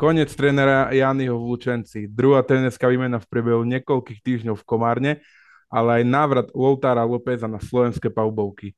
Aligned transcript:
Konec 0.00 0.32
trénera 0.32 0.88
Janyho 0.96 1.36
v 1.36 1.44
Lučenci. 1.52 2.08
Druhá 2.08 2.40
trénerská 2.40 2.88
výmena 2.88 3.20
v 3.20 3.28
priebehu 3.28 3.68
niekoľkých 3.68 4.24
týždňov 4.24 4.56
v 4.56 4.64
Komárne, 4.64 5.12
ale 5.68 6.00
aj 6.00 6.04
návrat 6.08 6.48
Lotára 6.56 7.04
Lópeza 7.04 7.44
na 7.44 7.60
slovenské 7.60 8.08
paubovky. 8.08 8.72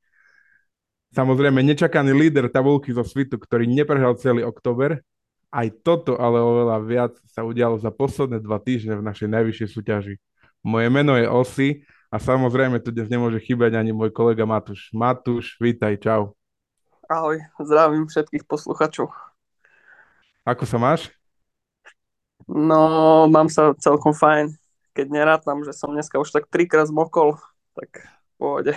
Samozrejme, 1.15 1.63
nečakaný 1.63 2.11
líder 2.11 2.51
tabulky 2.51 2.91
zo 2.91 3.07
Svitu, 3.07 3.39
ktorý 3.39 3.71
neprehral 3.71 4.19
celý 4.19 4.43
október, 4.43 4.99
aj 5.47 5.71
toto 5.79 6.19
ale 6.19 6.43
oveľa 6.43 6.77
viac 6.83 7.13
sa 7.31 7.47
udialo 7.47 7.79
za 7.79 7.87
posledné 7.87 8.43
dva 8.43 8.59
týždne 8.59 8.99
v 8.99 9.07
našej 9.07 9.31
najvyššej 9.31 9.69
súťaži. 9.71 10.15
Moje 10.59 10.91
meno 10.91 11.15
je 11.15 11.23
Osi 11.31 11.69
a 12.11 12.19
samozrejme 12.19 12.83
tu 12.83 12.91
dnes 12.91 13.07
nemôže 13.07 13.39
chýbať 13.39 13.79
ani 13.79 13.95
môj 13.95 14.11
kolega 14.11 14.43
Matúš. 14.43 14.91
Matúš, 14.91 15.55
vítaj, 15.63 15.95
čau. 16.03 16.35
Ahoj, 17.07 17.39
zdravím 17.63 18.11
všetkých 18.11 18.43
posluchačov. 18.43 19.32
Ako 20.43 20.67
sa 20.67 20.75
máš? 20.75 21.07
No, 22.47 23.23
mám 23.31 23.47
sa 23.47 23.71
celkom 23.79 24.11
fajn. 24.11 24.51
Keď 24.91 25.07
nerátam, 25.09 25.63
že 25.63 25.71
som 25.71 25.95
dneska 25.95 26.19
už 26.19 26.29
tak 26.29 26.51
trikrát 26.51 26.91
zmokol, 26.91 27.39
tak 27.73 28.03
pohode. 28.35 28.75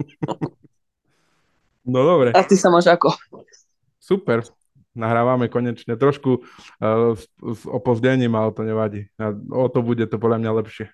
No 1.84 2.00
dobre. 2.00 2.32
A 2.32 2.40
ty 2.40 2.56
sa 2.56 2.72
máš 2.72 2.88
ako? 2.88 3.12
Super. 4.00 4.40
Nahrávame 4.96 5.52
konečne. 5.52 6.00
Trošku 6.00 6.40
uh, 6.40 7.12
s, 7.12 7.28
s 7.28 7.60
opozdením, 7.68 8.32
ale 8.32 8.56
to 8.56 8.64
nevadí. 8.64 9.12
A 9.20 9.36
o 9.52 9.68
to 9.68 9.84
bude 9.84 10.08
to 10.08 10.16
podľa 10.16 10.40
mňa 10.40 10.50
lepšie. 10.64 10.88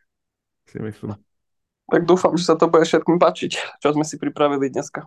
Si 0.66 0.82
myslím. 0.82 1.14
Tak 1.90 2.06
dúfam, 2.06 2.34
že 2.34 2.42
sa 2.42 2.58
to 2.58 2.66
bude 2.66 2.82
všetkým 2.82 3.22
páčiť, 3.22 3.78
čo 3.78 3.94
sme 3.94 4.02
si 4.02 4.18
pripravili 4.18 4.66
dneska. 4.66 5.06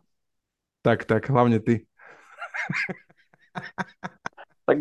Tak, 0.88 1.04
tak, 1.04 1.28
hlavne 1.28 1.60
ty. 1.60 1.84
tak, 4.64 4.78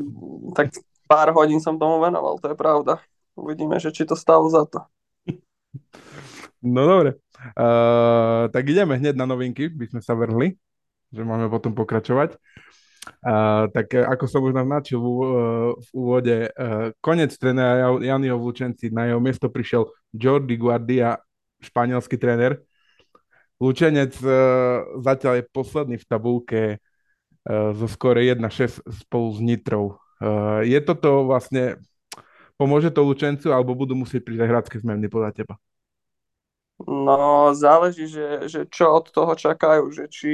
tak 0.55 0.67
pár 1.07 1.31
hodín 1.37 1.61
som 1.61 1.77
tomu 1.77 2.01
venoval, 2.01 2.39
to 2.39 2.51
je 2.51 2.57
pravda. 2.57 3.03
Uvidíme, 3.37 3.81
že 3.81 3.93
či 3.93 4.05
to 4.05 4.17
stalo 4.17 4.49
za 4.49 4.65
to. 4.69 4.85
No 6.63 6.87
dobre. 6.87 7.19
Uh, 7.59 8.47
tak 8.55 8.71
ideme 8.71 8.95
hneď 8.95 9.19
na 9.19 9.27
novinky, 9.27 9.67
by 9.67 9.91
sme 9.91 10.01
sa 10.05 10.15
vrhli, 10.15 10.55
že 11.11 11.23
máme 11.27 11.51
potom 11.51 11.75
pokračovať. 11.75 12.39
Uh, 13.19 13.67
tak 13.75 13.99
ako 13.99 14.25
som 14.31 14.47
už 14.47 14.55
naznačil 14.55 15.03
uh, 15.03 15.75
v 15.75 15.89
úvode, 15.91 16.37
uh, 16.55 16.95
konec 17.03 17.35
trénera 17.35 17.99
Janiho 17.99 18.39
Vlučenci, 18.39 18.95
na 18.95 19.11
jeho 19.11 19.19
miesto 19.19 19.51
prišiel 19.51 19.91
Jordi 20.15 20.55
Guardia, 20.55 21.19
španielský 21.59 22.15
tréner. 22.15 22.63
Lučenec 23.59 24.15
uh, 24.23 25.03
zatiaľ 25.03 25.43
je 25.43 25.51
posledný 25.51 25.97
v 25.99 26.07
tabulke 26.07 26.61
zo 27.49 27.87
skore 27.91 28.23
1-6 28.23 28.87
spolu 29.03 29.29
s 29.35 29.41
Nitrou. 29.43 29.99
Uh, 30.23 30.63
je 30.63 30.79
toto 30.79 31.27
vlastne, 31.27 31.83
pomôže 32.55 32.95
to 32.95 33.03
Lučencu, 33.03 33.51
alebo 33.51 33.75
budú 33.75 33.99
musieť 33.99 34.23
prísť 34.23 34.43
aj 34.47 34.51
hradské 34.51 34.77
zmeny 34.79 35.11
podľa 35.11 35.35
teba? 35.35 35.55
No, 36.83 37.51
záleží, 37.55 38.07
že, 38.07 38.47
že 38.47 38.61
čo 38.71 38.91
od 38.95 39.11
toho 39.11 39.35
čakajú, 39.35 39.91
že 39.91 40.07
či 40.11 40.33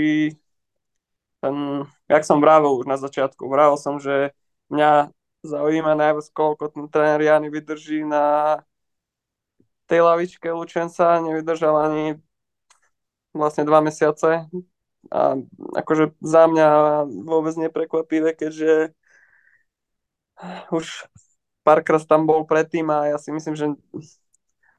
ten, 1.40 1.84
jak 2.08 2.22
som 2.24 2.40
vravil 2.40 2.82
už 2.82 2.86
na 2.88 2.96
začiatku, 2.96 3.48
vravil 3.48 3.76
som, 3.80 4.00
že 4.00 4.32
mňa 4.72 5.12
zaujíma 5.44 5.94
najviac, 5.94 6.26
koľko 6.34 6.72
ten 6.72 6.84
tréner 6.90 7.20
Jany 7.20 7.48
vydrží 7.48 8.02
na 8.02 8.58
tej 9.88 10.04
lavičke 10.04 10.50
Lučenca, 10.52 11.20
nevydržal 11.24 11.74
ani 11.88 12.04
vlastne 13.32 13.64
dva 13.64 13.80
mesiace 13.80 14.48
a 15.08 15.40
akože 15.76 16.12
za 16.20 16.42
mňa 16.48 16.68
vôbec 17.24 17.54
neprekvapivé, 17.56 18.36
keďže 18.36 18.92
už 20.72 21.08
párkrát 21.66 22.00
tam 22.06 22.24
bol 22.24 22.46
predtým 22.46 22.88
a 22.88 23.12
ja 23.12 23.16
si 23.18 23.32
myslím, 23.34 23.56
že 23.58 23.66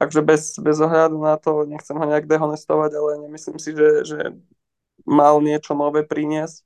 takže 0.00 0.20
bez, 0.24 0.56
bez 0.56 0.80
ohľadu 0.80 1.20
na 1.20 1.36
to, 1.36 1.68
nechcem 1.68 1.92
ho 1.92 2.04
nejak 2.08 2.24
dehonestovať, 2.24 2.90
ale 2.96 3.10
nemyslím 3.28 3.58
si, 3.60 3.76
že, 3.76 3.88
že 4.08 4.18
mal 5.04 5.44
niečo 5.44 5.76
nové 5.76 6.02
priniesť. 6.08 6.64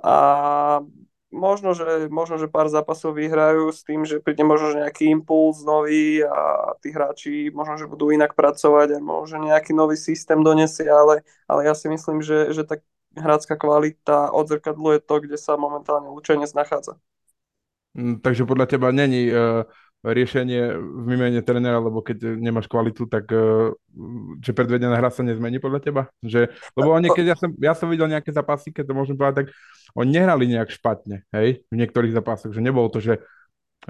A 0.00 0.80
možno 1.30 1.74
že, 1.74 2.10
možno, 2.10 2.36
že 2.36 2.50
pár 2.50 2.66
zápasov 2.66 3.14
vyhrajú 3.14 3.70
s 3.70 3.86
tým, 3.86 4.02
že 4.02 4.18
príde 4.18 4.42
možno 4.42 4.74
že 4.74 4.82
nejaký 4.82 5.10
impuls 5.10 5.62
nový 5.62 6.26
a 6.26 6.74
tí 6.82 6.90
hráči 6.90 7.54
možno, 7.54 7.78
že 7.78 7.90
budú 7.90 8.10
inak 8.10 8.34
pracovať 8.34 8.98
a 8.98 8.98
možno 8.98 9.46
nejaký 9.46 9.70
nový 9.72 9.94
systém 9.94 10.42
donesie, 10.42 10.90
ale, 10.90 11.22
ale 11.46 11.70
ja 11.70 11.74
si 11.74 11.86
myslím, 11.86 12.20
že, 12.20 12.50
že 12.50 12.66
tá 12.66 12.82
hrácká 13.14 13.54
kvalita 13.58 14.30
odzrkadluje 14.34 15.02
to, 15.02 15.14
kde 15.22 15.38
sa 15.38 15.54
momentálne 15.58 16.10
Lučenec 16.10 16.50
nachádza. 16.54 16.98
Mm, 17.94 18.22
takže 18.22 18.46
podľa 18.46 18.66
teba 18.70 18.94
není 18.94 19.30
uh, 19.30 19.66
riešenie 20.00 20.72
v 20.80 21.02
vymene 21.12 21.40
trénera, 21.44 21.76
lebo 21.76 22.00
keď 22.00 22.40
nemáš 22.40 22.64
kvalitu, 22.64 23.04
tak 23.04 23.28
uh, 23.28 23.68
že 24.40 24.56
predvedená 24.56 24.96
hra 24.96 25.12
sa 25.12 25.20
nezmení 25.20 25.60
podľa 25.60 25.80
teba? 25.84 26.02
Že, 26.24 26.48
lebo 26.72 26.88
oni, 26.96 27.12
keď 27.12 27.24
ja 27.32 27.36
som, 27.36 27.50
ja 27.60 27.72
som 27.76 27.88
videl 27.92 28.08
nejaké 28.08 28.32
zápasy, 28.32 28.72
keď 28.72 28.88
to 28.88 28.96
môžem 28.96 29.16
povedať, 29.16 29.44
tak 29.44 29.46
oni 29.92 30.16
nehrali 30.16 30.48
nejak 30.48 30.72
špatne, 30.72 31.28
hej, 31.36 31.60
v 31.68 31.74
niektorých 31.76 32.16
zápasoch, 32.16 32.52
že 32.56 32.64
nebolo 32.64 32.88
to, 32.88 33.04
že 33.04 33.20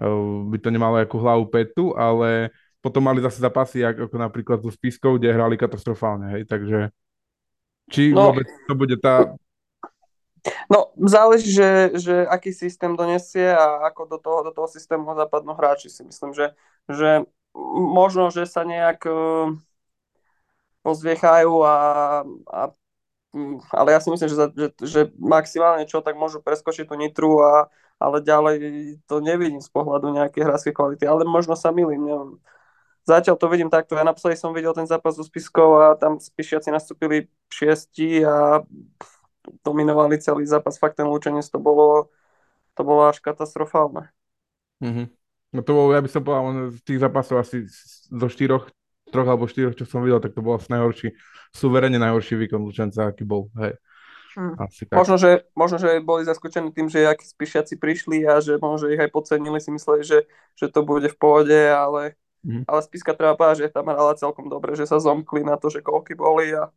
uh, 0.02 0.42
by 0.50 0.58
to 0.58 0.74
nemalo 0.74 0.98
ako 0.98 1.16
hlavu 1.22 1.44
petu, 1.46 1.94
ale 1.94 2.50
potom 2.82 3.06
mali 3.06 3.22
zase 3.22 3.38
zápasy, 3.38 3.86
ako 3.86 4.16
napríklad 4.18 4.58
so 4.66 4.72
Spiskou, 4.72 5.14
kde 5.14 5.30
hrali 5.30 5.54
katastrofálne, 5.54 6.34
hej, 6.34 6.42
takže 6.50 6.90
či 7.90 8.10
no, 8.10 8.30
vôbec 8.30 8.46
to 8.66 8.74
bude 8.74 8.98
tá 8.98 9.30
No, 10.72 10.92
záleží, 10.96 11.52
že, 11.52 11.92
že 12.00 12.14
aký 12.24 12.52
systém 12.52 12.96
donesie 12.96 13.52
a 13.52 13.90
ako 13.92 14.02
do 14.06 14.18
toho, 14.18 14.38
do 14.48 14.52
toho 14.56 14.68
systému 14.68 15.12
zapadnú 15.12 15.52
hráči. 15.52 15.92
Si 15.92 16.00
myslím, 16.04 16.32
že, 16.32 16.56
že 16.88 17.28
možno, 17.76 18.32
že 18.32 18.48
sa 18.48 18.64
nejak 18.64 19.04
uh, 19.04 19.52
pozviechajú 20.86 21.54
a, 21.66 21.76
a 22.48 22.60
ale 23.70 23.94
ja 23.94 24.02
si 24.02 24.10
myslím, 24.10 24.26
že, 24.26 24.36
že, 24.50 24.68
že 24.82 25.00
maximálne 25.14 25.86
čo, 25.86 26.02
tak 26.02 26.18
môžu 26.18 26.42
preskočiť 26.42 26.82
tú 26.90 26.98
nitru, 26.98 27.38
a, 27.46 27.70
ale 28.02 28.18
ďalej 28.26 28.56
to 29.06 29.22
nevidím 29.22 29.62
z 29.62 29.70
pohľadu 29.70 30.10
nejakej 30.10 30.42
hráskej 30.42 30.74
kvality, 30.74 31.06
ale 31.06 31.22
možno 31.22 31.54
sa 31.54 31.70
milím, 31.70 32.10
neviem. 32.10 32.32
Zatiaľ 33.06 33.38
to 33.38 33.46
vidím 33.46 33.70
takto, 33.70 33.94
ja 33.94 34.02
naposledy 34.02 34.34
som 34.34 34.50
videl 34.50 34.74
ten 34.74 34.84
zápas 34.84 35.14
so 35.14 35.24
Spiskou 35.24 35.78
a 35.78 35.94
tam 35.94 36.18
Spišiaci 36.18 36.74
nastúpili 36.74 37.30
šiesti 37.48 38.26
a 38.26 38.66
dominovali 39.64 40.20
celý 40.22 40.46
zápas, 40.46 40.78
fakt 40.80 40.98
ten 40.98 41.06
Lučenec 41.06 41.46
to 41.48 41.58
bolo, 41.58 42.10
to 42.74 42.82
bolo 42.82 43.08
až 43.10 43.20
katastrofálne. 43.20 44.10
Mm-hmm. 44.80 45.06
No 45.50 45.60
to 45.66 45.70
bolo, 45.74 45.88
ja 45.92 46.00
by 46.00 46.08
som 46.10 46.22
povedal, 46.22 46.70
z 46.70 46.80
tých 46.86 47.00
zápasov 47.02 47.42
asi 47.42 47.66
zo 48.06 48.28
štyroch, 48.30 48.70
troch 49.10 49.26
alebo 49.26 49.50
štyroch, 49.50 49.74
čo 49.74 49.84
som 49.84 50.06
videl, 50.06 50.22
tak 50.22 50.32
to 50.32 50.40
bol 50.40 50.54
asi 50.54 50.70
najhorší, 50.70 51.08
suverene 51.50 51.98
najhorší 51.98 52.38
výkon 52.46 52.62
Lučenca, 52.62 53.10
aký 53.10 53.26
bol. 53.26 53.50
Hej. 53.58 53.74
Hmm. 54.38 54.54
Asi 54.62 54.86
tak. 54.86 54.94
Možno, 54.94 55.18
že, 55.18 55.42
možno, 55.58 55.82
že 55.82 55.98
boli 55.98 56.22
zaskočení 56.22 56.70
tým, 56.70 56.86
že 56.86 57.02
akí 57.02 57.26
spíšiaci 57.26 57.74
prišli 57.82 58.22
a 58.30 58.38
že 58.38 58.62
možno, 58.62 58.86
že 58.86 58.94
ich 58.94 59.02
aj 59.02 59.10
podcenili, 59.10 59.58
si 59.58 59.74
mysleli, 59.74 60.06
že, 60.06 60.30
že 60.54 60.70
to 60.70 60.86
bude 60.86 61.10
v 61.10 61.18
pohode, 61.18 61.58
ale, 61.58 62.14
mm. 62.46 62.70
ale 62.70 62.80
spíska 62.86 63.10
treba 63.18 63.34
povedať, 63.34 63.66
že 63.66 63.74
tam 63.74 63.90
hrala 63.90 64.14
celkom 64.14 64.46
dobre, 64.46 64.78
že 64.78 64.86
sa 64.86 65.02
zomkli 65.02 65.42
na 65.42 65.58
to, 65.58 65.66
že 65.66 65.82
koľky 65.82 66.14
boli 66.14 66.54
a, 66.54 66.70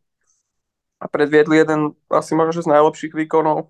a 1.04 1.06
predviedli 1.06 1.60
jeden 1.60 1.92
asi 2.08 2.32
možno 2.32 2.64
z 2.64 2.72
najlepších 2.72 3.12
výkonov 3.12 3.68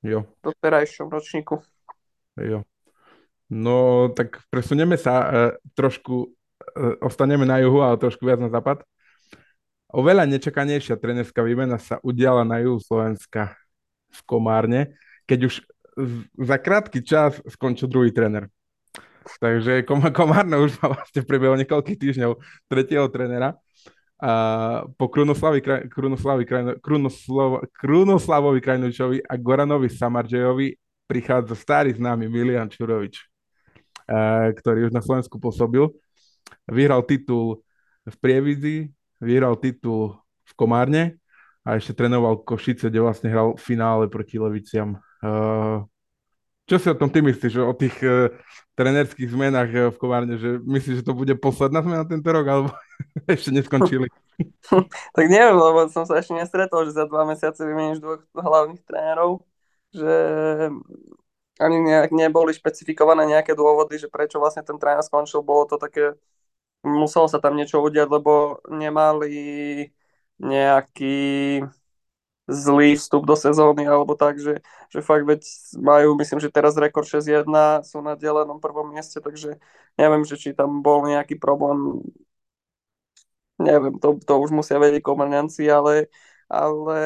jo. 0.00 0.24
do 0.40 0.50
terajšom 0.56 1.12
ročníku. 1.12 1.60
Jo. 2.40 2.64
No, 3.52 4.08
tak 4.16 4.40
presunieme 4.48 4.96
sa 4.96 5.14
e, 5.20 5.28
trošku, 5.76 6.32
e, 6.64 6.96
ostaneme 7.04 7.44
na 7.44 7.60
juhu, 7.60 7.84
ale 7.84 8.00
trošku 8.00 8.24
viac 8.24 8.40
na 8.40 8.48
západ. 8.48 8.80
Oveľa 9.92 10.26
nečakanejšia 10.26 10.98
trenerská 10.98 11.44
výmena 11.44 11.76
sa 11.76 12.00
udiala 12.00 12.42
na 12.42 12.58
juhu 12.64 12.80
Slovenska 12.80 13.54
v 14.10 14.20
Komárne, 14.24 14.96
keď 15.28 15.52
už 15.52 15.54
za 16.40 16.56
krátky 16.58 17.04
čas 17.04 17.38
skončil 17.46 17.92
druhý 17.92 18.10
tréner. 18.10 18.48
Takže 19.38 19.84
Komárne 20.16 20.56
už 20.56 20.80
má 20.80 20.96
vlastne 20.96 21.22
priebehu 21.22 21.54
niekoľkých 21.60 22.00
týždňov 22.00 22.32
tretieho 22.66 23.06
trénera 23.12 23.60
a 24.16 24.32
po 24.96 25.12
Krunoslavi, 25.12 25.60
Krunoslavi, 25.92 26.44
Krunoslav, 26.80 27.68
Krunoslavovi 27.76 28.60
Krajnovičovi 28.64 29.20
a 29.20 29.36
Goranovi 29.36 29.92
Samardžejovi 29.92 30.72
prichádza 31.04 31.52
starý 31.52 31.92
známy 31.92 32.24
Milian 32.24 32.72
Čurovič, 32.72 33.28
ktorý 34.56 34.88
už 34.88 34.92
na 34.96 35.04
Slovensku 35.04 35.36
pôsobil. 35.36 35.92
Vyhral 36.64 37.04
titul 37.04 37.60
v 38.08 38.16
Prievidzi, 38.16 38.76
vyhral 39.20 39.60
titul 39.60 40.16
v 40.48 40.52
Komárne 40.56 41.20
a 41.66 41.76
ešte 41.76 41.92
trénoval 41.92 42.40
Košice, 42.40 42.88
kde 42.88 43.04
vlastne 43.04 43.28
hral 43.28 43.54
v 43.54 43.62
finále 43.62 44.08
proti 44.08 44.40
Leviciam. 44.40 44.96
Čo 46.66 46.76
si 46.82 46.86
o 46.90 46.98
tom 46.98 47.10
ty 47.10 47.22
myslíš, 47.22 47.62
o 47.62 47.74
tých 47.78 47.94
uh, 48.02 48.34
trenerských 48.74 49.30
zmenách 49.30 49.70
uh, 49.70 49.80
v 49.94 49.96
Kovárne, 50.02 50.34
že 50.34 50.58
myslíš, 50.58 51.02
že 51.02 51.06
to 51.06 51.14
bude 51.14 51.30
posledná 51.38 51.78
zmena 51.78 52.02
tento 52.02 52.26
rok, 52.26 52.46
alebo 52.46 52.68
ešte 53.30 53.54
neskončili? 53.54 54.10
tak 55.16 55.26
neviem, 55.30 55.54
lebo 55.54 55.86
som 55.88 56.02
sa 56.04 56.18
ešte 56.18 56.34
nestretol, 56.34 56.84
že 56.84 56.98
za 56.98 57.06
dva 57.06 57.22
mesiace 57.22 57.62
vymeníš 57.62 58.02
dvoch 58.02 58.26
hlavných 58.34 58.82
trénerov, 58.82 59.46
že 59.94 60.14
ani 61.56 61.76
nejak 61.80 62.12
neboli 62.12 62.52
špecifikované 62.52 63.24
nejaké 63.24 63.56
dôvody, 63.56 63.96
že 63.96 64.12
prečo 64.12 64.36
vlastne 64.36 64.60
ten 64.60 64.76
tréner 64.76 65.00
skončil. 65.00 65.40
Bolo 65.40 65.64
to 65.64 65.80
také, 65.80 66.18
muselo 66.84 67.30
sa 67.32 67.40
tam 67.40 67.56
niečo 67.56 67.80
udiať, 67.80 68.08
lebo 68.10 68.60
nemali 68.68 69.32
nejaký 70.36 71.16
zlý 72.46 72.94
vstup 72.94 73.26
do 73.26 73.34
sezóny 73.34 73.86
alebo 73.90 74.14
tak, 74.14 74.38
že, 74.38 74.62
že 74.90 75.00
fakt 75.02 75.26
veď 75.26 75.42
majú, 75.82 76.14
myslím, 76.18 76.38
že 76.38 76.50
teraz 76.54 76.78
rekord 76.78 77.06
6-1, 77.06 77.82
sú 77.82 77.98
na 78.02 78.14
delenom 78.14 78.62
prvom 78.62 78.86
mieste, 78.94 79.18
takže 79.18 79.58
neviem, 79.98 80.22
že 80.22 80.38
či 80.38 80.54
tam 80.54 80.82
bol 80.82 81.06
nejaký 81.10 81.36
problém 81.38 82.02
neviem, 83.58 83.98
to, 83.98 84.18
to 84.26 84.32
už 84.40 84.50
musia 84.52 84.76
vedieť 84.76 85.02
komerňanci, 85.04 85.64
ale, 85.72 86.12
ale 86.48 86.96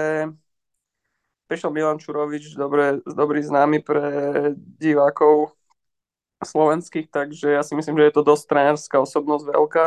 prišiel 1.49 1.71
Milan 1.75 1.99
Čurovič, 1.99 2.55
dobre, 2.55 3.03
dobrý 3.05 3.43
známy 3.43 3.83
pre 3.83 4.03
divákov 4.79 5.53
slovenských, 6.41 7.13
takže 7.13 7.53
ja 7.53 7.63
si 7.65 7.77
myslím, 7.77 8.01
že 8.01 8.07
je 8.09 8.15
to 8.17 8.25
dosť 8.25 8.45
trénerská 8.49 8.97
osobnosť 9.03 9.45
veľká. 9.53 9.85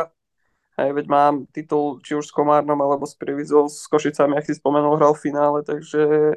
Aj 0.74 0.90
veď 0.90 1.06
mám 1.06 1.34
titul 1.54 2.02
či 2.02 2.18
už 2.18 2.28
s 2.28 2.34
Komárnom 2.34 2.78
alebo 2.78 3.06
s 3.06 3.14
Privizou, 3.14 3.70
s 3.70 3.86
Košicami, 3.86 4.34
ak 4.34 4.46
si 4.50 4.58
spomenul, 4.58 4.98
hral 4.98 5.14
v 5.14 5.24
finále, 5.30 5.58
takže 5.62 6.34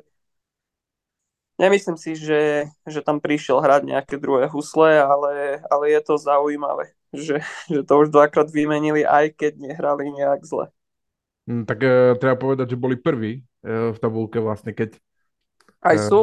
nemyslím 1.58 1.98
si, 1.98 2.14
že, 2.14 2.70
že 2.86 3.02
tam 3.02 3.18
prišiel 3.18 3.58
hrať 3.58 3.82
nejaké 3.90 4.16
druhé 4.22 4.46
husle, 4.46 5.02
ale, 5.02 5.66
ale 5.66 5.84
je 5.90 6.02
to 6.06 6.22
zaujímavé, 6.22 6.94
že, 7.10 7.42
že 7.66 7.82
to 7.82 7.94
už 8.06 8.14
dvakrát 8.14 8.48
vymenili, 8.54 9.02
aj 9.02 9.34
keď 9.34 9.58
nehrali 9.58 10.14
nejak 10.14 10.46
zle. 10.46 10.70
Mm, 11.50 11.66
tak 11.66 11.80
e, 11.82 12.14
treba 12.22 12.38
povedať, 12.38 12.76
že 12.76 12.78
boli 12.78 13.00
prví 13.00 13.42
e, 13.42 13.96
v 13.96 13.98
tabulke 13.98 14.38
vlastne, 14.38 14.76
keď 14.76 15.00
aj 15.82 15.98
sú 16.10 16.20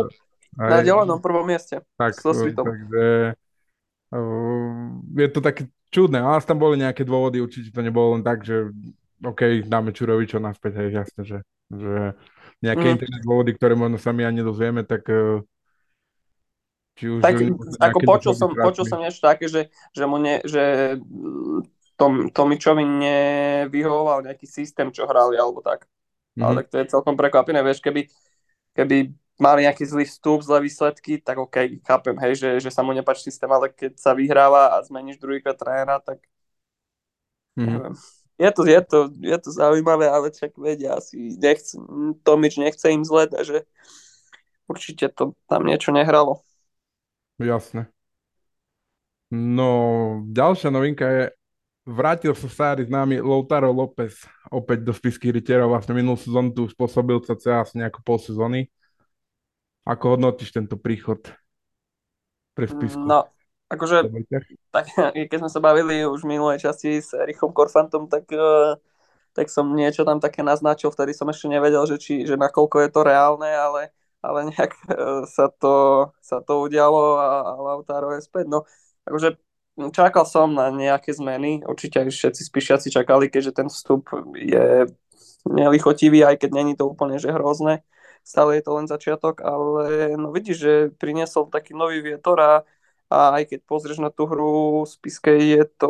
aj, 0.58 0.70
na 0.70 0.78
delenom 0.84 1.18
prvom 1.18 1.46
mieste. 1.46 1.82
Tak, 1.98 2.14
so 2.18 2.30
takže 2.34 3.34
uh, 4.12 4.84
je 5.14 5.28
to 5.30 5.40
také 5.40 5.70
čudné, 5.94 6.18
ale 6.18 6.42
tam 6.42 6.58
boli 6.58 6.82
nejaké 6.82 7.06
dôvody, 7.06 7.38
určite 7.38 7.70
to 7.70 7.78
nebolo 7.78 8.18
len 8.18 8.26
tak, 8.26 8.42
že 8.42 8.74
OK, 9.22 9.62
dáme 9.70 9.94
Čurovičo 9.94 10.42
naspäť, 10.42 10.82
hej, 10.82 10.88
jasne, 10.98 11.22
že, 11.22 11.38
že 11.70 12.18
nejaké 12.58 12.86
mm. 12.90 12.92
interné 12.98 13.18
dôvody, 13.22 13.50
ktoré 13.54 13.78
možno 13.78 14.02
sami 14.02 14.26
ani 14.26 14.42
nedozvieme, 14.42 14.82
tak 14.82 15.06
uh, 15.06 15.38
či 16.98 17.10
už 17.10 17.22
tak, 17.22 17.38
ako 17.78 17.98
počul 18.02 18.34
som, 18.34 18.50
počul 18.54 18.86
som 18.86 19.02
niečo 19.02 19.22
také, 19.22 19.50
že, 19.50 19.70
že, 19.94 20.04
mu 20.06 20.18
ne, 20.18 20.42
že 20.46 20.94
Tom, 21.98 22.30
Tomičovi 22.30 22.82
nevyhovoval 22.82 24.26
nejaký 24.26 24.46
systém, 24.46 24.90
čo 24.90 25.06
hrali, 25.06 25.38
alebo 25.38 25.62
tak. 25.62 25.86
Mm-hmm. 26.34 26.42
Ale 26.42 26.50
mhm. 26.50 26.58
tak 26.58 26.66
to 26.70 26.76
je 26.78 26.90
celkom 26.90 27.14
prekvapivé, 27.14 27.62
vieš, 27.62 27.82
keby, 27.82 28.06
keby 28.74 29.14
mali 29.38 29.66
nejaký 29.66 29.84
zlý 29.86 30.04
vstup, 30.06 30.46
zlé 30.46 30.62
výsledky, 30.62 31.18
tak 31.18 31.38
OK, 31.38 31.82
chápem, 31.82 32.16
hej, 32.22 32.38
že, 32.38 32.48
že 32.62 32.70
sa 32.70 32.86
mu 32.86 32.94
nepáči 32.94 33.30
systém, 33.30 33.50
ale 33.50 33.70
keď 33.70 33.98
sa 33.98 34.14
vyhráva 34.14 34.78
a 34.78 34.82
zmeníš 34.86 35.18
druhýkrát 35.18 35.58
trénera, 35.58 35.98
tak 35.98 36.22
neviem. 37.58 37.94
Je 38.34 38.50
to, 38.50 38.66
je, 38.66 38.80
to, 38.82 38.98
je 39.14 39.38
to 39.38 39.50
zaujímavé, 39.54 40.10
ale 40.10 40.34
čak 40.34 40.58
vedia, 40.58 40.98
asi 40.98 41.38
nechce, 41.38 41.78
Tomič 42.26 42.58
nechce 42.58 42.90
im 42.90 43.06
zle, 43.06 43.30
takže 43.30 43.62
určite 44.66 45.06
to 45.14 45.38
tam 45.46 45.62
niečo 45.62 45.94
nehralo. 45.94 46.42
Jasné. 47.38 47.90
No, 49.30 49.70
ďalšia 50.30 50.70
novinka 50.70 51.06
je, 51.06 51.24
vrátil 51.86 52.34
sa 52.34 52.46
Sári 52.50 52.86
známy 52.86 53.22
Loutaro 53.22 53.70
López 53.70 54.18
opäť 54.50 54.82
do 54.82 54.90
spisky 54.94 55.30
rytierov, 55.30 55.70
vlastne 55.70 55.94
minulú 55.94 56.18
sezónu 56.18 56.54
tu 56.54 56.66
spôsobil 56.70 57.18
sa 57.22 57.62
asi 57.62 57.78
nejako 57.78 58.02
pol 58.02 58.18
sezóny 58.18 58.70
ako 59.84 60.16
hodnotíš 60.16 60.56
tento 60.56 60.80
príchod 60.80 61.20
pre 62.56 62.64
spisku? 62.64 63.04
No, 63.04 63.28
akože, 63.68 64.08
tak, 64.72 64.88
keď 65.30 65.38
sme 65.44 65.50
sa 65.52 65.60
bavili 65.60 66.08
už 66.08 66.24
v 66.24 66.36
minulej 66.36 66.64
časti 66.64 67.04
s 67.04 67.12
Erichom 67.12 67.52
Korfantom, 67.52 68.08
tak, 68.08 68.24
uh, 68.32 68.80
tak 69.36 69.52
som 69.52 69.68
niečo 69.76 70.08
tam 70.08 70.18
také 70.18 70.40
naznačil, 70.40 70.88
vtedy 70.88 71.12
som 71.12 71.28
ešte 71.28 71.52
nevedel, 71.52 71.84
že, 71.84 72.00
či, 72.00 72.24
že 72.24 72.40
nakoľko 72.40 72.80
je 72.80 72.90
to 72.90 73.00
reálne, 73.04 73.50
ale, 73.50 73.92
ale 74.24 74.48
nejak 74.48 74.72
uh, 74.88 75.28
sa, 75.28 75.52
to, 75.52 76.08
sa 76.24 76.40
to 76.40 76.64
udialo 76.64 77.20
a, 77.20 77.28
a 77.44 77.52
Lautaro 77.60 78.16
je 78.16 78.24
späť. 78.24 78.48
No, 78.48 78.64
akože 79.04 79.36
čakal 79.92 80.24
som 80.24 80.54
na 80.56 80.72
nejaké 80.72 81.12
zmeny, 81.12 81.60
určite 81.66 82.00
aj 82.00 82.08
všetci 82.08 82.42
spíšiaci 82.46 82.88
čakali, 82.88 83.28
keďže 83.28 83.52
ten 83.52 83.68
vstup 83.68 84.08
je 84.32 84.88
nelichotivý, 85.44 86.24
aj 86.24 86.40
keď 86.40 86.50
není 86.56 86.72
to 86.72 86.88
úplne 86.88 87.20
že 87.20 87.28
hrozné 87.28 87.84
stále 88.24 88.56
je 88.58 88.62
to 88.64 88.72
len 88.74 88.86
začiatok, 88.88 89.44
ale 89.44 90.16
no 90.16 90.32
vidíš, 90.32 90.56
že 90.58 90.72
priniesol 90.96 91.52
taký 91.52 91.76
nový 91.76 92.00
vietor 92.00 92.40
a, 92.40 92.52
a 93.12 93.16
aj 93.36 93.52
keď 93.52 93.60
pozrieš 93.68 94.00
na 94.00 94.08
tú 94.08 94.24
hru 94.26 94.82
z 94.88 94.94
Piskej, 94.98 95.40
je 95.60 95.64
to... 95.78 95.88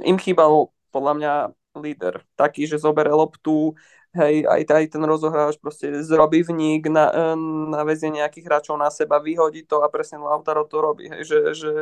Im 0.00 0.16
chýbal 0.16 0.72
podľa 0.94 1.12
mňa 1.18 1.32
líder, 1.80 2.14
taký, 2.36 2.64
že 2.68 2.80
zobere 2.80 3.12
loptu, 3.12 3.76
hej, 4.12 4.44
aj, 4.44 4.62
aj 4.68 4.84
ten 4.92 5.02
rozohrávač 5.02 5.56
proste 5.56 5.88
zrobí 6.04 6.44
vník, 6.44 6.88
na, 6.88 7.34
navezie 7.72 8.12
nejakých 8.12 8.44
hráčov 8.46 8.76
na 8.76 8.92
seba, 8.92 9.20
vyhodí 9.20 9.64
to 9.64 9.80
a 9.80 9.88
presne 9.88 10.20
Lautaro 10.20 10.68
to 10.68 10.78
robí, 10.80 11.08
hej, 11.08 11.24
že, 11.24 11.38
že, 11.56 11.72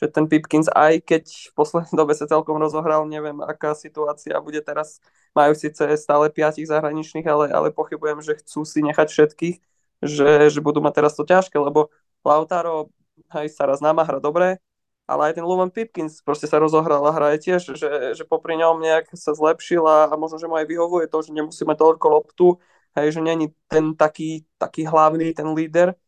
že 0.00 0.06
ten 0.10 0.26
Pipkins, 0.26 0.66
aj 0.72 1.02
keď 1.06 1.24
v 1.50 1.52
poslednej 1.54 1.94
dobe 2.00 2.12
sa 2.16 2.26
celkom 2.26 2.58
rozohral, 2.58 3.06
neviem, 3.06 3.38
aká 3.44 3.76
situácia 3.78 4.34
bude 4.42 4.58
teraz 4.64 4.98
majú 5.36 5.54
síce 5.54 5.82
stále 5.94 6.26
piatich 6.32 6.66
zahraničných, 6.66 7.26
ale, 7.30 7.46
ale 7.54 7.68
pochybujem, 7.70 8.18
že 8.24 8.38
chcú 8.42 8.66
si 8.66 8.82
nechať 8.82 9.06
všetkých, 9.06 9.56
že, 10.00 10.50
že 10.50 10.58
budú 10.64 10.80
mať 10.82 11.04
teraz 11.04 11.12
to 11.14 11.22
ťažké, 11.22 11.54
lebo 11.60 11.92
Lautaro 12.26 12.90
aj 13.30 13.46
sa 13.52 13.68
raz 13.68 13.78
náma 13.84 14.02
hra 14.02 14.18
dobre, 14.18 14.58
ale 15.10 15.34
aj 15.34 15.42
ten 15.42 15.44
Lumen 15.46 15.74
Pipkins 15.74 16.22
proste 16.22 16.46
sa 16.46 16.62
rozohral 16.62 17.02
a 17.02 17.10
hraje 17.10 17.42
tiež, 17.50 17.74
že, 17.74 17.90
že 18.14 18.22
popri 18.22 18.54
ňom 18.54 18.78
nejak 18.78 19.10
sa 19.18 19.34
zlepšil 19.34 19.82
a, 19.82 20.06
a 20.06 20.14
možno, 20.14 20.38
že 20.38 20.46
mu 20.46 20.54
aj 20.54 20.70
vyhovuje 20.70 21.10
to, 21.10 21.18
že 21.26 21.34
nemusí 21.34 21.66
mať 21.66 21.78
toľko 21.82 22.06
loptu, 22.06 22.46
hej, 22.94 23.18
že 23.18 23.20
není 23.20 23.50
ten 23.66 23.98
taký, 23.98 24.46
taký 24.62 24.86
hlavný, 24.86 25.34
ten 25.34 25.50
líder, 25.50 25.98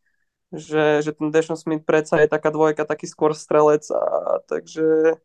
že, 0.55 1.03
že 1.03 1.11
ten 1.11 1.35
Dešon 1.35 1.59
Smith 1.59 1.83
predsa 1.83 2.23
je 2.23 2.31
taká 2.31 2.55
dvojka, 2.55 2.87
taký 2.87 3.11
skôr 3.11 3.35
strelec 3.35 3.83
a 3.91 4.39
takže 4.47 5.19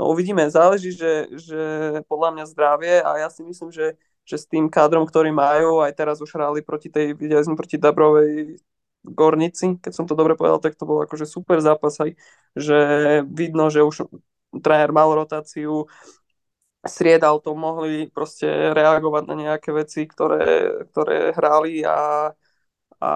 No 0.00 0.08
uvidíme, 0.10 0.48
záleží, 0.50 0.92
že, 0.92 1.28
že 1.36 1.62
podľa 2.08 2.34
mňa 2.34 2.44
zdravie 2.50 2.94
a 3.04 3.22
ja 3.22 3.28
si 3.28 3.44
myslím, 3.44 3.68
že, 3.68 3.94
že 4.24 4.36
s 4.40 4.48
tým 4.48 4.66
kádrom, 4.72 5.04
ktorý 5.04 5.30
majú, 5.30 5.84
aj 5.84 5.92
teraz 5.92 6.18
už 6.18 6.32
hrali 6.32 6.64
proti 6.64 6.88
tej, 6.88 7.12
videli 7.12 7.38
sme 7.44 7.54
proti 7.54 7.76
Dabrovej 7.76 8.58
Gornici, 9.02 9.82
keď 9.82 9.92
som 9.92 10.06
to 10.06 10.14
dobre 10.14 10.38
povedal, 10.38 10.62
tak 10.62 10.78
to 10.78 10.86
bol 10.86 11.02
akože 11.02 11.26
super 11.26 11.58
zápas 11.58 11.98
aj, 11.98 12.14
že 12.54 12.78
vidno, 13.26 13.66
že 13.66 13.82
už 13.82 14.06
tréner 14.62 14.94
mal 14.94 15.10
rotáciu, 15.10 15.90
striedal 16.86 17.38
to, 17.42 17.54
mohli 17.54 18.10
proste 18.10 18.46
reagovať 18.74 19.22
na 19.26 19.34
nejaké 19.38 19.70
veci, 19.74 20.06
ktoré, 20.06 20.86
ktoré 20.90 21.34
hrali 21.34 21.86
a, 21.86 22.30
a 22.98 23.10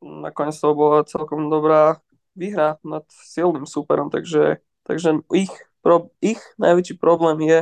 nakoniec 0.00 0.56
to 0.56 0.72
bola 0.76 1.04
celkom 1.04 1.48
dobrá 1.52 2.00
výhra 2.36 2.80
nad 2.82 3.04
silným 3.08 3.68
superom, 3.68 4.08
takže, 4.08 4.60
takže 4.84 5.24
ich 5.32 5.52
pro, 5.84 6.10
ich 6.20 6.40
najväčší 6.56 6.96
problém 6.96 7.38
je 7.44 7.58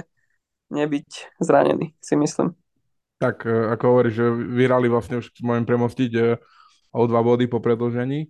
nebyť 0.72 1.36
zranený, 1.42 1.92
si 2.00 2.14
myslím. 2.16 2.56
Tak, 3.20 3.46
e, 3.46 3.70
ako 3.76 3.84
hovoríš, 3.92 4.14
že 4.18 4.26
vyrali 4.32 4.88
vlastne 4.88 5.20
už 5.20 5.30
môžem 5.44 5.68
premostiť 5.68 6.12
e, 6.16 6.22
o 6.92 7.02
dva 7.08 7.24
body 7.24 7.48
po 7.48 7.58
predlžení. 7.58 8.28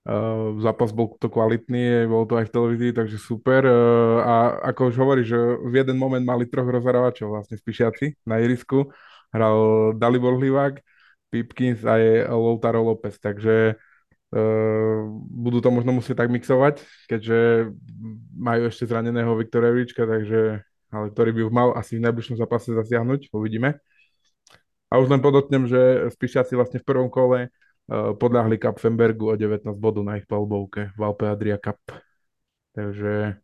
Uh, 0.00 0.56
zápas 0.64 0.96
bol 0.96 1.12
to 1.20 1.28
kvalitný, 1.28 2.08
bol 2.08 2.24
to 2.24 2.40
aj 2.40 2.48
v 2.48 2.54
televízii, 2.56 2.92
takže 2.96 3.20
super. 3.20 3.66
Uh, 3.68 4.24
a 4.24 4.34
ako 4.72 4.88
už 4.88 4.96
hovoríš, 4.96 5.28
v 5.60 5.74
jeden 5.76 6.00
moment 6.00 6.24
mali 6.24 6.48
troch 6.48 6.64
rozhrávačov 6.64 7.36
vlastne 7.36 7.60
spíšiaci 7.60 8.24
na 8.24 8.40
irisku. 8.40 8.88
Hral 9.34 9.92
Dalibor 10.00 10.40
Hlivák, 10.40 10.80
Pipkins 11.28 11.84
a 11.84 12.00
je 12.00 12.24
Loutaro 12.30 12.80
López, 12.80 13.18
takže 13.20 13.76
Uh, 14.30 15.10
budú 15.26 15.58
to 15.58 15.74
možno 15.74 15.90
musieť 15.90 16.22
tak 16.22 16.30
mixovať, 16.30 16.86
keďže 17.10 17.66
majú 18.38 18.70
ešte 18.70 18.86
zraneného 18.86 19.34
Viktora 19.34 19.74
Evička, 19.74 20.06
takže, 20.06 20.62
ale 20.94 21.06
ktorý 21.10 21.34
by 21.34 21.42
mal 21.50 21.68
asi 21.74 21.98
v 21.98 22.06
najbližšom 22.06 22.38
zápase 22.38 22.70
zasiahnuť, 22.70 23.26
uvidíme. 23.34 23.82
A 24.86 25.02
už 25.02 25.10
len 25.10 25.18
podotknem, 25.18 25.66
že 25.66 26.14
Spišiaci 26.14 26.54
vlastne 26.54 26.78
v 26.78 26.86
prvom 26.86 27.10
kole 27.10 27.50
podľahli 27.90 28.54
Kapfenbergu 28.54 29.34
o 29.34 29.34
19 29.34 29.66
bodov 29.74 30.06
na 30.06 30.22
ich 30.22 30.26
palbovke 30.30 30.94
v 30.94 31.00
Alpe 31.02 31.26
Adria 31.26 31.58
Cup. 31.58 31.82
Takže, 32.70 33.34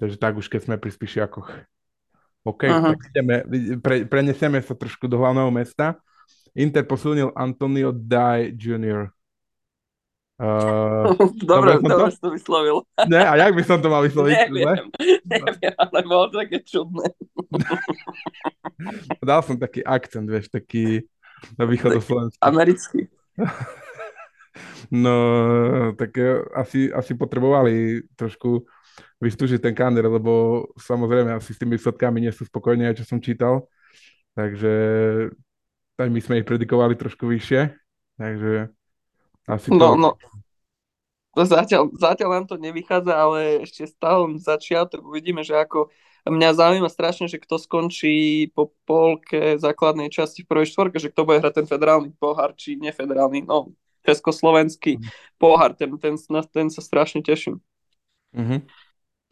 takže 0.00 0.16
tak 0.16 0.40
už 0.40 0.48
keď 0.48 0.60
sme 0.64 0.76
pri 0.80 0.88
Spišiakoch. 0.88 1.52
OK, 2.44 2.68
ideme, 3.12 3.44
pre, 3.80 4.04
prenesieme 4.04 4.60
sa 4.60 4.76
trošku 4.76 5.08
do 5.08 5.20
hlavného 5.20 5.48
mesta. 5.52 5.96
Inter 6.56 6.84
posunil 6.84 7.32
Antonio 7.36 7.92
Dai 7.92 8.52
Jr. 8.52 9.08
Uh, 10.34 11.14
dobre, 11.46 11.78
dobre, 11.78 12.10
to? 12.10 12.26
to 12.26 12.28
vyslovil. 12.34 12.82
Ne, 13.06 13.22
a 13.22 13.38
jak 13.38 13.54
by 13.54 13.62
som 13.62 13.78
to 13.78 13.86
mal 13.86 14.02
vysloviť? 14.02 14.36
neviem, 14.50 14.86
neviem, 15.24 15.74
ale 15.78 15.98
bolo 16.02 16.24
to 16.32 16.42
také 16.42 16.58
čudné. 16.66 17.06
Dal 19.28 19.40
som 19.46 19.56
taký 19.56 19.80
akcent, 19.86 20.26
vieš, 20.26 20.50
taký 20.50 21.06
na 21.54 21.64
východoslovenský. 21.64 22.40
Americký. 22.42 23.06
No, 24.92 25.16
tak 25.98 26.14
asi, 26.54 26.92
asi 26.92 27.12
potrebovali 27.16 28.04
trošku 28.14 28.62
vystúžiť 29.18 29.58
ten 29.58 29.74
kander, 29.74 30.06
lebo 30.06 30.64
samozrejme 30.76 31.34
asi 31.34 31.56
s 31.56 31.58
tými 31.58 31.74
výsledkami 31.74 32.20
nie 32.20 32.30
sú 32.30 32.46
spokojní, 32.46 32.92
čo 32.94 33.02
som 33.02 33.18
čítal. 33.18 33.66
Takže 34.36 34.72
aj 35.98 36.08
my 36.10 36.20
sme 36.20 36.38
ich 36.42 36.46
predikovali 36.46 36.94
trošku 36.94 37.26
vyššie. 37.26 37.74
Takže 38.20 38.70
asi 39.48 39.68
to... 39.72 39.74
No, 39.74 39.98
no, 39.98 40.10
Zatiaľ, 41.34 41.90
zatiaľ 41.98 42.30
nám 42.30 42.46
to 42.46 42.56
nevychádza, 42.56 43.12
ale 43.14 43.66
ešte 43.66 43.90
stále 43.90 44.38
začiatok. 44.38 45.02
Uvidíme, 45.02 45.42
že 45.42 45.58
ako 45.58 45.90
mňa 46.24 46.50
zaujíma 46.56 46.88
strašne, 46.88 47.26
že 47.26 47.42
kto 47.42 47.58
skončí 47.58 48.48
po 48.54 48.72
polke 48.88 49.58
základnej 49.58 50.08
časti 50.08 50.46
v 50.46 50.50
prvej 50.54 50.70
štvorke, 50.70 50.96
že 51.02 51.10
kto 51.10 51.26
bude 51.26 51.42
hrať 51.42 51.62
ten 51.62 51.66
federálny 51.66 52.14
pohár, 52.16 52.54
či 52.54 52.78
nefederálny, 52.78 53.44
no 53.44 53.74
československý 54.04 55.00
mm. 55.00 55.04
pohár, 55.40 55.72
ten, 55.72 55.90
ten, 55.96 56.14
ten 56.52 56.66
sa 56.68 56.84
strašne 56.84 57.24
teším. 57.24 57.58
Mm-hmm. 58.36 58.68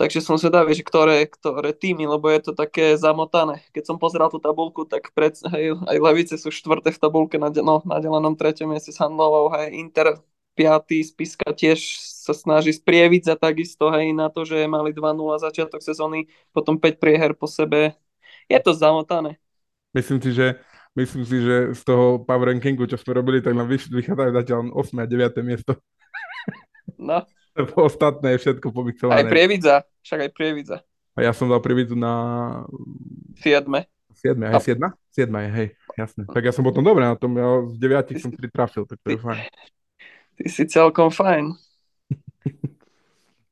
Takže 0.00 0.18
som 0.24 0.40
zvedavý, 0.40 0.72
že 0.74 0.82
ktoré, 0.82 1.28
ktoré 1.28 1.70
týmy, 1.76 2.08
lebo 2.08 2.26
je 2.32 2.50
to 2.50 2.52
také 2.56 2.96
zamotané. 2.96 3.62
Keď 3.70 3.92
som 3.92 3.96
pozeral 4.00 4.32
tú 4.32 4.40
tabulku, 4.40 4.88
tak 4.88 5.12
pred, 5.14 5.36
hej, 5.52 5.78
aj 5.78 5.96
Levice 6.00 6.34
sú 6.40 6.48
štvrté 6.50 6.90
v 6.90 6.98
tabulke 6.98 7.36
na, 7.36 7.52
no, 7.52 7.84
na 7.84 8.00
delenom 8.00 8.34
treťom 8.34 8.72
mieste 8.72 8.90
s 8.90 8.98
Handlovou, 8.98 9.52
hej, 9.54 9.76
Inter 9.76 10.18
piatý, 10.52 11.02
Spiska 11.02 11.52
tiež 11.52 11.80
sa 12.00 12.36
snaží 12.36 12.70
sprieviť 12.76 13.32
za 13.32 13.34
takisto 13.34 13.90
hej, 13.90 14.14
na 14.14 14.30
to, 14.30 14.46
že 14.46 14.68
mali 14.68 14.94
2-0 14.94 15.18
začiatok 15.42 15.80
sezóny, 15.82 16.30
potom 16.54 16.78
5 16.78 17.02
prieher 17.02 17.32
po 17.34 17.48
sebe. 17.50 17.96
Je 18.46 18.58
to 18.60 18.76
zamotané. 18.76 19.40
Myslím 19.92 20.20
si, 20.22 20.30
že 20.32 20.60
myslím 20.96 21.24
si, 21.24 21.36
že 21.40 21.56
z 21.76 21.82
toho 21.84 22.22
power 22.22 22.52
rankingu, 22.52 22.84
čo 22.88 22.96
sme 22.96 23.18
robili, 23.18 23.40
tak 23.40 23.56
nám 23.56 23.68
vychádzajú 23.68 24.30
zatiaľ 24.32 24.58
8 24.72 25.02
a 25.02 25.06
9 25.08 25.42
miesto. 25.44 25.72
No. 27.02 27.26
Ostatné 27.74 28.38
je 28.38 28.46
všetko 28.46 28.70
pomixované. 28.70 29.22
Aj 29.22 29.26
Prievidza, 29.26 29.82
však 30.06 30.18
aj 30.22 30.30
Prievidza. 30.38 30.76
A 31.18 31.26
ja 31.26 31.34
som 31.34 31.50
dal 31.50 31.58
Prievidzu 31.58 31.98
na... 31.98 32.14
7. 33.42 33.66
7, 34.22 34.38
aj 34.38 34.62
7? 34.62 34.78
7 35.10 35.28
je, 35.28 35.50
hej, 35.50 35.68
jasne. 35.98 36.22
Tak 36.30 36.42
ja 36.46 36.54
som 36.54 36.62
potom 36.62 36.86
dobre 36.86 37.02
na 37.02 37.18
tom, 37.18 37.34
ja 37.34 37.66
z 37.68 37.76
9 37.76 38.22
som 38.22 38.30
3 38.30 38.38
trafil, 38.54 38.86
tak 38.86 39.02
to 39.02 39.08
je 39.12 39.18
fajn. 39.18 39.40
Ty 40.36 40.46
si 40.48 40.64
celkom 40.66 41.12
fajn. 41.12 41.52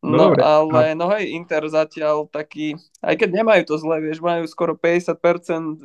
No, 0.01 0.17
no 0.17 0.25
Dobre. 0.33 0.41
ale 0.41 0.97
no 0.97 1.13
hej, 1.13 1.37
Inter 1.37 1.61
zatiaľ 1.69 2.25
taký, 2.33 2.73
aj 3.05 3.21
keď 3.21 3.31
nemajú 3.37 3.63
to 3.69 3.77
zle, 3.77 4.01
vieš, 4.01 4.25
majú 4.25 4.49
skoro 4.49 4.73
50% 4.73 5.77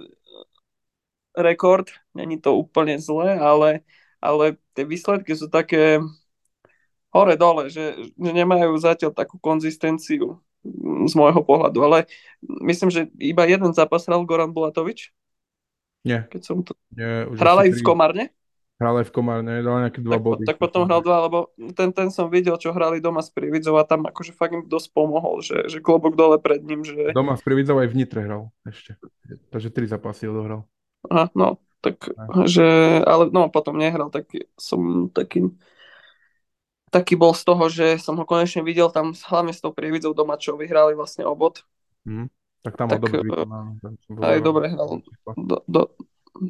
rekord, 1.35 1.91
není 2.15 2.39
to 2.39 2.55
úplne 2.55 2.95
zle, 2.95 3.35
ale, 3.35 3.83
ale 4.23 4.55
tie 4.71 4.87
výsledky 4.87 5.35
sú 5.35 5.51
také 5.51 5.99
hore-dole, 7.11 7.67
že, 7.67 8.15
že 8.15 8.31
nemajú 8.31 8.71
zatiaľ 8.79 9.11
takú 9.11 9.35
konzistenciu 9.35 10.39
z 11.05 11.13
môjho 11.13 11.43
pohľadu, 11.43 11.79
ale 11.83 11.99
myslím, 12.63 12.89
že 12.89 13.11
iba 13.19 13.43
jeden 13.45 13.75
zápas 13.75 14.07
hral 14.07 14.23
Goran 14.23 14.55
Bulatovič. 14.55 15.11
Nie. 16.07 16.23
Keď 16.31 16.41
som 16.41 16.63
to... 16.63 16.71
Nie, 16.95 17.27
už 17.27 17.35
hral 17.35 17.67
aj 17.67 17.69
v 17.75 17.83
Komárne? 17.83 18.25
Hral 18.75 18.99
aj 18.99 19.07
v 19.07 19.15
Komárne, 19.15 19.63
dal 19.63 19.87
nejaké 19.87 20.03
dva 20.03 20.19
tak, 20.19 20.25
body. 20.27 20.43
Tak 20.51 20.59
potom 20.59 20.83
hral 20.83 20.99
dva, 20.99 21.31
lebo 21.31 21.47
ten, 21.71 21.95
ten 21.95 22.11
som 22.11 22.27
videl, 22.27 22.59
čo 22.59 22.75
hrali 22.75 22.99
doma 22.99 23.23
s 23.23 23.31
Prividzou 23.31 23.79
a 23.79 23.87
tam 23.87 24.03
akože 24.03 24.35
fakt 24.35 24.51
im 24.51 24.67
dosť 24.67 24.91
pomohol, 24.91 25.39
že, 25.39 25.71
že 25.71 25.79
klobok 25.79 26.19
dole 26.19 26.35
pred 26.43 26.59
ním. 26.59 26.83
Že... 26.83 27.15
Doma 27.15 27.39
s 27.39 27.43
Prividzou 27.47 27.79
aj 27.79 27.87
v 27.87 27.95
Nitre 27.95 28.27
hral 28.27 28.51
ešte. 28.67 28.99
Takže 29.55 29.71
tri 29.71 29.87
zápasy 29.87 30.27
odohral. 30.27 30.67
Aha, 31.07 31.31
no, 31.31 31.63
tak, 31.79 32.03
aj. 32.11 32.51
že, 32.51 32.67
ale 33.07 33.31
no, 33.31 33.47
potom 33.47 33.79
nehral, 33.79 34.11
tak 34.11 34.27
som 34.59 35.07
taký, 35.07 35.55
taký 36.91 37.15
bol 37.15 37.31
z 37.31 37.43
toho, 37.47 37.63
že 37.71 37.95
som 37.95 38.19
ho 38.19 38.27
konečne 38.27 38.59
videl 38.59 38.91
tam 38.91 39.15
hlavne 39.15 39.55
s 39.55 39.63
tou 39.63 39.71
Prividzou 39.71 40.11
doma, 40.11 40.35
čo 40.35 40.59
vyhrali 40.59 40.99
vlastne 40.99 41.23
obod. 41.23 41.63
Mm, 42.03 42.27
tak 42.59 42.75
tam 42.75 42.91
tak, 42.91 43.07
dobrý 43.07 43.23
výkon. 43.23 43.47
Aj 44.19 44.39
dobre 44.43 44.67
hral. 44.67 44.99
Do, 45.39 45.63
do, 45.63 45.81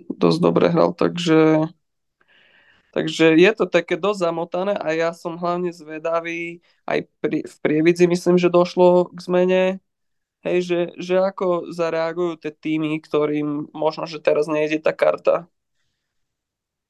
dosť 0.10 0.40
dobre 0.42 0.74
hral, 0.74 0.98
takže 0.98 1.70
Takže 2.96 3.36
je 3.36 3.52
to 3.52 3.68
také 3.68 4.00
dosť 4.00 4.24
zamotané 4.24 4.72
a 4.80 4.96
ja 4.96 5.12
som 5.12 5.36
hlavne 5.36 5.76
zvedavý, 5.76 6.64
aj 6.88 7.12
pri, 7.20 7.44
v 7.44 7.56
Prievidzi 7.60 8.08
myslím, 8.08 8.40
že 8.40 8.48
došlo 8.48 9.12
k 9.12 9.20
zmene, 9.20 9.64
hej, 10.48 10.58
že, 10.64 10.80
že 10.96 11.20
ako 11.20 11.76
zareagujú 11.76 12.40
tie 12.40 12.56
týmy, 12.56 13.04
ktorým 13.04 13.68
možno, 13.76 14.08
že 14.08 14.24
teraz 14.24 14.48
nejde 14.48 14.80
tá 14.80 14.96
karta. 14.96 15.52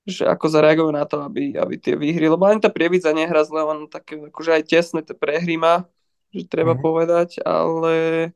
Že 0.05 0.29
ako 0.29 0.45
zareagujú 0.45 0.93
na 0.93 1.09
to, 1.09 1.25
aby, 1.25 1.57
aby 1.57 1.81
tie 1.81 1.97
výhry, 1.97 2.29
lebo 2.29 2.45
ani 2.45 2.61
tá 2.61 2.69
Prievidza 2.69 3.09
nehrá 3.09 3.41
zle, 3.41 3.65
len 3.65 3.89
také 3.89 4.29
akože 4.29 4.61
aj 4.61 4.63
tesné 4.69 5.01
tie 5.01 5.17
prehry 5.17 5.57
má, 5.57 5.89
že 6.29 6.45
treba 6.45 6.77
mm-hmm. 6.77 6.85
povedať, 6.85 7.29
ale, 7.41 8.29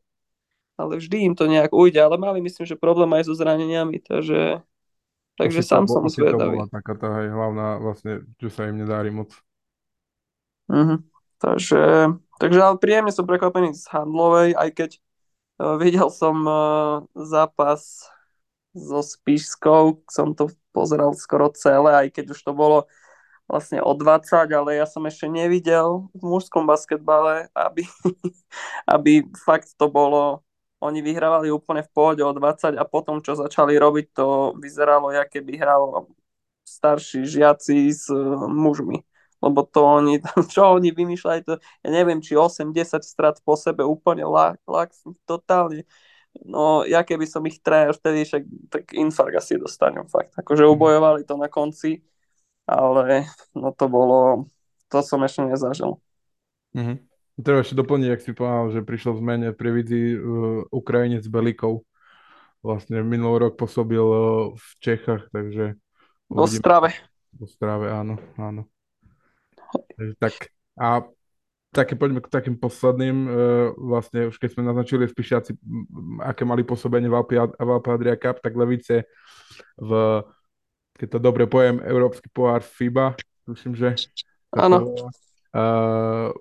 ale 0.74 0.94
vždy 0.98 1.22
im 1.22 1.34
to 1.38 1.46
nejak 1.46 1.70
ujde, 1.70 2.02
ale 2.02 2.18
mali 2.18 2.42
myslím, 2.42 2.66
že 2.66 2.74
problém 2.74 3.14
aj 3.14 3.30
so 3.30 3.38
zraneniami, 3.38 4.02
takže 4.02 4.66
Takže 5.40 5.64
sám 5.64 5.88
som 5.88 6.04
zvedavý. 6.12 6.36
To 6.36 6.56
bola 6.60 6.68
taká 6.68 6.94
tá 7.00 7.08
hej, 7.24 7.32
hlavná 7.32 7.80
vlastne, 7.80 8.28
že 8.44 8.50
sa 8.52 8.68
im 8.68 8.76
nedári 8.76 9.08
moc. 9.08 9.32
Uh-huh. 10.68 11.00
Takže, 11.40 12.14
takže 12.44 12.60
ale 12.60 12.76
príjemne 12.76 13.16
som 13.16 13.24
prekvapený 13.24 13.72
z 13.72 13.88
Handlovej, 13.88 14.52
aj 14.60 14.70
keď 14.76 14.90
uh, 15.64 15.80
videl 15.80 16.12
som 16.12 16.44
uh, 16.44 17.08
zápas 17.16 18.12
so 18.76 19.00
Spišskou, 19.00 20.04
som 20.12 20.36
to 20.36 20.52
pozeral 20.76 21.16
skoro 21.16 21.48
celé, 21.56 22.06
aj 22.06 22.20
keď 22.20 22.36
už 22.36 22.40
to 22.44 22.52
bolo 22.52 22.86
vlastne 23.50 23.82
o 23.82 23.96
20, 23.98 24.46
ale 24.54 24.78
ja 24.78 24.86
som 24.86 25.02
ešte 25.08 25.26
nevidel 25.26 26.06
v 26.14 26.22
mužskom 26.22 26.70
basketbale, 26.70 27.50
aby, 27.56 27.88
aby 29.00 29.26
fakt 29.42 29.74
to 29.80 29.90
bolo 29.90 30.46
oni 30.80 31.00
vyhrávali 31.04 31.52
úplne 31.52 31.84
v 31.84 31.92
pohode 31.92 32.24
o 32.24 32.32
20 32.32 32.80
a 32.80 32.84
potom, 32.88 33.20
čo 33.20 33.36
začali 33.36 33.76
robiť, 33.76 34.16
to 34.16 34.56
vyzeralo, 34.56 35.12
aké 35.12 35.44
by 35.44 35.54
hral 35.60 36.08
starší 36.64 37.28
žiaci 37.28 37.92
s 37.92 38.08
uh, 38.08 38.48
mužmi. 38.48 39.04
Lebo 39.40 39.64
to 39.68 39.84
oni, 39.84 40.24
čo 40.54 40.80
oni 40.80 40.96
vymýšľali, 40.96 41.40
to, 41.44 41.60
ja 41.60 41.90
neviem, 41.92 42.24
či 42.24 42.40
8-10 42.40 43.04
strat 43.04 43.44
po 43.44 43.60
sebe 43.60 43.84
úplne 43.84 44.24
lak, 44.24 44.60
lak 44.64 44.96
totálne. 45.28 45.84
No, 46.46 46.86
ja 46.86 47.02
keby 47.04 47.26
som 47.26 47.44
ich 47.50 47.60
tréner 47.60 47.92
vtedy, 47.92 48.24
však 48.24 48.44
tak 48.70 48.84
infarkt 48.94 49.36
asi 49.36 49.58
dostanem 49.60 50.08
fakt. 50.08 50.32
Akože 50.40 50.64
mhm. 50.64 50.72
ubojovali 50.72 51.22
to 51.28 51.36
na 51.36 51.52
konci, 51.52 52.06
ale 52.70 53.28
no 53.58 53.74
to 53.76 53.90
bolo, 53.90 54.48
to 54.88 55.02
som 55.02 55.20
ešte 55.26 55.44
nezažil. 55.44 55.98
Mm-hmm. 56.78 57.09
Treba 57.40 57.64
ešte 57.64 57.80
doplniť, 57.80 58.10
ak 58.12 58.20
si 58.20 58.32
povedal, 58.36 58.68
že 58.76 58.84
prišiel 58.84 59.16
v 59.16 59.22
zmene 59.24 59.48
pri 59.56 59.70
vidzi 59.72 60.20
uh, 60.20 60.68
Ukrajinec 60.76 61.24
Belikov. 61.32 61.88
Vlastne 62.60 63.00
minulý 63.00 63.48
rok 63.48 63.56
pôsobil 63.56 64.04
uh, 64.04 64.52
v 64.52 64.68
Čechách, 64.84 65.32
takže... 65.32 65.80
V 66.28 66.36
Ostrave. 66.36 66.92
V 67.32 67.48
Ostrave, 67.48 67.96
áno, 67.96 68.20
áno. 68.36 68.68
Takže 69.72 70.14
tak, 70.20 70.52
a 70.76 71.08
také 71.72 71.96
poďme 71.96 72.20
k 72.20 72.28
takým 72.28 72.60
posledným, 72.60 73.18
uh, 73.24 73.32
vlastne 73.72 74.28
už 74.28 74.36
keď 74.36 74.60
sme 74.60 74.68
naznačili 74.68 75.08
Spišiaci, 75.08 75.56
aké 76.20 76.44
mali 76.44 76.68
pôsobenie 76.68 77.08
v 77.08 77.24
Alpe, 77.24 77.40
Adria 77.88 78.20
Cup, 78.20 78.44
tak 78.44 78.52
Levice 78.52 79.08
v, 79.80 79.92
keď 81.00 81.08
to 81.16 81.20
dobre 81.24 81.48
pojem, 81.48 81.80
Európsky 81.88 82.28
pohár 82.28 82.68
FIBA, 82.68 83.16
myslím, 83.48 83.80
že... 83.80 83.96
Áno. 84.52 84.92
Uh, 85.56 86.36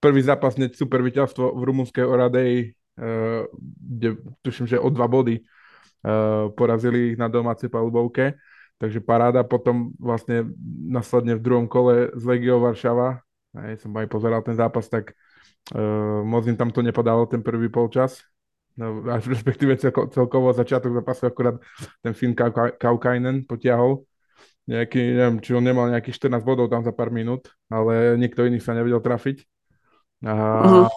prvý 0.00 0.24
zápas 0.24 0.56
hneď 0.56 0.74
super 0.74 1.04
víťazstvo 1.04 1.52
v 1.54 1.62
rumunskej 1.62 2.04
Oradei, 2.04 2.72
uh, 2.98 3.44
kde 3.78 4.16
tuším, 4.40 4.66
že 4.66 4.80
o 4.80 4.88
dva 4.88 5.06
body 5.06 5.40
uh, 5.40 6.48
porazili 6.56 7.14
ich 7.14 7.16
na 7.20 7.28
domácej 7.28 7.68
palubovke. 7.68 8.40
Takže 8.80 9.04
paráda, 9.04 9.44
potom 9.44 9.92
vlastne 10.00 10.48
následne 10.88 11.36
v 11.36 11.44
druhom 11.44 11.68
kole 11.68 12.16
z 12.16 12.24
Legiou 12.24 12.64
Varšava, 12.64 13.20
aj 13.52 13.84
som 13.84 13.92
aj 13.92 14.08
pozeral 14.08 14.40
ten 14.40 14.56
zápas, 14.56 14.88
tak 14.88 15.12
uh, 15.76 16.24
moc 16.24 16.48
im 16.48 16.56
tam 16.56 16.72
to 16.72 16.80
nepadalo 16.80 17.28
ten 17.28 17.44
prvý 17.44 17.68
polčas. 17.68 18.24
No, 18.80 19.04
až 19.12 19.28
respektíve 19.28 19.76
celko, 19.76 20.08
celkovo 20.08 20.56
začiatok 20.56 20.96
zápasu 20.96 21.28
akurát 21.28 21.60
ten 22.00 22.16
Finn 22.16 22.32
Kaukainen 22.80 23.44
potiahol. 23.44 24.08
Nejaký, 24.64 25.02
neviem, 25.18 25.36
či 25.42 25.50
on 25.52 25.64
nemal 25.66 25.90
nejakých 25.90 26.30
14 26.30 26.46
bodov 26.46 26.70
tam 26.70 26.80
za 26.80 26.94
pár 26.94 27.10
minút, 27.10 27.50
ale 27.66 28.14
nikto 28.16 28.46
iný 28.46 28.62
sa 28.62 28.72
nevedel 28.72 29.02
trafiť. 29.02 29.42
A 30.20 30.34
uh-huh. 30.36 30.88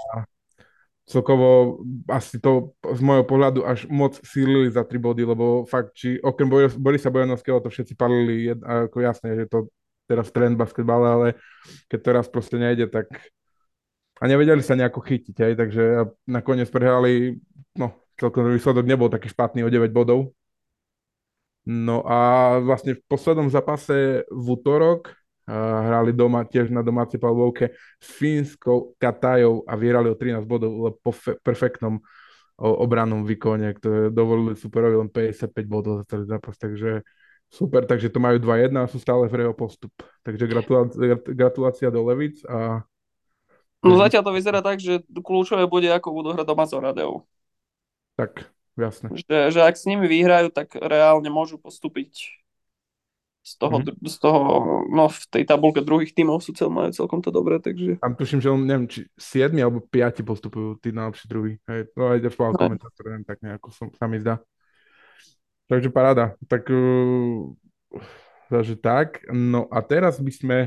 celkovo 1.08 1.80
asi 2.12 2.39
to 2.39 2.75
z 2.84 3.00
môjho 3.00 3.24
pohľadu 3.24 3.63
až 3.63 3.88
moc 3.88 4.20
sílili 4.24 4.68
za 4.68 4.84
tri 4.84 5.00
body, 5.00 5.24
lebo 5.24 5.63
fakt, 5.63 5.96
či 5.96 6.20
okrem 6.20 6.51
Borisa 6.80 7.08
Bojanovského 7.08 7.63
to 7.63 7.72
všetci 7.72 7.94
palili, 7.96 8.51
ako 8.51 8.98
jasné, 9.00 9.36
že 9.39 9.46
to 9.48 9.72
teraz 10.08 10.32
trend 10.36 10.60
basketbale, 10.60 11.08
ale 11.08 11.27
keď 11.88 12.00
to 12.03 12.10
raz 12.12 12.27
proste 12.27 12.60
nejde, 12.60 12.92
tak 12.92 13.08
a 14.20 14.24
nevedeli 14.27 14.63
sa 14.63 14.75
nejako 14.75 15.03
chytiť, 15.03 15.36
aj, 15.36 15.53
takže 15.60 15.84
nakoniec 16.27 16.72
prehrali, 16.72 17.39
no 17.75 17.92
celkom 18.20 18.48
výsledok 18.51 18.86
nebol 18.86 19.10
taký 19.10 19.27
špatný 19.32 19.65
o 19.65 19.72
9 19.72 19.89
bodov. 19.89 20.32
No 21.63 22.03
a 22.03 22.60
vlastne 22.60 23.00
v 23.00 23.03
poslednom 23.08 23.48
zápase 23.48 24.27
v 24.27 24.46
útorok 24.51 25.15
hrali 25.47 26.15
doma 26.15 26.47
tiež 26.47 26.71
na 26.71 26.79
domácej 26.79 27.19
palbovke 27.19 27.75
s 28.00 28.07
Fínskou 28.15 28.95
Katajou 28.95 29.67
a 29.67 29.73
vyhrali 29.75 30.07
o 30.07 30.15
13 30.15 30.47
bodov 30.47 31.00
po 31.03 31.12
fe- 31.12 31.35
perfektnom 31.43 32.00
obrannom 32.57 33.25
výkone, 33.27 33.75
ktoré 33.75 34.13
dovolili 34.13 34.55
superovi 34.55 34.95
len 35.03 35.09
55 35.09 35.51
bodov 35.67 35.93
za 36.03 36.15
celý 36.15 36.25
zápas, 36.29 36.55
takže 36.55 37.03
super, 37.50 37.83
takže 37.83 38.13
to 38.13 38.21
majú 38.21 38.39
2-1 38.39 38.71
a 38.77 38.88
sú 38.88 39.01
stále 39.01 39.27
v 39.27 39.35
jeho 39.45 39.55
postup. 39.57 39.91
Takže 40.23 40.45
gratulácia, 40.47 41.17
gratulácia 41.33 41.89
do 41.91 42.05
Levic 42.07 42.39
a 42.47 42.85
No 43.83 44.00
zatiaľ 44.00 44.23
to 44.23 44.31
vyzerá 44.31 44.63
tak, 44.63 44.79
že 44.79 45.03
kľúčové 45.12 45.67
bude, 45.67 45.91
ako 45.91 46.15
budú 46.15 46.31
hrať 46.31 46.47
doma 46.47 46.63
s 46.63 46.71
Oradeu. 46.71 47.27
Tak, 48.15 48.47
jasne. 48.79 49.12
Že, 49.12 49.51
že 49.51 49.59
ak 49.59 49.75
s 49.75 49.83
nimi 49.83 50.07
vyhrajú, 50.07 50.55
tak 50.55 50.71
reálne 50.79 51.27
môžu 51.27 51.59
postúpiť 51.59 52.42
z 53.43 53.59
toho, 53.59 53.83
mm-hmm. 53.83 54.07
z 54.07 54.15
toho, 54.23 54.41
no 54.88 55.12
v 55.12 55.23
tej 55.27 55.43
tabulke 55.43 55.83
druhých 55.83 56.15
tímov 56.15 56.39
sú 56.39 56.55
cel, 56.55 56.71
majú 56.71 56.95
celkom 56.95 57.19
to 57.19 57.27
dobré, 57.27 57.59
takže... 57.59 58.00
Tam 58.00 58.15
tuším, 58.15 58.39
že 58.39 58.47
on, 58.47 58.63
neviem, 58.63 58.88
či 58.88 59.03
7 59.19 59.51
alebo 59.59 59.83
5 59.83 60.23
postupujú 60.23 60.79
tí 60.79 60.95
najlepší 60.95 61.27
druhý. 61.27 61.59
Hej, 61.67 61.91
to 61.91 62.07
aj 62.07 62.23
defloval 62.23 62.55
no. 62.55 62.59
komentátor, 62.63 63.03
neviem, 63.12 63.27
tak 63.27 63.43
nejako 63.43 63.67
som, 63.75 63.91
sa 63.91 64.07
mi 64.07 64.23
zdá. 64.23 64.39
Takže 65.67 65.91
paráda. 65.91 66.39
Tak, 66.47 66.71
uh, 66.71 67.51
takže 68.47 68.79
tak. 68.79 69.19
No 69.27 69.67
a 69.67 69.83
teraz 69.83 70.23
by 70.23 70.31
sme 70.31 70.57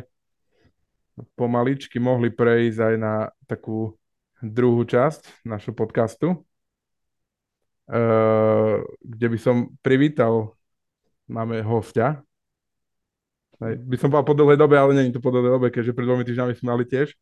pomaličky 1.32 1.96
mohli 1.96 2.28
prejsť 2.28 2.92
aj 2.92 2.94
na 3.00 3.32
takú 3.48 3.96
druhú 4.44 4.84
časť 4.84 5.48
našho 5.48 5.72
podcastu, 5.72 6.44
uh, 7.88 8.84
kde 9.00 9.26
by 9.32 9.38
som 9.40 9.72
privítal, 9.80 10.52
máme 11.24 11.64
hostia, 11.64 12.25
Hej. 13.56 13.74
By 13.80 13.96
som 13.96 14.08
povedal 14.12 14.28
po 14.28 14.36
dlhej 14.36 14.58
dobe, 14.60 14.76
ale 14.76 14.92
není 14.92 15.10
to 15.12 15.20
po 15.24 15.32
dlhej 15.32 15.52
dobe, 15.56 15.66
keďže 15.72 15.96
pred 15.96 16.06
dvomi 16.06 16.24
týždňami 16.28 16.52
sme 16.56 16.68
mali 16.76 16.84
tiež. 16.84 17.16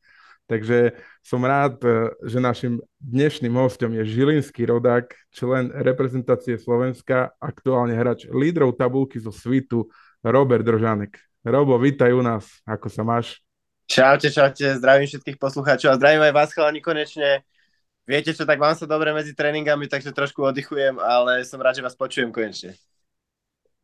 Takže 0.45 0.93
som 1.25 1.41
rád, 1.41 1.81
e, 1.81 2.12
že 2.29 2.37
našim 2.37 2.76
dnešným 3.00 3.55
hostom 3.57 3.97
je 3.97 4.05
Žilinský 4.05 4.69
rodák, 4.69 5.09
člen 5.33 5.73
reprezentácie 5.73 6.61
Slovenska, 6.61 7.33
aktuálne 7.41 7.97
hráč 7.97 8.29
lídrov 8.29 8.76
tabulky 8.76 9.17
zo 9.17 9.33
svitu 9.33 9.88
Robert 10.21 10.67
Držánek. 10.67 11.17
Robo, 11.45 11.81
vítaj 11.81 12.12
u 12.12 12.21
nás, 12.21 12.45
ako 12.69 12.88
sa 12.93 13.00
máš? 13.05 13.41
Čaute, 13.88 14.29
čaute, 14.29 14.81
zdravím 14.81 15.09
všetkých 15.09 15.41
poslucháčov 15.41 15.97
a 15.97 15.99
zdravím 16.00 16.25
aj 16.29 16.33
vás, 16.33 16.50
chalani, 16.53 16.81
konečne. 16.81 17.45
Viete 18.05 18.37
čo, 18.37 18.45
tak 18.45 18.61
mám 18.61 18.76
sa 18.76 18.85
dobre 18.85 19.17
medzi 19.17 19.33
tréningami, 19.33 19.88
takže 19.88 20.12
trošku 20.12 20.45
oddychujem, 20.45 21.00
ale 21.00 21.41
som 21.49 21.57
rád, 21.57 21.81
že 21.81 21.85
vás 21.85 21.97
počujem 21.97 22.29
konečne 22.29 22.76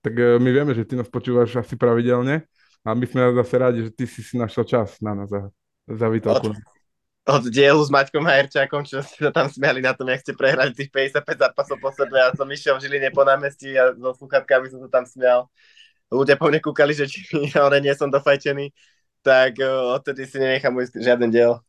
tak 0.01 0.15
e, 0.17 0.41
my 0.41 0.51
vieme, 0.51 0.73
že 0.73 0.85
ty 0.89 0.97
nás 0.97 1.09
počúvaš 1.09 1.61
asi 1.61 1.77
pravidelne 1.77 2.45
a 2.85 2.97
my 2.97 3.05
sme 3.05 3.37
zase 3.37 3.55
radi, 3.61 3.79
že 3.85 3.91
ty 3.93 4.05
si 4.09 4.25
si 4.25 4.41
našiel 4.41 4.65
čas 4.65 4.97
na 5.05 5.13
nás 5.13 5.29
za, 5.29 5.53
za 5.85 6.07
Od, 6.09 6.57
od 7.29 7.45
dielu 7.53 7.81
s 7.85 7.93
Maťkom 7.93 8.25
Hajerčákom, 8.25 8.83
čo 8.89 9.05
ste 9.05 9.29
sa 9.29 9.33
tam 9.33 9.53
smiali 9.53 9.85
na 9.85 9.93
tom, 9.93 10.09
jak 10.09 10.25
ste 10.25 10.33
prehrali 10.33 10.73
tých 10.73 10.89
55 10.89 11.21
zápasov 11.37 11.77
po 11.77 11.93
sebe 11.93 12.17
a 12.17 12.33
som 12.33 12.49
išiel 12.49 12.81
v 12.81 12.89
Žiline 12.89 13.13
po 13.13 13.23
námestí 13.29 13.77
a 13.77 13.93
so 13.93 14.17
sluchatkami 14.17 14.73
som 14.73 14.81
sa 14.81 14.89
tam 14.89 15.05
smial. 15.05 15.47
Ľudia 16.11 16.41
po 16.41 16.49
mne 16.49 16.65
kúkali, 16.65 16.97
že 16.97 17.05
či 17.07 17.23
ale 17.61 17.85
nie 17.85 17.93
som 17.93 18.09
dofajčený, 18.09 18.73
tak 19.21 19.61
e, 19.61 19.69
odtedy 19.69 20.25
si 20.25 20.41
nenechám 20.41 20.73
ujsť 20.73 20.97
žiaden 20.97 21.29
diel. 21.29 21.61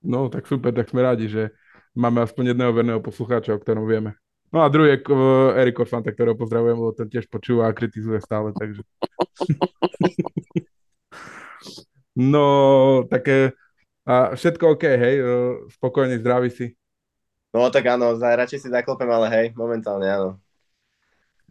No, 0.00 0.30
tak 0.32 0.46
super, 0.46 0.72
tak 0.72 0.88
sme 0.88 1.04
radi, 1.04 1.28
že 1.28 1.52
máme 1.92 2.24
aspoň 2.24 2.54
jedného 2.54 2.72
verného 2.72 3.00
poslucháča, 3.02 3.52
o 3.52 3.60
ktorom 3.60 3.84
vieme. 3.84 4.16
No 4.50 4.66
a 4.66 4.68
druhý 4.68 4.98
je 4.98 5.06
Erik 5.54 5.78
Orfanta, 5.78 6.10
ktorého 6.10 6.34
pozdravujem, 6.34 6.74
lebo 6.74 6.90
ten 6.90 7.06
tiež 7.06 7.30
počúva 7.30 7.70
a 7.70 7.76
kritizuje 7.76 8.18
stále, 8.18 8.50
takže... 8.50 8.82
no, 12.18 13.06
také... 13.06 13.54
A 14.02 14.34
všetko 14.34 14.74
OK, 14.74 14.84
hej? 14.90 15.22
Spokojný, 15.78 16.18
zdravý 16.18 16.50
si? 16.50 16.74
No 17.50 17.70
tak 17.70 17.86
áno, 17.90 18.14
radšej 18.18 18.58
si 18.62 18.68
zaklopem, 18.70 19.10
ale 19.10 19.26
hej, 19.30 19.46
momentálne 19.54 20.06
áno. 20.06 20.30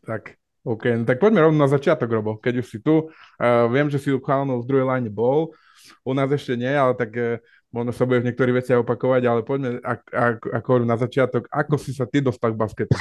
Tak, 0.04 0.40
OK, 0.64 0.84
no 1.00 1.04
tak 1.04 1.20
poďme 1.20 1.44
rovno 1.44 1.60
na 1.60 1.72
začiatok, 1.72 2.08
Robo, 2.12 2.36
keď 2.40 2.64
už 2.64 2.68
si 2.68 2.80
tu. 2.80 3.12
Uh, 3.40 3.68
viem, 3.72 3.92
že 3.92 4.00
si 4.00 4.12
u 4.12 4.20
Chalnov 4.20 4.64
v 4.64 4.68
druhej 4.68 4.88
line 4.88 5.12
bol, 5.12 5.56
u 6.04 6.12
nás 6.12 6.32
ešte 6.32 6.56
nie, 6.56 6.72
ale 6.72 6.96
tak 6.96 7.12
uh, 7.16 7.40
možno 7.70 7.94
sa 7.94 8.06
bude 8.10 8.26
v 8.26 8.34
niektorých 8.34 8.58
veciach 8.66 8.82
opakovať, 8.82 9.22
ale 9.30 9.42
poďme 9.46 9.78
ak, 9.82 10.02
ak, 10.10 10.38
ako 10.62 10.72
na 10.86 10.98
začiatok, 10.98 11.46
ako 11.54 11.76
si 11.78 11.94
sa 11.94 12.10
ty 12.10 12.22
dostal 12.22 12.54
k 12.54 12.60
basketu? 12.60 12.94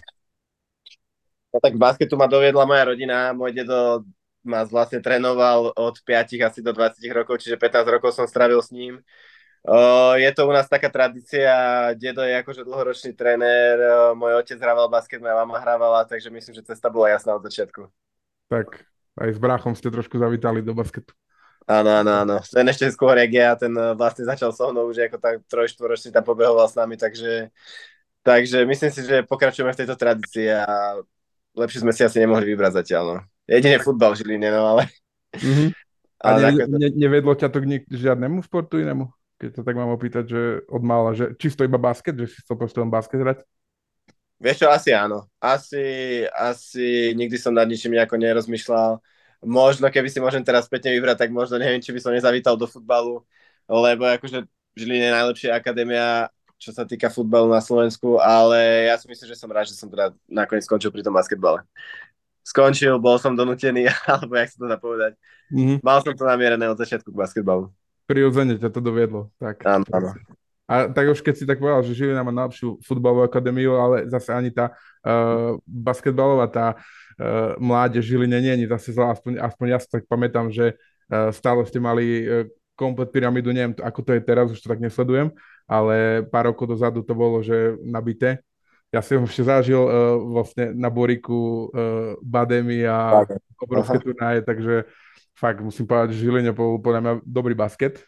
No 1.49 1.65
tak 1.65 1.75
k 1.75 1.81
basketu 1.81 2.15
ma 2.21 2.29
doviedla 2.29 2.69
moja 2.69 2.93
rodina, 2.93 3.33
môj 3.33 3.57
dedo 3.57 4.05
ma 4.45 4.69
vlastne 4.69 5.01
trénoval 5.01 5.73
od 5.73 5.97
5 6.05 6.41
asi 6.45 6.61
do 6.61 6.73
20 6.77 7.01
rokov, 7.13 7.41
čiže 7.41 7.57
15 7.57 7.89
rokov 7.89 8.13
som 8.13 8.29
strávil 8.29 8.61
s 8.61 8.69
ním. 8.73 9.01
Je 10.17 10.31
to 10.33 10.49
u 10.49 10.53
nás 10.55 10.71
taká 10.71 10.89
tradícia, 10.89 11.53
dedo 11.99 12.23
je 12.25 12.33
akože 12.41 12.65
dlhoročný 12.65 13.13
tréner, 13.13 13.77
môj 14.17 14.41
otec 14.41 14.57
hrával 14.57 14.89
basket, 14.89 15.21
moja 15.21 15.37
mama 15.45 15.61
hrávala, 15.61 16.07
takže 16.09 16.31
myslím, 16.33 16.55
že 16.57 16.69
cesta 16.69 16.89
bola 16.89 17.13
jasná 17.13 17.37
od 17.37 17.45
začiatku. 17.45 17.91
Tak, 18.49 18.87
aj 19.21 19.29
s 19.35 19.39
bráchom 19.43 19.77
ste 19.77 19.93
trošku 19.93 20.17
zavítali 20.17 20.65
do 20.65 20.73
basketu. 20.73 21.13
Áno, 21.69 21.91
áno, 22.01 22.13
áno. 22.25 22.37
Ten 22.49 22.65
ešte 22.73 22.89
skôr 22.89 23.21
ja, 23.21 23.53
ten 23.53 23.69
eh, 23.77 23.93
vlastne 23.93 24.25
začal 24.25 24.57
so 24.57 24.73
mnou 24.73 24.89
už 24.89 25.05
ako 25.05 25.21
tak 25.21 25.45
trojštvoročný 25.53 26.09
tam 26.17 26.25
pobehoval 26.25 26.65
s 26.65 26.73
nami, 26.73 26.97
takže, 26.97 27.53
takže 28.25 28.65
myslím 28.65 28.91
si, 28.91 29.01
že 29.05 29.29
pokračujeme 29.29 29.77
v 29.77 29.81
tejto 29.85 29.93
tradícii 29.93 30.49
a 30.49 30.65
lepšie 31.53 31.85
sme 31.85 31.93
si 31.93 32.09
asi 32.09 32.25
nemohli 32.25 32.57
vybrať 32.57 32.81
zatiaľ, 32.81 33.05
no. 33.05 33.21
Jedine 33.45 33.85
futbal 33.85 34.17
v 34.17 34.25
Žiline, 34.25 34.49
no 34.49 34.77
ale... 34.77 34.85
Mm-hmm. 35.29 35.71
A 36.25 36.41
ne, 36.41 36.65
ne, 36.67 36.89
nevedlo 36.97 37.37
ťa 37.37 37.53
to 37.53 37.61
k 37.61 37.85
žiadnemu 37.93 38.41
sportu 38.41 38.81
inému? 38.81 39.13
Keď 39.37 39.61
to 39.61 39.63
tak 39.63 39.77
mám 39.77 39.93
opýtať, 39.93 40.25
že 40.25 40.43
od 40.67 40.81
mála, 40.81 41.13
že 41.13 41.37
čisto 41.37 41.69
iba 41.69 41.77
basket, 41.77 42.17
že 42.17 42.33
si 42.33 42.41
chcel 42.41 42.57
proste 42.57 42.81
len 42.81 42.89
basket 42.89 43.21
hrať? 43.21 43.45
Vieš 44.41 44.65
čo, 44.65 44.69
asi 44.73 44.97
áno. 44.97 45.29
Asi, 45.37 46.25
asi 46.33 47.13
nikdy 47.13 47.37
som 47.39 47.55
nad 47.55 47.69
ničím 47.69 47.95
nejako 47.95 48.19
nerozmýšľal 48.19 48.99
možno 49.45 49.87
keby 49.91 50.09
si 50.11 50.19
môžem 50.19 50.43
teraz 50.43 50.67
spätne 50.67 50.91
vybrať, 50.95 51.27
tak 51.27 51.31
možno 51.31 51.59
neviem, 51.59 51.79
či 51.79 51.95
by 51.95 52.01
som 52.03 52.15
nezavítal 52.15 52.59
do 52.59 52.67
futbalu, 52.67 53.23
lebo 53.71 54.07
akože 54.07 54.47
Žiline 54.79 55.11
je 55.11 55.17
najlepšia 55.17 55.51
akadémia, 55.59 56.31
čo 56.59 56.71
sa 56.71 56.87
týka 56.87 57.11
futbalu 57.11 57.51
na 57.51 57.63
Slovensku, 57.63 58.19
ale 58.19 58.91
ja 58.91 58.95
si 58.99 59.07
myslím, 59.11 59.27
že 59.31 59.39
som 59.39 59.51
rád, 59.51 59.71
že 59.71 59.79
som 59.79 59.91
teda 59.91 60.15
nakoniec 60.27 60.67
skončil 60.67 60.91
pri 60.91 61.03
tom 61.03 61.15
basketbale. 61.15 61.63
Skončil, 62.47 62.99
bol 62.99 63.19
som 63.19 63.35
donútený, 63.35 63.91
alebo 64.11 64.39
jak 64.39 64.51
sa 64.55 64.59
to 64.59 64.67
dá 64.67 64.79
povedať. 64.79 65.19
Mm-hmm. 65.51 65.79
Mal 65.83 65.99
som 66.03 66.15
to 66.15 66.25
namierené 66.27 66.67
od 66.71 66.79
začiatku 66.79 67.11
k 67.11 67.21
basketbalu. 67.21 67.71
Prirodzene 68.07 68.59
ťa 68.59 68.71
to 68.71 68.81
doviedlo. 68.81 69.31
Tak. 69.39 69.67
Áno, 69.67 69.85
áno. 69.91 70.15
A 70.69 70.85
tak 70.93 71.09
už 71.09 71.25
keď 71.25 71.35
si 71.35 71.49
tak 71.49 71.65
povedal, 71.65 71.81
že 71.81 71.97
Žilina 71.97 72.21
má 72.21 72.29
najlepšiu 72.29 72.85
futbalovú 72.85 73.25
akadémiu, 73.25 73.81
ale 73.81 74.05
zase 74.05 74.37
ani 74.37 74.53
tá 74.53 74.77
uh, 75.01 75.57
basketbalová, 75.65 76.45
tá 76.45 76.67
uh, 76.77 76.81
mládež 77.59 78.07
Žiline 78.07 78.39
je 78.39 78.71
zase 78.71 78.95
zlá, 78.95 79.11
aspoň, 79.11 79.43
aspoň 79.43 79.67
ja 79.75 79.79
si 79.83 79.91
tak 79.91 80.07
pamätám, 80.07 80.55
že 80.55 80.79
uh, 81.11 81.35
stále 81.35 81.67
ste 81.67 81.83
mali 81.83 82.23
uh, 82.23 82.47
komplet 82.79 83.11
pyramídu, 83.11 83.51
neviem, 83.51 83.75
ako 83.75 84.07
to 84.07 84.15
je 84.15 84.23
teraz, 84.23 84.55
už 84.55 84.63
to 84.63 84.71
tak 84.71 84.79
nesledujem, 84.79 85.35
ale 85.67 86.23
pár 86.31 86.55
rokov 86.55 86.71
dozadu 86.71 87.03
to 87.03 87.11
bolo, 87.19 87.43
že 87.43 87.75
nabité. 87.83 88.39
Ja 88.95 89.03
som 89.03 89.27
ešte 89.27 89.43
zažil 89.43 89.83
uh, 89.83 90.15
vlastne 90.31 90.71
na 90.79 90.87
Boriku 90.89 91.69
uh, 91.75 92.15
Bademy 92.23 92.87
a 92.87 93.27
obrovské 93.59 93.99
turnaje, 93.99 94.47
takže 94.47 94.87
fakt 95.35 95.59
musím 95.59 95.91
povedať, 95.91 96.15
že 96.15 96.23
Žiline 96.23 96.55
bol 96.55 96.79
podľa 96.79 97.01
mňa 97.03 97.13
dobrý 97.27 97.59
basket, 97.59 97.99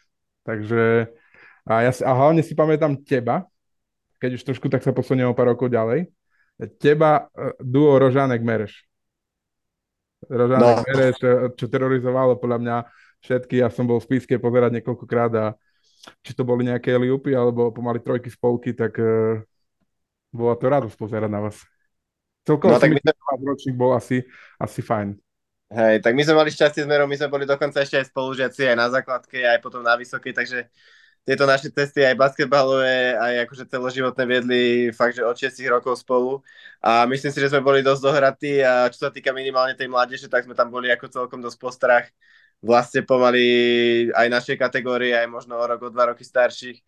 takže 0.47 1.11
a, 1.67 1.73
ja 1.83 1.91
si, 1.91 2.01
a 2.07 2.15
hlavne 2.15 2.39
si 2.41 2.55
pamätám 2.55 2.95
teba, 3.03 3.43
keď 4.23 4.39
už 4.39 4.45
trošku 4.47 4.71
tak 4.71 4.87
sa 4.87 4.95
posuniem 4.95 5.27
o 5.27 5.35
pár 5.35 5.51
rokov 5.51 5.67
ďalej, 5.67 6.07
teba 6.79 7.27
uh, 7.27 7.51
duo 7.59 7.99
Rožánek 7.99 8.39
Mereš. 8.39 8.87
Rožánek 10.29 10.61
no. 10.61 10.83
Mereš, 10.85 11.17
čo 11.57 11.65
terorizovalo 11.65 12.37
podľa 12.37 12.59
mňa 12.61 12.75
všetky, 13.21 13.61
ja 13.61 13.69
som 13.73 13.89
bol 13.89 13.97
v 13.97 14.07
Spíske 14.11 14.37
pozerať 14.37 14.81
niekoľkokrát 14.81 15.31
a 15.37 15.45
či 16.21 16.33
to 16.33 16.41
boli 16.41 16.65
nejaké 16.65 16.97
liupy 16.97 17.33
alebo 17.33 17.69
pomaly 17.69 18.01
trojky 18.01 18.29
spolky, 18.33 18.73
tak 18.73 18.97
uh, 18.97 19.41
bola 20.33 20.57
to 20.57 20.65
radosť 20.65 20.97
pozerať 20.97 21.29
na 21.29 21.41
vás. 21.45 21.57
Celkovo 22.41 22.73
no, 22.73 22.81
tak 22.81 22.97
my... 22.97 23.01
ročník 23.45 23.77
bol 23.77 23.93
asi, 23.93 24.25
asi 24.57 24.81
fajn. 24.81 25.13
Hej, 25.71 26.03
tak 26.03 26.17
my 26.17 26.21
sme 26.25 26.35
mali 26.35 26.49
šťastie 26.51 26.83
s 26.83 26.89
Merom, 26.89 27.07
my 27.07 27.15
sme 27.15 27.31
boli 27.31 27.45
dokonca 27.47 27.79
ešte 27.79 27.95
aj 27.95 28.11
spolužiaci 28.11 28.67
aj 28.67 28.75
na 28.75 28.87
základke, 28.91 29.39
aj 29.39 29.63
potom 29.63 29.79
na 29.79 29.95
vysokej, 29.95 30.35
takže 30.35 30.67
tieto 31.21 31.45
naše 31.45 31.69
cesty 31.69 32.01
aj 32.01 32.17
basketbalové, 32.17 33.13
aj 33.13 33.45
akože 33.45 33.69
celoživotné 33.69 34.23
viedli 34.25 34.61
fakt, 34.89 35.13
že 35.13 35.21
od 35.21 35.37
6 35.37 35.53
rokov 35.69 36.01
spolu 36.01 36.41
a 36.81 37.05
myslím 37.05 37.29
si, 37.29 37.37
že 37.37 37.53
sme 37.53 37.61
boli 37.61 37.85
dosť 37.85 38.01
dohratí 38.01 38.65
a 38.65 38.89
čo 38.89 39.05
sa 39.05 39.13
týka 39.13 39.29
minimálne 39.29 39.77
tej 39.77 39.85
mládeže, 39.85 40.25
tak 40.25 40.49
sme 40.49 40.57
tam 40.57 40.73
boli 40.73 40.89
ako 40.89 41.13
celkom 41.13 41.37
dosť 41.37 41.57
postrach 41.61 42.05
vlastne 42.61 43.05
pomaly 43.05 43.45
aj 44.13 44.27
našej 44.29 44.57
kategórie, 44.57 45.13
aj 45.13 45.29
možno 45.29 45.57
o 45.57 45.65
rok, 45.65 45.81
o 45.81 45.89
dva 45.93 46.13
roky 46.13 46.25
starších, 46.25 46.81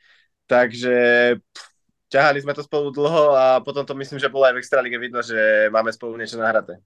takže 0.50 0.96
pff, 1.38 1.74
ťahali 2.14 2.42
sme 2.46 2.54
to 2.54 2.62
spolu 2.62 2.94
dlho 2.94 3.34
a 3.34 3.46
potom 3.66 3.82
to 3.82 3.98
myslím, 3.98 4.22
že 4.22 4.30
bolo 4.30 4.46
aj 4.46 4.54
v 4.54 4.62
Extralige 4.62 5.02
vidno, 5.02 5.26
že 5.26 5.70
máme 5.74 5.90
spolu 5.90 6.14
niečo 6.18 6.38
nahraté. 6.38 6.78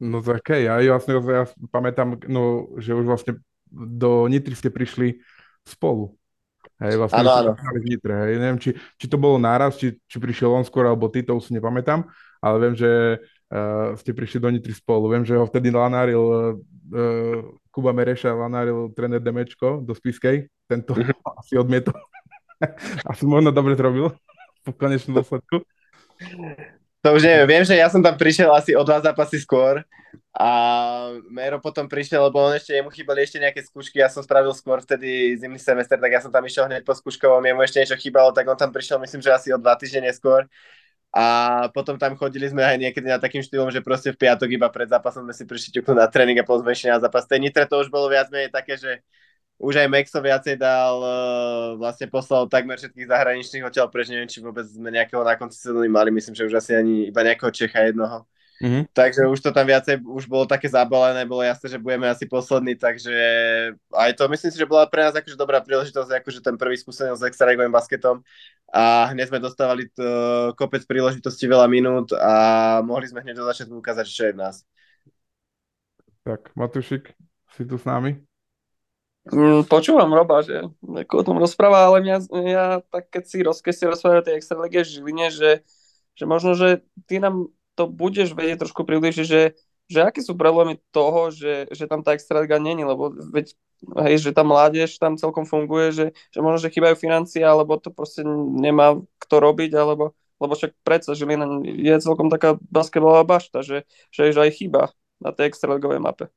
No 0.00 0.24
tak 0.24 0.44
okay. 0.44 0.64
ja, 0.64 0.80
vlastne, 0.80 1.20
ja 1.20 1.44
pamätám, 1.68 2.24
no, 2.26 2.72
že 2.80 2.96
už 2.96 3.04
vlastne 3.04 3.40
do 3.68 4.24
Nitry 4.26 4.56
ste 4.56 4.72
prišli 4.72 5.20
spolu. 5.68 6.16
Hej, 6.74 6.98
vlastne 6.98 7.22
Áno, 7.22 7.30
ste 7.30 7.40
áno. 7.46 7.52
hrali 7.54 7.78
v 7.78 7.86
Nitre, 7.86 8.14
hej. 8.26 8.32
Neviem, 8.42 8.58
či, 8.58 8.70
či 8.74 9.06
to 9.06 9.14
bolo 9.14 9.38
náraz, 9.38 9.78
či, 9.78 9.94
či 10.10 10.16
prišiel 10.18 10.50
on 10.50 10.66
skôr, 10.66 10.90
alebo 10.90 11.06
ty, 11.06 11.22
to 11.22 11.38
už 11.38 11.46
si 11.46 11.52
nepamätám, 11.54 12.02
ale 12.42 12.56
viem, 12.58 12.74
že 12.74 12.90
uh, 13.54 13.94
ste 13.94 14.10
prišli 14.10 14.42
do 14.42 14.50
Nitry 14.50 14.74
spolu. 14.74 15.06
Viem, 15.06 15.22
že 15.22 15.38
ho 15.38 15.46
vtedy 15.46 15.70
lanáril 15.70 16.18
uh, 16.18 17.40
Kuba 17.70 17.94
Mereša, 17.94 18.34
lanáril 18.34 18.90
tréner 18.90 19.22
Demečko 19.22 19.86
do 19.86 19.94
Spiskej. 19.94 20.50
Tento 20.66 20.98
asi 21.40 21.54
odmietol. 21.54 21.94
asi 23.10 23.22
možno 23.22 23.54
dobre 23.54 23.78
to 23.78 23.86
robil 23.86 24.06
v 24.66 24.74
konečnom 24.74 25.22
dôsledku. 25.22 25.62
To 27.04 27.12
už 27.12 27.28
neviem, 27.28 27.44
viem, 27.44 27.64
že 27.68 27.76
ja 27.76 27.92
som 27.92 28.00
tam 28.00 28.16
prišiel 28.16 28.48
asi 28.48 28.72
o 28.72 28.80
dva 28.80 28.96
zápasy 28.96 29.36
skôr 29.36 29.84
a 30.32 30.48
Mero 31.28 31.60
potom 31.60 31.84
prišiel, 31.84 32.24
lebo 32.26 32.40
on 32.40 32.56
ešte, 32.56 32.72
jemu 32.72 32.88
chýbali 32.88 33.20
ešte 33.20 33.36
nejaké 33.36 33.60
skúšky, 33.60 34.00
ja 34.00 34.08
som 34.08 34.24
spravil 34.24 34.56
skôr 34.56 34.80
vtedy 34.80 35.36
zimný 35.36 35.60
semester, 35.60 36.00
tak 36.00 36.08
ja 36.08 36.24
som 36.24 36.32
tam 36.32 36.40
išiel 36.48 36.64
hneď 36.64 36.80
po 36.80 36.96
skúškovom, 36.96 37.44
jemu 37.44 37.60
ešte 37.60 37.84
niečo 37.84 38.00
chýbalo, 38.00 38.32
tak 38.32 38.48
on 38.48 38.56
tam 38.56 38.72
prišiel 38.72 38.96
myslím, 39.04 39.20
že 39.20 39.36
asi 39.36 39.52
o 39.52 39.60
dva 39.60 39.76
týždne 39.76 40.08
neskôr. 40.08 40.48
A 41.14 41.24
potom 41.70 41.94
tam 41.94 42.18
chodili 42.18 42.50
sme 42.50 42.66
aj 42.66 42.74
niekedy 42.74 43.06
na 43.06 43.22
takým 43.22 43.38
štýlom, 43.38 43.70
že 43.70 43.78
proste 43.84 44.10
v 44.10 44.18
piatok 44.18 44.50
iba 44.50 44.66
pred 44.66 44.90
zápasom 44.90 45.28
sme 45.28 45.34
si 45.36 45.46
prišli 45.46 45.86
na 45.94 46.10
tréning 46.10 46.40
a 46.40 46.48
potom 46.48 46.66
na 46.66 46.98
zápas. 46.98 47.28
Tej 47.30 47.38
Nitre 47.38 47.70
to 47.70 47.78
už 47.78 47.86
bolo 47.86 48.10
viac 48.10 48.26
menej 48.34 48.50
také, 48.50 48.74
že 48.74 49.04
už 49.58 49.74
aj 49.80 49.88
Mexo 49.88 50.18
viacej 50.18 50.58
dal, 50.58 50.98
vlastne 51.78 52.10
poslal 52.10 52.50
takmer 52.50 52.74
všetkých 52.74 53.06
zahraničných 53.06 53.66
odtiaľ 53.66 53.86
preč, 53.88 54.10
neviem, 54.10 54.28
či 54.28 54.42
vôbec 54.42 54.66
sme 54.66 54.90
nejakého 54.90 55.22
na 55.22 55.38
konci 55.38 55.56
sezóny 55.62 55.86
mali, 55.86 56.10
myslím, 56.10 56.34
že 56.34 56.46
už 56.46 56.58
asi 56.58 56.74
ani 56.74 57.08
iba 57.08 57.22
nejakého 57.22 57.54
Čecha 57.54 57.86
jednoho. 57.86 58.26
Mm-hmm. 58.62 58.94
Takže 58.94 59.26
už 59.26 59.42
to 59.42 59.50
tam 59.50 59.66
viacej, 59.66 59.98
už 60.06 60.30
bolo 60.30 60.46
také 60.46 60.70
zabalené, 60.70 61.26
bolo 61.26 61.42
jasné, 61.42 61.74
že 61.74 61.82
budeme 61.82 62.06
asi 62.06 62.22
poslední, 62.30 62.78
takže 62.78 63.14
aj 63.90 64.14
to 64.14 64.30
myslím 64.30 64.50
si, 64.54 64.58
že 64.62 64.70
bola 64.70 64.86
pre 64.86 65.02
nás 65.02 65.14
akože 65.14 65.34
dobrá 65.34 65.58
príležitosť, 65.58 66.22
akože 66.22 66.38
ten 66.38 66.54
prvý 66.54 66.78
skúsenosť 66.78 67.18
s 67.18 67.28
extraligovým 67.34 67.74
basketom 67.74 68.22
a 68.70 69.10
hneď 69.10 69.34
sme 69.34 69.42
dostávali 69.42 69.90
to, 69.90 70.06
kopec 70.54 70.86
príležitostí, 70.86 71.50
veľa 71.50 71.66
minút 71.66 72.14
a 72.14 72.78
mohli 72.86 73.10
sme 73.10 73.26
hneď 73.26 73.42
do 73.42 73.46
začiatku 73.50 73.74
ukázať, 73.74 74.06
čo 74.06 74.22
je 74.30 74.34
v 74.38 74.38
nás. 74.38 74.62
Tak, 76.22 76.54
Matušik, 76.54 77.10
si 77.58 77.62
tu 77.66 77.74
s 77.74 77.84
nami? 77.84 78.22
Mm, 79.24 79.64
počúvam 79.64 80.12
Roba, 80.12 80.44
že 80.44 80.68
ako 80.84 81.14
o 81.16 81.24
tom 81.24 81.36
rozpráva, 81.40 81.88
ale 81.88 82.04
mňa, 82.04 82.16
ja 82.44 82.66
tak 82.92 83.08
keď 83.08 83.24
si, 83.24 83.36
roz, 83.40 83.64
keď 83.64 83.96
rozpráva 83.96 84.20
tej 84.20 84.36
extralege 84.36 84.84
Žiline, 84.84 85.32
že, 85.32 85.64
že 86.12 86.24
možno, 86.28 86.52
že 86.52 86.84
ty 87.08 87.16
nám 87.16 87.48
to 87.72 87.88
budeš 87.88 88.36
vedieť 88.36 88.68
trošku 88.68 88.84
približiť, 88.84 89.24
že, 89.24 89.56
že 89.88 89.98
aké 90.04 90.20
sú 90.20 90.36
problémy 90.36 90.76
toho, 90.92 91.32
že, 91.32 91.72
že 91.72 91.88
tam 91.88 92.04
tá 92.04 92.12
extraliga 92.12 92.60
není, 92.60 92.84
lebo 92.84 93.16
veď, 93.32 93.56
hej, 94.04 94.28
že 94.28 94.36
tá 94.36 94.44
mládež 94.44 95.00
tam 95.00 95.16
celkom 95.16 95.48
funguje, 95.48 95.88
že, 95.96 96.06
že 96.28 96.38
možno, 96.44 96.60
že 96.60 96.72
chýbajú 96.76 96.92
financie, 96.92 97.40
alebo 97.40 97.80
to 97.80 97.88
proste 97.88 98.28
nemá 98.60 99.00
kto 99.24 99.40
robiť, 99.40 99.72
alebo 99.72 100.12
lebo 100.42 100.52
však 100.58 100.76
predsa 100.82 101.14
Žilina 101.14 101.46
je 101.64 101.94
celkom 102.02 102.28
taká 102.28 102.58
basketbalová 102.68 103.24
bašta, 103.24 103.62
že, 103.62 103.86
že, 104.10 104.34
že 104.34 104.40
aj 104.44 104.50
chýba 104.52 104.82
na 105.22 105.30
tej 105.30 105.48
extraligovej 105.48 106.02
mape. 106.02 106.28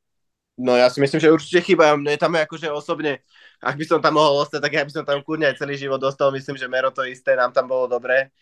No 0.57 0.73
ja 0.73 0.89
si 0.89 0.97
myslím, 0.97 1.21
že 1.21 1.29
určite 1.29 1.61
chýba. 1.61 1.93
Mne 1.93 2.17
tam 2.17 2.33
akože 2.33 2.73
osobne, 2.73 3.21
ak 3.61 3.77
by 3.77 3.85
som 3.85 4.01
tam 4.01 4.17
mohol 4.17 4.41
ostať, 4.41 4.57
tak 4.57 4.73
ja 4.73 4.81
by 4.81 4.91
som 4.91 5.05
tam 5.05 5.21
kľudne 5.21 5.53
aj 5.53 5.61
celý 5.61 5.77
život 5.77 6.01
dostal. 6.01 6.33
Myslím, 6.33 6.57
že 6.57 6.65
Mero 6.65 6.89
to 6.89 7.05
isté, 7.05 7.37
nám 7.37 7.53
tam 7.53 7.69
bolo 7.69 7.85
dobré. 7.85 8.33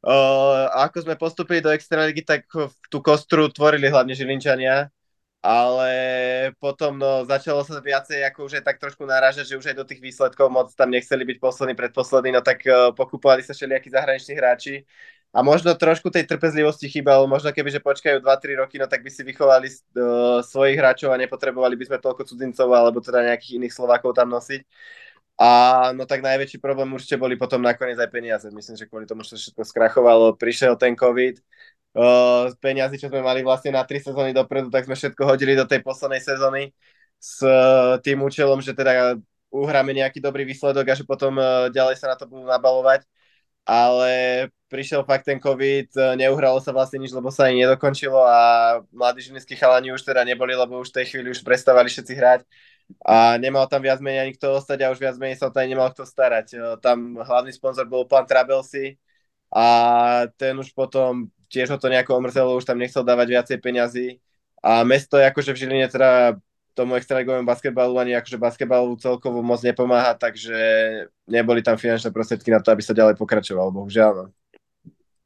Uh, 0.00 0.70
ako 0.78 1.04
sme 1.04 1.18
postupili 1.18 1.58
do 1.60 1.74
Extraligy, 1.74 2.22
tak 2.22 2.46
tú 2.86 3.02
kostru 3.02 3.50
tvorili 3.50 3.90
hlavne 3.90 4.14
Žilinčania, 4.14 4.86
ale 5.42 5.90
potom 6.62 6.94
no, 6.94 7.26
začalo 7.26 7.66
sa 7.66 7.82
viacej 7.82 8.22
ako 8.30 8.46
už 8.46 8.62
aj 8.62 8.64
tak 8.64 8.78
trošku 8.78 9.02
narážať, 9.02 9.50
že 9.50 9.58
už 9.58 9.66
aj 9.74 9.76
do 9.76 9.82
tých 9.82 9.98
výsledkov 9.98 10.54
moc 10.54 10.70
tam 10.78 10.94
nechceli 10.94 11.26
byť 11.26 11.38
poslední, 11.42 11.74
predposlední, 11.74 12.30
no 12.30 12.46
tak 12.46 12.62
uh, 12.64 12.94
pokupovali 12.94 13.42
sa 13.42 13.50
všelijakí 13.52 13.90
zahraniční 13.90 14.34
hráči 14.38 14.74
a 15.28 15.44
možno 15.44 15.76
trošku 15.76 16.08
tej 16.08 16.24
trpezlivosti 16.24 16.88
chýbalo, 16.88 17.28
možno 17.28 17.52
keby, 17.52 17.68
že 17.68 17.84
počkajú 17.84 18.24
2-3 18.24 18.64
roky, 18.64 18.80
no 18.80 18.88
tak 18.88 19.04
by 19.04 19.10
si 19.12 19.20
vychovali 19.20 19.68
uh, 19.68 20.40
svojich 20.40 20.80
hráčov 20.80 21.12
a 21.12 21.20
nepotrebovali 21.20 21.76
by 21.76 21.84
sme 21.84 21.98
toľko 22.00 22.24
cudzincov 22.24 22.68
alebo 22.72 23.04
teda 23.04 23.20
nejakých 23.28 23.60
iných 23.60 23.76
Slovákov 23.76 24.16
tam 24.16 24.32
nosiť. 24.32 24.64
A 25.38 25.48
no 25.94 26.02
tak 26.08 26.24
najväčší 26.24 26.58
problém 26.58 26.90
určite 26.90 27.14
boli 27.14 27.38
potom 27.38 27.62
nakoniec 27.62 27.94
aj 28.00 28.10
peniaze. 28.10 28.46
Myslím, 28.50 28.74
že 28.74 28.90
kvôli 28.90 29.06
tomu, 29.06 29.22
že 29.22 29.38
všetko 29.38 29.62
skrachovalo, 29.68 30.34
prišiel 30.34 30.74
ten 30.74 30.96
COVID, 30.96 31.38
uh, 31.94 32.50
peniazy, 32.58 32.96
čo 32.96 33.12
sme 33.12 33.20
mali 33.20 33.44
vlastne 33.44 33.76
na 33.76 33.84
3 33.84 34.00
sezóny 34.00 34.32
dopredu, 34.32 34.72
tak 34.72 34.88
sme 34.88 34.96
všetko 34.96 35.22
hodili 35.28 35.52
do 35.54 35.68
tej 35.68 35.84
poslednej 35.84 36.24
sezóny 36.24 36.72
s 37.20 37.44
uh, 37.44 38.00
tým 38.00 38.24
účelom, 38.24 38.64
že 38.64 38.72
teda 38.72 39.20
uhráme 39.52 39.92
nejaký 39.92 40.24
dobrý 40.24 40.48
výsledok 40.48 40.88
a 40.88 40.96
že 40.96 41.04
potom 41.04 41.36
uh, 41.36 41.68
ďalej 41.68 42.00
sa 42.00 42.10
na 42.10 42.16
to 42.16 42.24
budú 42.24 42.48
nabalovať 42.48 43.04
ale 43.68 44.12
prišiel 44.72 45.04
fakt 45.04 45.28
ten 45.28 45.36
COVID, 45.36 46.16
neuhralo 46.16 46.56
sa 46.56 46.72
vlastne 46.72 47.04
nič, 47.04 47.12
lebo 47.12 47.28
sa 47.28 47.52
ani 47.52 47.68
nedokončilo 47.68 48.16
a 48.16 48.38
mladí 48.88 49.20
žilinskí 49.20 49.52
chalani 49.60 49.92
už 49.92 50.00
teda 50.00 50.24
neboli, 50.24 50.56
lebo 50.56 50.80
už 50.80 50.88
v 50.88 50.96
tej 51.00 51.04
chvíli 51.12 51.28
už 51.28 51.44
prestávali 51.44 51.92
všetci 51.92 52.12
hrať 52.16 52.40
a 53.04 53.36
nemal 53.36 53.68
tam 53.68 53.84
viac 53.84 54.00
menej 54.00 54.24
ani 54.24 54.32
kto 54.32 54.56
ostať 54.56 54.88
a 54.88 54.92
už 54.92 54.96
viac 54.96 55.16
menej 55.20 55.36
sa 55.36 55.52
tam 55.52 55.68
nemal 55.68 55.92
kto 55.92 56.08
starať. 56.08 56.56
Tam 56.80 57.20
hlavný 57.20 57.52
sponzor 57.52 57.84
bol 57.84 58.08
pán 58.08 58.24
Trabelsi 58.24 58.96
a 59.52 59.64
ten 60.40 60.56
už 60.56 60.72
potom 60.72 61.28
tiež 61.52 61.68
ho 61.68 61.78
to 61.80 61.92
nejako 61.92 62.16
omrzelo, 62.16 62.56
už 62.56 62.64
tam 62.64 62.80
nechcel 62.80 63.04
dávať 63.04 63.28
viacej 63.28 63.58
peňazí 63.60 64.08
a 64.64 64.84
mesto 64.84 65.20
akože 65.20 65.52
v 65.52 65.60
Žiline 65.60 65.88
teda 65.92 66.40
tomu 66.78 66.94
extraligovému 66.94 67.42
basketbalu 67.42 67.98
ani 67.98 68.14
akože 68.14 68.38
basketbalu 68.38 68.94
celkovo 69.02 69.42
moc 69.42 69.58
nepomáha, 69.66 70.14
takže 70.14 70.54
neboli 71.26 71.58
tam 71.58 71.74
finančné 71.74 72.14
prostriedky 72.14 72.54
na 72.54 72.62
to, 72.62 72.70
aby 72.70 72.86
sa 72.86 72.94
ďalej 72.94 73.18
pokračoval, 73.18 73.74
bohužiaľ. 73.74 74.12
No. 74.14 74.24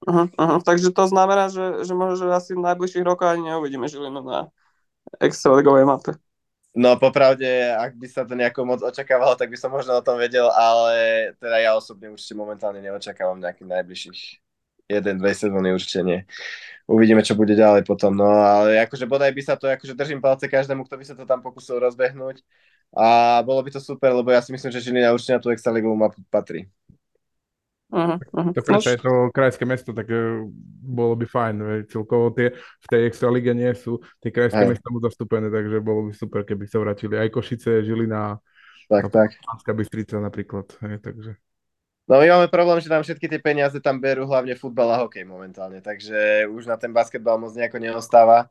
Uh-huh, 0.03 0.27
uh-huh. 0.33 0.61
Takže 0.65 0.89
to 0.91 1.05
znamená, 1.07 1.53
že, 1.53 1.85
že 1.85 1.93
možno, 1.93 2.25
že 2.25 2.33
asi 2.33 2.57
v 2.57 2.65
najbližších 2.65 3.05
rokoch 3.05 3.29
ani 3.29 3.53
neuvidíme 3.53 3.85
Žilinu 3.85 4.25
na 4.25 4.49
extraligovej 5.21 5.85
mape. 5.85 6.17
No 6.73 6.97
popravde, 6.97 7.69
ak 7.69 8.01
by 8.01 8.07
sa 8.09 8.25
to 8.25 8.33
nejako 8.33 8.65
moc 8.65 8.81
očakávalo, 8.81 9.37
tak 9.37 9.53
by 9.53 9.61
som 9.61 9.69
možno 9.69 10.01
o 10.01 10.03
tom 10.03 10.17
vedel, 10.17 10.49
ale 10.49 11.37
teda 11.37 11.61
ja 11.61 11.77
osobne 11.77 12.09
určite 12.09 12.33
momentálne 12.33 12.81
neočakávam 12.81 13.37
nejakých 13.37 13.69
najbližších 13.69 14.23
jeden, 14.89 15.15
dve 15.21 15.33
sezóny 15.37 15.69
určite 15.77 16.01
nie 16.01 16.21
uvidíme, 16.89 17.23
čo 17.23 17.39
bude 17.39 17.53
ďalej 17.53 17.87
potom. 17.87 18.15
No 18.15 18.27
ale 18.27 18.79
akože 18.83 19.07
bodaj 19.07 19.33
by 19.35 19.43
sa 19.43 19.55
to, 19.59 19.71
akože 19.71 19.95
držím 19.95 20.23
palce 20.23 20.47
každému, 20.49 20.87
kto 20.87 20.95
by 20.99 21.05
sa 21.05 21.15
to 21.15 21.25
tam 21.27 21.43
pokusil 21.43 21.79
rozbehnúť 21.79 22.43
a 22.93 23.41
bolo 23.41 23.65
by 23.65 23.73
to 23.73 23.81
super, 23.81 24.13
lebo 24.13 24.29
ja 24.29 24.45
si 24.45 24.53
myslím, 24.53 24.69
že 24.69 24.85
Žilina 24.85 25.17
určite 25.17 25.37
na 25.37 25.41
tú 25.41 25.49
extraligovú 25.49 25.97
mapu 25.97 26.21
patrí. 26.29 26.69
Uh-huh, 27.93 28.17
uh-huh. 28.17 28.53
Tak 28.57 28.65
preto 28.65 28.89
je 28.89 29.01
to 29.05 29.13
krajské 29.37 29.69
mesto, 29.69 29.93
tak 29.93 30.09
uh, 30.09 30.49
bolo 30.81 31.13
by 31.13 31.29
fajn. 31.29 31.85
Celkovo 31.93 32.33
tie 32.33 32.57
v 32.57 32.87
tej 32.89 33.05
extralige 33.05 33.53
nie 33.53 33.69
sú 33.77 34.01
tie 34.17 34.33
krajské 34.33 34.65
mesta 34.65 34.89
mu 34.89 34.97
zastúpené, 35.05 35.53
takže 35.53 35.85
bolo 35.85 36.09
by 36.09 36.13
super, 36.17 36.41
keby 36.41 36.65
sa 36.65 36.81
vrátili 36.81 37.21
aj 37.21 37.29
Košice, 37.29 37.85
Žilina, 37.85 38.41
tak, 38.89 39.09
tak. 39.13 39.37
Pánska 39.45 39.73
Bystrica 39.77 40.17
napríklad. 40.21 40.73
Hej, 40.85 41.05
takže. 41.05 41.33
No 42.11 42.19
my 42.19 42.27
máme 42.27 42.49
problém, 42.51 42.83
že 42.83 42.91
nám 42.91 43.07
všetky 43.07 43.31
tie 43.31 43.39
peniaze 43.39 43.79
tam 43.79 44.03
berú 44.03 44.27
hlavne 44.27 44.59
futbal 44.59 44.91
a 44.91 45.01
hokej 45.07 45.23
momentálne, 45.23 45.79
takže 45.79 46.51
už 46.51 46.67
na 46.67 46.75
ten 46.75 46.91
basketbal 46.91 47.39
moc 47.39 47.55
nejako 47.55 47.79
neostáva. 47.79 48.51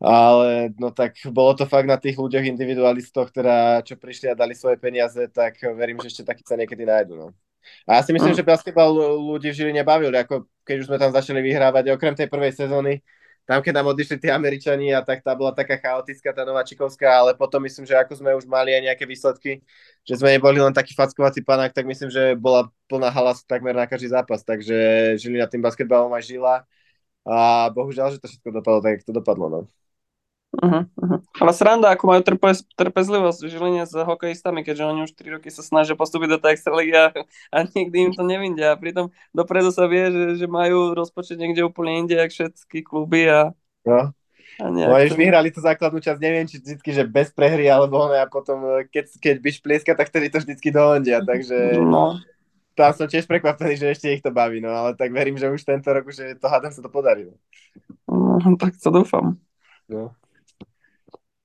Ale 0.00 0.72
no 0.80 0.88
tak 0.88 1.12
bolo 1.28 1.52
to 1.52 1.68
fakt 1.68 1.84
na 1.84 2.00
tých 2.00 2.16
ľuďoch 2.16 2.46
individualistoch, 2.46 3.28
teda, 3.28 3.84
čo 3.84 4.00
prišli 4.00 4.32
a 4.32 4.38
dali 4.38 4.56
svoje 4.56 4.80
peniaze, 4.80 5.28
tak 5.28 5.60
verím, 5.76 6.00
že 6.00 6.08
ešte 6.08 6.24
takí 6.24 6.40
sa 6.40 6.56
niekedy 6.56 6.88
nájdu. 6.88 7.20
No. 7.20 7.26
A 7.84 8.00
ja 8.00 8.02
si 8.06 8.16
myslím, 8.16 8.32
mm. 8.32 8.38
že 8.40 8.48
basketbal 8.48 8.88
ľudí 9.20 9.52
v 9.52 9.58
Žiline 9.60 9.84
bavil, 9.84 10.08
ako 10.08 10.48
keď 10.64 10.76
už 10.80 10.88
sme 10.88 10.96
tam 10.96 11.12
začali 11.12 11.44
vyhrávať, 11.44 11.92
okrem 11.92 12.16
tej 12.16 12.32
prvej 12.32 12.56
sezóny, 12.56 13.04
tam, 13.50 13.66
keď 13.66 13.82
nám 13.82 13.90
odišli 13.90 14.14
tí 14.22 14.30
Američania, 14.30 15.02
tak 15.02 15.26
tá 15.26 15.34
bola 15.34 15.50
taká 15.50 15.74
chaotická, 15.74 16.30
tá 16.30 16.46
Nováčikovská, 16.46 17.10
ale 17.10 17.34
potom 17.34 17.58
myslím, 17.66 17.82
že 17.82 17.98
ako 17.98 18.22
sme 18.22 18.30
už 18.38 18.46
mali 18.46 18.70
aj 18.70 18.86
nejaké 18.86 19.02
výsledky, 19.10 19.58
že 20.06 20.14
sme 20.22 20.38
neboli 20.38 20.62
len 20.62 20.70
taký 20.70 20.94
fackovací 20.94 21.42
panák, 21.42 21.74
tak 21.74 21.82
myslím, 21.82 22.14
že 22.14 22.38
bola 22.38 22.70
plná 22.86 23.10
hala 23.10 23.34
takmer 23.50 23.74
na 23.74 23.90
každý 23.90 24.14
zápas, 24.14 24.46
takže 24.46 24.78
žili 25.18 25.42
na 25.42 25.50
tým 25.50 25.66
basketbalom 25.66 26.14
aj 26.14 26.30
žila 26.30 26.62
a 27.26 27.66
bohužiaľ, 27.74 28.14
že 28.14 28.22
to 28.22 28.30
všetko 28.30 28.62
dopadlo 28.62 28.78
tak, 28.86 28.92
jak 29.02 29.06
to 29.10 29.18
dopadlo. 29.18 29.46
No. 29.50 29.60
Uh-huh, 30.50 30.82
uh-huh. 30.98 31.22
Ale 31.38 31.52
sranda, 31.54 31.94
ako 31.94 32.10
majú 32.10 32.26
trpe, 32.26 32.50
trpezlivosť 32.74 33.38
v 33.46 33.50
Žiline 33.54 33.86
s 33.86 33.94
hokejistami, 33.94 34.66
keďže 34.66 34.82
oni 34.82 35.00
už 35.06 35.14
3 35.14 35.38
roky 35.38 35.46
sa 35.46 35.62
snažia 35.62 35.94
postúpiť 35.94 36.26
do 36.26 36.38
tej 36.42 36.58
extraligy 36.58 36.90
a, 36.90 37.14
a 37.54 37.56
nikdy 37.70 38.10
im 38.10 38.12
to 38.12 38.26
nevindia. 38.26 38.74
A 38.74 38.80
pritom 38.80 39.14
dopredu 39.30 39.70
sa 39.70 39.86
vie, 39.86 40.10
že, 40.10 40.42
že 40.42 40.46
majú 40.50 40.90
rozpočet 40.98 41.38
niekde 41.38 41.62
úplne 41.62 42.02
inde, 42.02 42.18
jak 42.18 42.34
všetky 42.34 42.82
kluby 42.82 43.30
a, 43.30 43.54
no. 43.86 44.10
a 44.58 44.64
no, 44.66 44.90
už 44.90 45.14
vyhrali 45.14 45.54
tú 45.54 45.62
základnú 45.62 46.02
časť, 46.02 46.18
neviem, 46.18 46.50
či 46.50 46.58
vždy, 46.58 46.82
že 46.82 47.06
bez 47.06 47.30
prehry, 47.30 47.70
alebo 47.70 48.10
ne, 48.10 48.18
a 48.18 48.26
potom, 48.26 48.82
keď, 48.90 49.06
keď 49.22 49.36
byš 49.38 49.56
plieska, 49.62 49.94
tak 49.94 50.10
vtedy 50.10 50.34
to 50.34 50.42
vždycky 50.42 50.74
dohondia, 50.74 51.22
takže... 51.22 51.78
No. 51.78 52.18
Tam 52.78 52.96
som 52.96 53.10
tiež 53.10 53.26
prekvapený, 53.26 53.76
že 53.76 53.92
ešte 53.92 54.08
ich 54.08 54.22
to 54.24 54.32
baví, 54.32 54.62
no 54.62 54.72
ale 54.72 54.96
tak 54.96 55.12
verím, 55.12 55.36
že 55.36 55.52
už 55.52 55.68
tento 55.68 55.90
rok, 55.90 56.06
že 56.10 56.38
to 56.38 56.48
hádam 56.48 56.72
sa 56.72 56.80
to 56.80 56.88
podarilo. 56.88 57.36
No, 58.08 58.40
tak 58.56 58.78
to 58.78 58.88
dúfam. 58.88 59.36
No. 59.90 60.16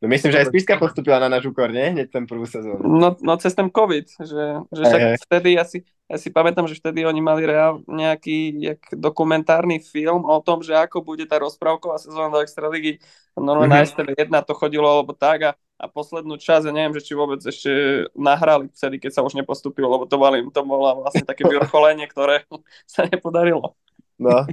No 0.06 0.13
myslím, 0.13 0.30
že 0.30 0.46
aj 0.46 0.54
Spiska 0.54 0.78
postupila 0.78 1.18
na 1.18 1.26
náš 1.26 1.50
úkor, 1.50 1.74
nie? 1.74 1.98
Hneď 1.98 2.13
ten 2.13 2.30
prvú 2.30 2.46
sezónu. 2.46 2.78
No, 2.78 3.18
no 3.18 3.34
cez 3.41 3.58
ten 3.58 3.74
COVID, 3.74 4.06
že, 4.22 4.46
že 4.70 4.82
však 4.86 5.02
hej. 5.02 5.18
vtedy, 5.26 5.50
ja 5.58 5.65
si, 5.65 5.82
ja 6.06 6.22
si 6.22 6.30
pamätám, 6.30 6.70
že 6.70 6.78
vtedy 6.78 7.02
oni 7.10 7.26
mali 7.26 7.50
reál, 7.50 7.82
nejaký 7.89 8.38
jak 8.62 8.82
dokumentárny 8.94 9.82
film 9.82 10.22
o 10.30 10.38
tom, 10.46 10.62
že 10.62 10.78
ako 10.78 11.02
bude 11.02 11.26
tá 11.26 11.41
rozprávková 11.41 11.98
sezóna 11.98 12.30
do 12.30 12.46
Extraligy. 12.46 13.02
Normálne 13.34 13.82
na 13.82 13.82
STV1 13.82 14.30
to 14.46 14.54
chodilo, 14.54 14.86
alebo 14.86 15.18
tak 15.18 15.41
a, 15.41 15.52
a 15.82 15.89
poslednú 15.89 16.38
časť, 16.38 16.70
ja 16.70 16.74
neviem, 16.78 16.94
že 16.94 17.02
či 17.02 17.18
vôbec 17.18 17.41
ešte 17.41 18.06
nahrali 18.13 18.70
vtedy, 18.78 19.02
keď 19.02 19.12
sa 19.18 19.26
už 19.26 19.34
nepostupilo, 19.34 19.89
lebo 19.89 20.06
to, 20.06 20.22
mali, 20.22 20.46
to 20.54 20.62
bolo 20.62 21.02
vlastne 21.02 21.26
také 21.26 21.41
vyvrcholenie, 21.50 22.06
ktoré 22.06 22.46
sa 22.86 23.10
nepodarilo. 23.10 23.74
No, 24.22 24.46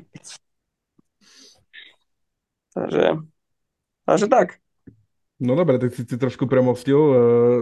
Takže, 2.73 3.21
takže 4.05 4.27
tak. 4.29 4.62
No 5.43 5.59
dobre, 5.59 5.75
tak 5.83 5.91
si 5.91 6.07
si 6.07 6.15
trošku 6.15 6.47
premostil 6.47 7.03
uh, 7.03 7.17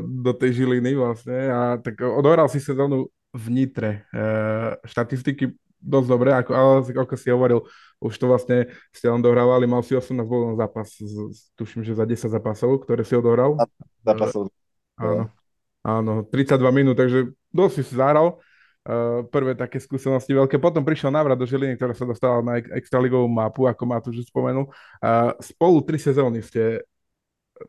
do 0.04 0.36
tej 0.36 0.60
Žiliny 0.60 0.92
vlastne 1.00 1.48
a 1.48 1.60
tak 1.80 1.96
odohral 2.04 2.44
si 2.52 2.60
sezónu 2.60 3.08
v 3.32 3.44
Nitre. 3.48 4.04
Uh, 4.12 4.76
štatistiky 4.84 5.56
dosť 5.80 6.08
dobré, 6.12 6.30
ako, 6.36 6.50
ale 6.52 6.72
ako 6.92 7.14
si 7.16 7.32
hovoril, 7.32 7.64
už 8.04 8.12
to 8.20 8.28
vlastne 8.28 8.68
ste 8.92 9.08
len 9.08 9.24
dohrávali, 9.24 9.64
mal 9.64 9.80
si 9.80 9.96
18 9.96 10.12
bodov 10.28 10.60
zápas, 10.60 10.92
z, 10.92 11.16
tuším, 11.56 11.80
že 11.80 11.96
za 11.96 12.04
10 12.04 12.28
zápasov, 12.28 12.84
ktoré 12.84 13.00
si 13.00 13.16
odohral. 13.16 13.56
zápasov. 14.04 14.52
Áno, 15.00 15.32
áno, 15.80 16.12
32 16.28 16.60
minút, 16.76 17.00
takže 17.00 17.32
dosť 17.48 17.74
si 17.80 17.96
zahral. 17.96 18.36
Uh, 18.80 19.28
prvé 19.28 19.52
také 19.52 19.76
skúsenosti 19.76 20.32
veľké. 20.32 20.56
Potom 20.56 20.80
prišiel 20.80 21.12
návrat 21.12 21.36
do 21.36 21.44
Žiliny, 21.44 21.76
ktorá 21.76 21.92
sa 21.92 22.08
dostala 22.08 22.40
na 22.40 22.64
extraligovú 22.76 23.28
mapu, 23.28 23.68
ako 23.68 23.82
ma 23.84 24.00
tu 24.00 24.08
už 24.08 24.24
spomenul. 24.32 24.72
Uh, 25.04 25.36
spolu 25.40 25.84
tri 25.84 26.00
sezóny 26.00 26.40
ste 26.40 26.80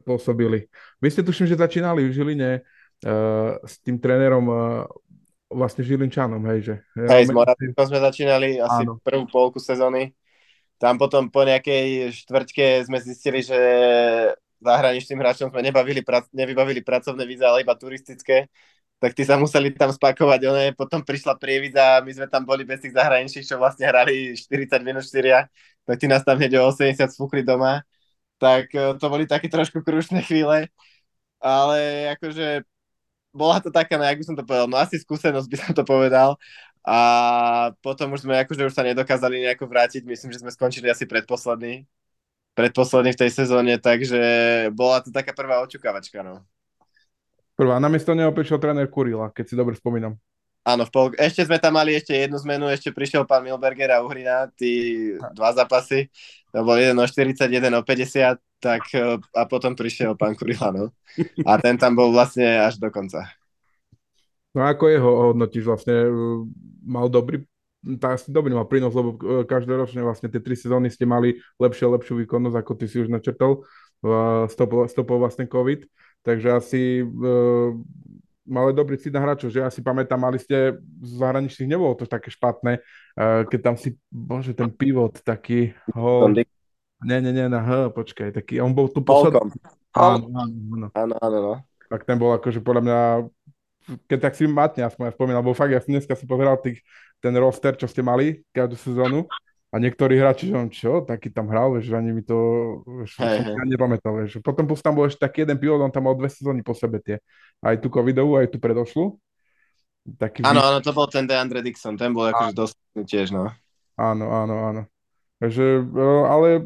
pôsobili. 0.03 0.67
Vy 0.99 1.07
ste 1.11 1.21
tuším, 1.25 1.47
že 1.47 1.59
začínali 1.59 2.07
v 2.07 2.15
Žiline 2.15 2.51
uh, 2.61 3.59
s 3.61 3.79
tým 3.83 3.97
trénerom 3.97 4.45
uh, 4.47 4.85
vlastne 5.51 5.83
Žilinčanom, 5.83 6.41
hej, 6.47 6.59
že? 6.63 6.75
Hej, 6.95 7.27
s 7.27 7.31
Moravcom 7.35 7.85
sme 7.85 7.99
začínali 7.99 8.57
asi 8.57 8.87
Áno. 8.87 8.97
prvú 9.03 9.27
polku 9.27 9.59
sezóny. 9.59 10.15
Tam 10.79 10.97
potom 10.97 11.29
po 11.29 11.45
nejakej 11.45 12.09
štvrťke 12.25 12.89
sme 12.89 12.97
zistili, 12.97 13.45
že 13.45 13.59
zahraničným 14.63 15.19
hráčom 15.19 15.49
sme 15.53 15.61
nebavili, 15.61 16.01
nevybavili 16.33 16.81
pracovné 16.81 17.25
víza, 17.27 17.49
ale 17.51 17.61
iba 17.61 17.75
turistické. 17.77 18.49
Tak 19.01 19.17
tí 19.17 19.25
sa 19.25 19.33
museli 19.33 19.73
tam 19.73 19.89
spakovať, 19.89 20.39
one, 20.45 20.65
potom 20.77 21.01
prišla 21.01 21.33
prievidza 21.41 21.97
a 21.97 22.03
my 22.05 22.13
sme 22.13 22.29
tam 22.29 22.45
boli 22.45 22.61
bez 22.61 22.85
tých 22.85 22.93
zahraničných, 22.93 23.49
čo 23.49 23.57
vlastne 23.57 23.89
hrali 23.89 24.37
40 24.37 24.77
minút 24.85 25.01
4, 25.01 25.49
tak 25.89 25.95
tí 25.97 26.05
nás 26.05 26.21
tam 26.21 26.37
hneď 26.37 26.61
o 26.61 26.69
80 26.69 27.09
sfúkli 27.09 27.41
doma. 27.41 27.81
Tak 28.41 28.73
e, 28.73 28.97
to 28.97 29.05
boli 29.05 29.29
také 29.29 29.45
trošku 29.45 29.85
krušné 29.85 30.25
chvíle, 30.25 30.65
ale 31.37 31.77
akože 32.17 32.65
bola 33.29 33.61
to 33.61 33.69
taká, 33.69 34.01
no, 34.01 34.03
jak 34.03 34.17
by 34.17 34.25
som 34.25 34.35
to 34.35 34.43
povedal, 34.43 34.65
no 34.65 34.81
asi 34.81 34.97
skúsenosť 34.97 35.47
by 35.47 35.57
som 35.61 35.71
to 35.77 35.85
povedal. 35.85 36.41
A 36.81 36.97
potom 37.85 38.17
už 38.17 38.25
sme 38.25 38.41
akože 38.41 38.65
už 38.65 38.73
sa 38.73 38.81
nedokázali 38.81 39.45
nejako 39.45 39.69
vrátiť, 39.69 40.01
myslím, 40.01 40.33
že 40.33 40.41
sme 40.41 40.49
skončili 40.49 40.89
asi 40.89 41.05
predposledný, 41.05 41.85
predposledný 42.57 43.13
v 43.13 43.21
tej 43.21 43.31
sezóne, 43.31 43.77
takže 43.77 44.19
bola 44.73 45.05
to 45.05 45.13
taká 45.13 45.37
prvá 45.37 45.61
očukávačka, 45.61 46.25
no. 46.25 46.41
Prvá, 47.53 47.77
namiesto 47.77 48.17
neho 48.17 48.33
prišiel 48.33 48.57
tréner 48.57 48.89
Kurila, 48.89 49.29
keď 49.29 49.45
si 49.45 49.53
dobre 49.53 49.77
spomínam. 49.77 50.17
Áno, 50.61 50.85
v 50.85 50.91
pol... 50.93 51.05
ešte 51.17 51.41
sme 51.41 51.57
tam 51.57 51.73
mali 51.73 51.97
ešte 51.97 52.13
jednu 52.13 52.37
zmenu, 52.37 52.69
ešte 52.69 52.93
prišiel 52.93 53.25
pán 53.25 53.41
Milberger 53.41 53.97
a 53.97 54.05
Uhrina, 54.05 54.45
tí 54.53 55.13
dva 55.33 55.49
zápasy, 55.57 56.05
to 56.53 56.61
bol 56.61 56.77
jeden 56.77 57.01
o 57.01 57.05
40, 57.05 57.33
jeden 57.49 57.73
o 57.73 57.81
50, 57.81 58.37
tak 58.61 58.85
e, 58.93 59.17
a 59.17 59.43
potom 59.49 59.73
prišiel 59.73 60.13
pán 60.13 60.37
Kurila, 60.37 60.69
no. 60.69 60.93
A 61.49 61.57
ten 61.57 61.81
tam 61.81 61.97
bol 61.97 62.13
vlastne 62.13 62.45
až 62.61 62.77
do 62.77 62.93
konca. 62.93 63.25
No 64.53 64.69
ako 64.69 64.83
jeho 64.85 65.11
hodnotíš 65.33 65.65
vlastne? 65.65 65.95
uh, 66.05 66.45
Mal 66.85 67.09
dobrý, 67.09 67.41
tá 67.97 68.13
asi 68.13 68.29
dobrý 68.29 68.53
mal 68.53 68.69
prínos, 68.69 68.93
lebo 68.93 69.17
uh, 69.17 69.41
každoročne 69.49 70.05
vlastne 70.05 70.29
tie 70.29 70.43
tri 70.43 70.53
sezóny 70.53 70.93
ste 70.93 71.09
mali 71.09 71.41
lepšie 71.57 71.89
lepšiu 71.89 72.21
výkonnosť, 72.21 72.57
ako 72.61 72.71
ty 72.77 72.85
si 72.85 73.01
už 73.01 73.09
načrtol. 73.09 73.65
Stopol, 74.49 74.89
stopol 74.89 75.21
vlastne 75.21 75.45
COVID, 75.45 75.85
takže 76.25 76.57
asi 76.57 77.05
mali 78.47 78.73
dobrý 78.73 78.97
cít 78.97 79.13
na 79.13 79.21
hráčov, 79.21 79.53
že 79.53 79.61
ja 79.61 79.69
si 79.69 79.85
pamätám, 79.85 80.17
mali 80.17 80.41
ste 80.41 80.77
z 81.01 81.11
zahraničných, 81.21 81.69
nebolo 81.69 81.93
to 81.93 82.09
také 82.09 82.33
špatné, 82.33 82.81
uh, 83.17 83.45
keď 83.45 83.59
tam 83.61 83.75
si, 83.77 83.97
bože, 84.09 84.57
ten 84.57 84.69
pivot 84.73 85.21
taký, 85.21 85.77
ho, 85.93 86.25
nie, 87.01 87.17
nie, 87.21 87.33
nie, 87.33 87.45
na 87.49 87.61
H, 87.61 87.93
počkaj, 87.97 88.29
taký, 88.33 88.61
on 88.61 88.77
bol 88.77 88.85
tu 88.89 89.01
posledný. 89.01 89.57
Áno, 89.97 90.29
áno, 90.31 90.87
áno. 90.93 91.15
Áno, 91.17 91.37
no. 91.41 91.53
tak 91.89 92.05
ten 92.05 92.15
bol 92.15 92.37
akože 92.37 92.61
podľa 92.61 92.81
mňa, 92.85 92.99
keď 94.05 94.19
tak 94.29 94.33
si 94.37 94.45
matne 94.45 94.85
aspoň 94.85 95.09
ja 95.09 95.13
spomínal, 95.17 95.41
lebo 95.41 95.57
fakt 95.57 95.73
ja 95.73 95.81
som 95.81 95.91
dneska 95.97 96.13
si 96.13 96.29
pozeral 96.29 96.61
tých, 96.61 96.79
ten 97.19 97.33
roster, 97.35 97.73
čo 97.75 97.89
ste 97.89 98.05
mali 98.05 98.45
každú 98.53 98.77
sezónu 98.77 99.25
a 99.71 99.79
niektorí 99.79 100.19
hráči, 100.19 100.51
že 100.51 100.55
on 100.59 100.67
čo, 100.67 100.99
taký 101.07 101.31
tam 101.31 101.47
hral, 101.47 101.79
že 101.79 101.95
ani 101.95 102.11
mi 102.11 102.19
to, 102.19 102.35
vieš, 102.83 103.15
Hej, 103.23 103.39
som 103.39 103.63
nepamätal, 103.63 104.11
vieš. 104.19 104.43
Potom 104.43 104.67
plus 104.67 104.83
tam 104.83 104.99
bol 104.99 105.07
ešte 105.07 105.23
taký 105.23 105.47
jeden 105.47 105.55
pivot, 105.55 105.79
on 105.79 105.87
tam 105.87 106.11
mal 106.11 106.15
dve 106.19 106.27
sezóny 106.27 106.59
po 106.59 106.75
sebe 106.75 106.99
tie, 106.99 107.23
aj 107.63 107.79
tú 107.79 107.87
covidovú, 107.87 108.35
aj 108.35 108.51
tú 108.51 108.59
predošlu. 108.59 109.15
Taký 110.19 110.43
Áno, 110.43 110.59
vý- 110.59 110.67
áno, 110.67 110.79
to 110.83 110.91
bol 110.91 111.07
ten 111.07 111.23
DeAndre 111.23 111.63
Dixon, 111.63 111.95
ten 111.95 112.11
bol 112.11 112.27
akože 112.27 112.51
dosť 112.51 112.75
tiež, 113.07 113.27
no. 113.31 113.47
áno, 113.95 114.25
áno, 114.27 114.55
áno. 114.59 114.81
Takže, 115.39 115.65
e, 115.87 116.05
ale 116.27 116.47
e, 116.59 116.61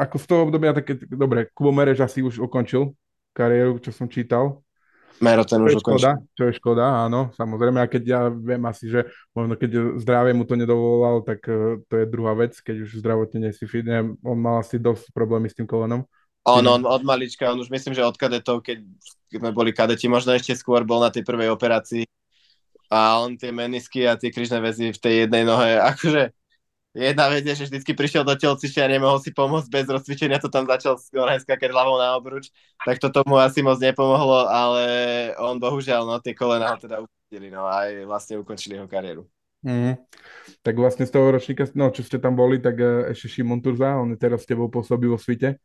ako 0.00 0.16
z 0.16 0.24
toho 0.26 0.40
obdobia 0.48 0.72
také, 0.72 0.98
dobre, 1.12 1.46
Kubo 1.52 1.70
Mereš 1.70 2.02
asi 2.02 2.24
už 2.24 2.40
ukončil 2.42 2.96
kariéru, 3.36 3.78
čo 3.78 3.92
som 3.92 4.08
čítal. 4.08 4.65
Mero 5.20 5.48
ten 5.48 5.64
Čo 5.64 5.64
je 5.64 5.68
už 5.72 5.80
ukončil. 5.80 5.96
škoda, 5.96 6.10
čo 6.36 6.42
je 6.44 6.52
škoda, 6.60 6.84
áno, 7.08 7.32
samozrejme, 7.32 7.80
a 7.80 7.88
keď 7.88 8.02
ja 8.04 8.20
viem 8.28 8.60
asi, 8.68 8.92
že 8.92 9.08
možno 9.32 9.56
keď 9.56 9.96
zdravie 9.96 10.36
mu 10.36 10.44
to 10.44 10.60
nedovolal, 10.60 11.24
tak 11.24 11.40
uh, 11.48 11.80
to 11.88 11.94
je 12.00 12.04
druhá 12.04 12.36
vec, 12.36 12.52
keď 12.60 12.84
už 12.84 13.00
zdravotne 13.00 13.48
nie 13.48 13.52
si 13.56 13.64
fit, 13.64 13.84
neviem, 13.84 14.20
on 14.20 14.36
mal 14.36 14.60
asi 14.60 14.76
dosť 14.76 15.16
problémy 15.16 15.48
s 15.48 15.56
tým 15.56 15.64
kolenom. 15.64 16.04
On, 16.46 16.62
on 16.62 16.84
od 16.86 17.02
malička, 17.02 17.50
on 17.50 17.58
už 17.58 17.72
myslím, 17.72 17.96
že 17.96 18.06
od 18.06 18.14
kadetov, 18.14 18.62
keď 18.62 18.84
sme 19.32 19.50
boli 19.50 19.74
kadeti, 19.74 20.06
možno 20.06 20.30
ešte 20.30 20.54
skôr 20.54 20.86
bol 20.86 21.02
na 21.02 21.10
tej 21.10 21.26
prvej 21.26 21.50
operácii 21.50 22.06
a 22.86 23.18
on 23.18 23.34
tie 23.34 23.50
menisky 23.50 24.06
a 24.06 24.14
tie 24.14 24.30
križné 24.30 24.62
väzy 24.62 24.94
v 24.94 25.00
tej 25.00 25.14
jednej 25.26 25.42
nohe, 25.42 25.74
akože 25.96 26.30
jedna 26.96 27.28
vec 27.28 27.44
je, 27.44 27.54
že 27.54 27.68
vždycky 27.68 27.92
prišiel 27.92 28.24
do 28.24 28.32
telcičia 28.32 28.88
a 28.88 28.92
nemohol 28.92 29.20
si 29.20 29.28
pomôcť 29.30 29.68
bez 29.68 29.84
rozcvičenia, 29.84 30.40
to 30.40 30.48
tam 30.48 30.64
začal 30.64 30.96
skôr 30.96 31.28
skakať 31.28 31.68
hlavou 31.68 32.00
na 32.00 32.16
obruč, 32.16 32.48
tak 32.80 32.96
to 32.96 33.12
tomu 33.12 33.36
asi 33.36 33.60
moc 33.60 33.76
nepomohlo, 33.76 34.48
ale 34.48 34.82
on 35.36 35.60
bohužiaľ, 35.60 36.08
no 36.08 36.16
tie 36.24 36.32
kolena 36.32 36.72
ho 36.72 36.80
teda 36.80 37.04
ukončili, 37.04 37.52
no 37.52 37.68
a 37.68 37.84
aj 37.84 38.08
vlastne 38.08 38.34
ukončili 38.40 38.80
jeho 38.80 38.88
kariéru. 38.88 39.28
Mhm. 39.66 39.92
Tak 40.62 40.74
vlastne 40.78 41.04
z 41.04 41.12
toho 41.12 41.34
ročníka, 41.34 41.66
no 41.74 41.90
čo 41.90 42.06
ste 42.06 42.16
tam 42.16 42.38
boli, 42.38 42.62
tak 42.62 42.78
uh, 42.78 43.10
ešte 43.10 43.40
Šimon 43.40 43.60
Turza, 43.60 43.98
on 43.98 44.14
teraz 44.16 44.46
s 44.46 44.48
tebou 44.48 44.72
pôsobí 44.72 45.10
vo 45.10 45.20
svite. 45.20 45.60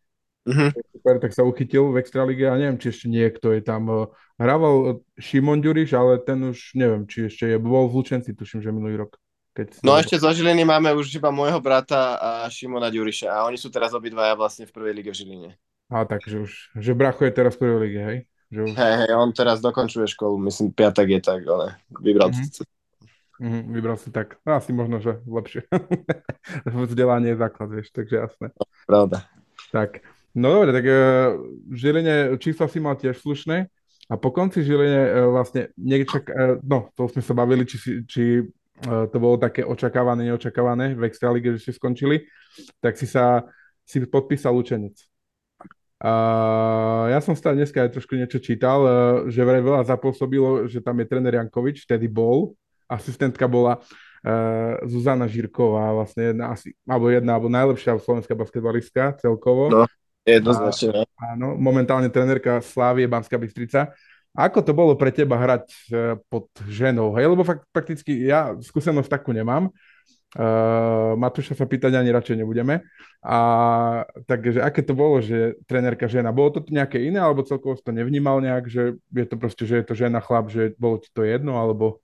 Mhm. 0.50 0.74
Super, 0.74 1.15
tak 1.22 1.38
sa 1.38 1.46
uchytil 1.46 1.94
v 1.94 2.02
Extralíge 2.02 2.50
a 2.50 2.58
neviem, 2.58 2.82
či 2.82 2.89
ešte 2.89 3.06
niekto 3.06 3.54
je 3.54 3.62
tam. 3.62 3.86
Uh, 3.88 4.10
hrával 4.41 5.06
Šimon 5.22 5.62
Ďuriš, 5.62 5.94
ale 5.94 6.17
ten 6.17 6.41
už 6.41 6.74
neviem, 6.74 7.06
či 7.06 7.30
ešte 7.30 7.46
je, 7.46 7.62
bol 7.62 7.86
v 7.88 8.02
Lučenci, 8.02 8.34
tuším, 8.34 8.65
že 8.65 8.74
minulý 8.74 9.06
rok. 9.06 9.22
Keď 9.51 9.65
si 9.67 9.79
No 9.83 9.93
dobre- 9.93 10.01
ešte 10.03 10.15
zo 10.17 10.31
Žiliny 10.31 10.63
máme 10.63 10.95
už 10.95 11.11
iba 11.11 11.27
môjho 11.27 11.59
brata 11.59 12.15
a 12.15 12.29
Šimona 12.47 12.87
Ďuriša 12.87 13.27
a 13.27 13.43
oni 13.45 13.59
sú 13.59 13.67
teraz 13.67 13.91
obidvaja 13.91 14.31
vlastne 14.33 14.63
v 14.63 14.71
prvej 14.71 14.93
lige 14.95 15.11
v 15.11 15.17
Žiline. 15.17 15.49
A 15.91 16.07
takže 16.07 16.39
už, 16.39 16.51
že 16.73 16.95
Bracho 16.95 17.27
je 17.27 17.35
teraz 17.35 17.59
v 17.59 17.67
prvej 17.67 17.79
lige, 17.83 17.99
hej? 17.99 18.17
Že 18.47 18.59
už, 18.63 18.69
Hej, 18.73 18.93
hej, 18.97 19.11
on 19.13 19.29
teraz 19.31 19.59
dokončuje 19.59 20.07
školu, 20.07 20.39
myslím, 20.41 20.71
piatak 20.71 21.07
je 21.09 21.19
tak, 21.19 21.43
ale 21.43 21.75
vybral 21.93 22.31
Mhm. 22.31 22.47
to. 22.47 22.63
mhm, 23.39 23.59
vybral 23.71 23.97
si 23.97 24.07
tak, 24.07 24.39
no, 24.41 24.55
asi 24.55 24.71
možno, 24.71 24.99
že 24.99 25.19
lepšie. 25.25 25.67
Vzdelanie 26.67 27.31
je 27.31 27.37
základ, 27.37 27.69
vieš, 27.69 27.91
takže 27.91 28.15
jasné. 28.17 28.47
Pravda. 28.83 29.27
Tak, 29.71 29.99
no 30.31 30.51
dobre, 30.53 30.71
tak 30.71 30.85
uh, 30.85 30.95
v 31.67 31.75
Žiline 31.75 32.15
čísla 32.37 32.67
si 32.67 32.79
mal 32.79 32.95
tiež 32.95 33.17
slušné 33.17 33.67
a 34.07 34.13
po 34.15 34.29
konci 34.29 34.63
Žiline 34.63 35.01
uh, 35.01 35.11
vlastne 35.29 35.71
nečak, 35.75 36.23
uh, 36.25 36.55
no 36.61 36.91
to 36.93 37.07
sme 37.07 37.19
sa 37.19 37.33
bavili, 37.33 37.63
či, 37.63 37.75
si, 37.75 37.91
či 38.03 38.23
to 38.82 39.17
bolo 39.22 39.38
také 39.38 39.62
očakávané, 39.62 40.26
neočakávané 40.30 40.98
v 40.98 41.06
Extralíge, 41.06 41.54
že 41.58 41.70
ste 41.70 41.74
skončili, 41.78 42.26
tak 42.82 42.98
si 42.98 43.06
sa 43.06 43.46
si 43.86 44.02
podpísal 44.08 44.56
učenec. 44.56 44.96
Uh, 46.02 47.13
ja 47.13 47.22
som 47.22 47.38
stále 47.38 47.62
dneska 47.62 47.78
aj 47.78 47.94
trošku 47.94 48.17
niečo 48.17 48.41
čítal, 48.41 48.80
uh, 48.82 48.89
že 49.30 49.46
vraj 49.46 49.62
veľa 49.62 49.86
zapôsobilo, 49.86 50.65
že 50.65 50.82
tam 50.82 50.98
je 50.98 51.06
tréner 51.06 51.38
Jankovič, 51.38 51.86
vtedy 51.86 52.10
bol, 52.10 52.58
asistentka 52.89 53.46
bola 53.46 53.78
uh, 53.78 54.82
Zuzana 54.89 55.30
Žírková, 55.30 55.94
vlastne 55.94 56.34
jedna, 56.34 56.58
asi, 56.58 56.74
alebo 56.89 57.06
jedna, 57.13 57.38
alebo 57.38 57.54
najlepšia 57.54 58.02
slovenská 58.02 58.34
basketbalistka 58.34 59.13
celkovo. 59.22 59.70
No. 59.70 59.86
Jednoznačne. 60.26 61.06
no. 61.06 61.06
Áno, 61.17 61.48
momentálne 61.58 62.10
trénerka 62.10 62.62
Slávie 62.65 63.06
Banská 63.06 63.38
Bystrica. 63.38 63.94
Ako 64.32 64.63
to 64.63 64.72
bolo 64.72 64.96
pre 64.96 65.12
teba 65.12 65.36
hrať 65.36 65.65
e, 65.67 66.15
pod 66.32 66.48
ženou? 66.72 67.12
Hej? 67.20 67.36
Lebo 67.36 67.44
fakt, 67.44 67.67
prakticky 67.76 68.15
ja 68.24 68.56
skúsenosť 68.56 69.12
takú 69.12 69.36
nemám. 69.36 69.67
Uh, 70.32 71.12
Matúša 71.20 71.60
sa 71.60 71.67
pýtať 71.67 71.91
ani 71.91 72.08
radšej 72.08 72.39
nebudeme. 72.39 72.88
A 73.20 73.38
takže 74.24 74.63
aké 74.63 74.80
to 74.80 74.96
bolo, 74.96 75.20
že 75.20 75.60
trenérka 75.67 76.08
žena? 76.08 76.32
Bolo 76.32 76.56
to 76.56 76.63
nejaké 76.72 77.04
iné, 77.04 77.20
alebo 77.20 77.44
celkovo 77.44 77.76
to 77.76 77.91
nevnímal 77.91 78.39
nejak, 78.39 78.72
že 78.72 78.96
je 79.12 79.26
to 79.28 79.36
proste, 79.36 79.67
že 79.67 79.84
je 79.84 79.86
to 79.91 79.91
žena, 79.91 80.24
chlap, 80.24 80.48
že 80.48 80.72
bolo 80.80 81.04
ti 81.04 81.12
to 81.12 81.28
jedno, 81.28 81.60
alebo... 81.60 82.00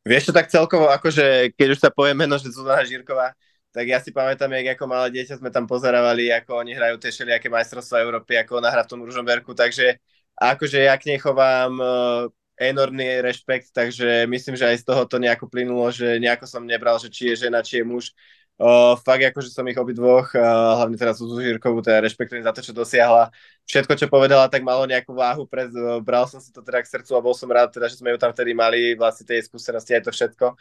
Vieš 0.00 0.28
čo, 0.28 0.32
tak 0.32 0.48
celkovo, 0.48 0.88
akože 0.88 1.52
keď 1.52 1.68
už 1.76 1.80
sa 1.84 1.92
povie 1.92 2.16
meno, 2.16 2.40
že 2.40 2.48
Zuzana 2.48 2.88
Žírková, 2.88 3.36
tak 3.68 3.84
ja 3.84 4.00
si 4.00 4.08
pamätám, 4.08 4.48
jak 4.56 4.80
ako 4.80 4.84
malé 4.88 5.12
dieťa 5.12 5.44
sme 5.44 5.52
tam 5.52 5.68
pozeravali, 5.68 6.32
ako 6.32 6.64
oni 6.64 6.72
hrajú 6.72 6.96
tie 7.04 7.12
všelijaké 7.12 7.52
majstrovstvá 7.52 8.00
Európy, 8.00 8.40
ako 8.40 8.64
ona 8.64 8.72
hrá 8.72 8.80
v 8.80 8.90
tom 8.96 9.04
Ružomberku, 9.04 9.52
takže 9.52 10.00
akože 10.38 10.78
ja 10.82 10.94
k 10.98 11.14
nej 11.14 11.18
chovám 11.18 11.72
uh, 11.78 12.30
enormný 12.58 13.22
rešpekt, 13.22 13.74
takže 13.74 14.26
myslím, 14.30 14.54
že 14.54 14.66
aj 14.70 14.78
z 14.82 14.84
toho 14.86 15.02
to 15.06 15.18
nejako 15.18 15.50
plynulo, 15.50 15.90
že 15.90 16.22
nejako 16.22 16.46
som 16.46 16.62
nebral, 16.62 16.98
že 17.02 17.10
či 17.10 17.34
je 17.34 17.46
žena, 17.46 17.62
či 17.62 17.82
je 17.82 17.84
muž. 17.86 18.14
Uh, 18.54 18.94
fakt 19.02 19.18
akože 19.18 19.50
som 19.50 19.66
ich 19.66 19.74
obidvoch, 19.74 20.30
uh, 20.30 20.78
hlavne 20.78 20.94
teraz 20.94 21.18
Zuzu 21.18 21.42
Žírkovú, 21.42 21.82
teda 21.82 22.06
rešpektujem 22.06 22.46
za 22.46 22.54
to, 22.54 22.62
čo 22.62 22.70
dosiahla. 22.70 23.34
Všetko, 23.66 23.98
čo 23.98 24.06
povedala, 24.06 24.46
tak 24.46 24.62
malo 24.62 24.86
nejakú 24.86 25.10
váhu, 25.10 25.42
pred, 25.42 25.74
uh, 25.74 25.98
bral 25.98 26.30
som 26.30 26.38
si 26.38 26.54
to 26.54 26.62
teda 26.62 26.78
k 26.78 26.86
srdcu 26.86 27.18
a 27.18 27.24
bol 27.24 27.34
som 27.34 27.50
rád, 27.50 27.74
teda, 27.74 27.90
že 27.90 27.98
sme 27.98 28.14
ju 28.14 28.18
tam 28.22 28.30
vtedy 28.30 28.54
mali, 28.54 28.94
vlastne 28.94 29.26
tej 29.26 29.42
skúsenosti 29.50 29.98
aj 29.98 30.06
to 30.06 30.14
všetko. 30.14 30.54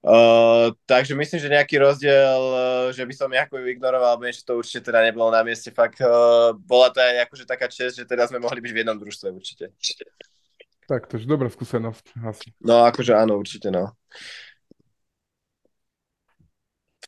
Uh, 0.00 0.72
takže 0.88 1.12
myslím, 1.12 1.40
že 1.44 1.52
nejaký 1.52 1.76
rozdiel, 1.76 2.40
uh, 2.40 2.88
že 2.88 3.04
by 3.04 3.12
som 3.12 3.28
nejako 3.28 3.60
ju 3.60 3.68
ignoroval, 3.68 4.16
alebo 4.16 4.24
niečo 4.24 4.48
to 4.48 4.56
určite 4.56 4.88
teda 4.88 5.04
nebolo 5.04 5.28
na 5.28 5.44
mieste. 5.44 5.68
Fakt 5.68 6.00
uh, 6.00 6.56
bola 6.56 6.88
to 6.88 7.04
aj 7.04 7.28
akože 7.28 7.44
taká 7.44 7.68
čest, 7.68 8.00
že 8.00 8.08
teda 8.08 8.24
sme 8.24 8.40
mohli 8.40 8.64
byť 8.64 8.72
v 8.72 8.80
jednom 8.80 8.96
družstve 8.96 9.28
určite. 9.28 9.76
Tak, 10.88 11.04
to 11.04 11.20
je 11.20 11.28
dobrá 11.28 11.52
skúsenosť 11.52 12.16
asi. 12.24 12.48
No, 12.64 12.88
akože 12.88 13.12
áno, 13.12 13.36
určite, 13.36 13.68
no. 13.68 13.92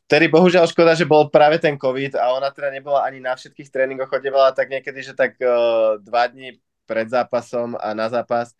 Vtedy 0.05 0.29
bohužiaľ 0.29 0.69
škoda, 0.69 0.93
že 0.93 1.09
bol 1.09 1.33
práve 1.33 1.57
ten 1.57 1.73
COVID 1.73 2.13
a 2.21 2.37
ona 2.37 2.53
teda 2.53 2.69
nebola 2.69 3.01
ani 3.01 3.17
na 3.17 3.33
všetkých 3.33 3.73
tréningoch, 3.73 4.13
chodevala 4.13 4.53
tak 4.53 4.69
niekedy, 4.69 5.01
že 5.01 5.17
tak 5.17 5.33
uh, 5.41 5.97
dva 5.97 6.29
dní 6.29 6.61
pred 6.85 7.09
zápasom 7.09 7.73
a 7.73 7.97
na 7.97 8.05
zápas 8.05 8.53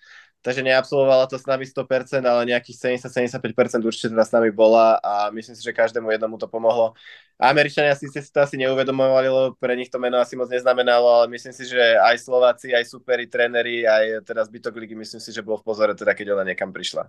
takže 0.43 0.60
neabsolvovala 0.60 1.25
to 1.32 1.39
s 1.39 1.47
nami 1.47 1.63
100%, 1.63 2.19
ale 2.19 2.51
nejakých 2.51 2.99
70-75% 2.99 3.79
určite 3.88 4.12
teda 4.12 4.27
s 4.27 4.36
nami 4.36 4.51
bola 4.51 4.99
a 4.99 5.32
myslím 5.32 5.56
si, 5.56 5.63
že 5.63 5.71
každému 5.71 6.12
jednomu 6.12 6.36
to 6.36 6.51
pomohlo. 6.51 6.93
Američania 7.39 7.95
si, 7.95 8.12
si 8.12 8.19
to 8.27 8.43
asi 8.43 8.60
neuvedomovali, 8.60 9.27
lebo 9.32 9.47
pre 9.56 9.73
nich 9.79 9.88
to 9.88 9.97
meno 9.97 10.19
asi 10.19 10.36
moc 10.36 10.51
neznamenalo, 10.51 11.08
ale 11.08 11.25
myslím 11.32 11.56
si, 11.56 11.63
že 11.63 11.79
aj 11.79 12.19
Slováci, 12.19 12.75
aj 12.75 12.84
superi, 12.91 13.25
tréneri, 13.25 13.88
aj 13.88 14.27
teda 14.27 14.43
zbytok 14.43 14.75
ligy, 14.84 14.99
myslím 14.99 15.23
si, 15.23 15.32
že 15.32 15.41
bol 15.41 15.56
v 15.56 15.65
pozore 15.65 15.95
teda, 15.95 16.12
keď 16.12 16.36
ona 16.36 16.43
niekam 16.43 16.75
prišla. 16.75 17.08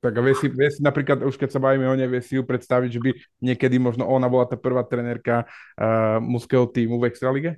Tak 0.00 0.12
a 0.16 0.20
vie 0.20 0.36
si, 0.36 0.52
vie 0.52 0.68
si 0.68 0.84
napríklad, 0.84 1.24
už 1.24 1.40
keď 1.40 1.56
sa 1.56 1.60
bavíme 1.60 1.88
o 1.88 1.96
nej, 1.96 2.08
vie 2.08 2.20
si 2.20 2.36
ju 2.36 2.44
predstaviť, 2.44 2.90
že 2.92 3.00
by 3.00 3.10
niekedy 3.40 3.80
možno 3.80 4.04
ona 4.04 4.28
bola 4.28 4.44
tá 4.44 4.56
prvá 4.56 4.84
trenérka 4.84 5.48
uh, 5.80 6.20
mužského 6.20 6.68
týmu 6.68 7.00
v 7.00 7.08
Extralige? 7.08 7.50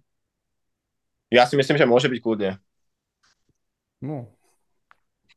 Ja 1.26 1.42
si 1.42 1.58
myslím, 1.58 1.74
že 1.74 1.90
môže 1.90 2.06
byť 2.06 2.20
kľudne. 2.22 2.62
No, 3.98 4.35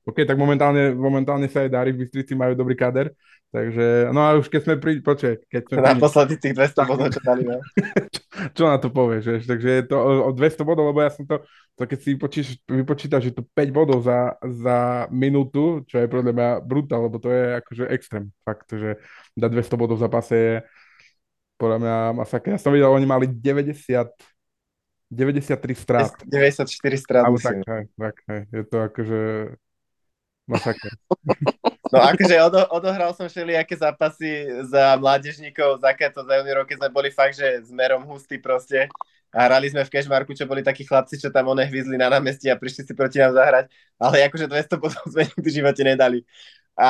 OK, 0.10 0.26
tak 0.26 0.38
momentálne, 0.38 0.92
momentálne 0.92 1.48
sa 1.48 1.64
aj 1.64 1.72
darí, 1.72 1.90
v 1.94 2.06
Bystrici 2.06 2.34
majú 2.34 2.58
dobrý 2.58 2.74
kader, 2.74 3.14
takže, 3.54 4.10
no 4.10 4.26
a 4.26 4.36
už 4.36 4.50
keď 4.50 4.62
sme 4.66 4.76
pri, 4.82 5.00
počkaj, 5.06 5.34
keď 5.46 5.62
sme... 5.70 5.78
Naposledy 5.86 6.34
tých 6.42 6.58
200 6.58 6.90
bodov, 6.90 7.08
čo 7.14 7.22
dali, 7.22 7.44
no. 7.46 7.62
čo, 8.10 8.22
čo 8.58 8.64
na 8.66 8.78
to 8.82 8.90
povieš, 8.90 9.24
vieš, 9.30 9.44
takže 9.46 9.70
je 9.70 9.84
to 9.88 9.98
o, 9.98 10.12
o 10.28 10.32
200 10.34 10.66
bodov, 10.66 10.86
lebo 10.90 11.00
ja 11.06 11.12
som 11.14 11.24
to, 11.24 11.46
to 11.78 11.84
keď 11.86 12.00
si 12.02 12.10
vypočítaš, 12.68 13.22
že 13.30 13.38
to 13.38 13.44
5 13.46 13.70
bodov 13.70 14.02
za, 14.02 14.36
za 14.42 15.08
minútu, 15.14 15.86
čo 15.86 16.02
je 16.02 16.10
podľa 16.10 16.34
mňa 16.34 16.50
brutál, 16.66 17.06
lebo 17.06 17.22
to 17.22 17.30
je 17.30 17.62
akože 17.62 17.84
extrém, 17.94 18.34
fakt, 18.42 18.74
že 18.74 18.98
dať 19.38 19.50
200 19.54 19.82
bodov 19.82 19.96
v 19.98 20.04
zápase 20.04 20.36
je 20.36 20.56
podľa 21.60 21.78
mňa 21.84 21.96
masaker. 22.16 22.56
Ja 22.56 22.60
som 22.60 22.72
videl, 22.72 22.88
oni 22.88 23.04
mali 23.04 23.28
90 23.28 24.40
93 25.10 25.74
strát. 25.76 26.14
94 26.22 26.70
strát. 27.02 27.26
Alebo 27.26 27.42
tak, 27.42 27.66
hej, 27.66 27.84
tak, 27.98 28.16
hej. 28.30 28.42
Je 28.54 28.64
to 28.64 28.78
akože 28.86 29.22
Masaker. 30.50 30.94
No 31.94 32.02
akože 32.02 32.36
odo, 32.42 32.62
odohral 32.74 33.14
som 33.14 33.30
všelijaké 33.30 33.78
zápasy 33.78 34.50
za 34.66 34.98
mládežníkov, 34.98 35.82
za 35.82 35.94
keto, 35.94 36.26
za 36.26 36.42
juniorov, 36.42 36.66
keď 36.66 36.86
sme 36.86 36.90
boli 36.90 37.10
fakt, 37.14 37.38
že 37.38 37.62
s 37.66 37.70
merom 37.70 38.06
hustí 38.06 38.42
proste. 38.42 38.90
A 39.30 39.46
hrali 39.46 39.70
sme 39.70 39.86
v 39.86 39.94
Kešmarku, 39.94 40.34
čo 40.34 40.50
boli 40.50 40.66
takí 40.66 40.82
chlapci, 40.82 41.22
čo 41.22 41.30
tam 41.30 41.54
one 41.54 41.62
hvizli 41.62 42.02
na 42.02 42.10
námestí 42.10 42.50
a 42.50 42.58
prišli 42.58 42.82
si 42.82 42.94
proti 42.98 43.22
nám 43.22 43.38
zahrať. 43.38 43.70
Ale 44.02 44.26
akože 44.26 44.50
200 44.50 44.82
bodov 44.82 45.06
sme 45.06 45.30
nikdy 45.30 45.50
v 45.50 45.56
živote 45.62 45.82
nedali. 45.86 46.20
A 46.74 46.90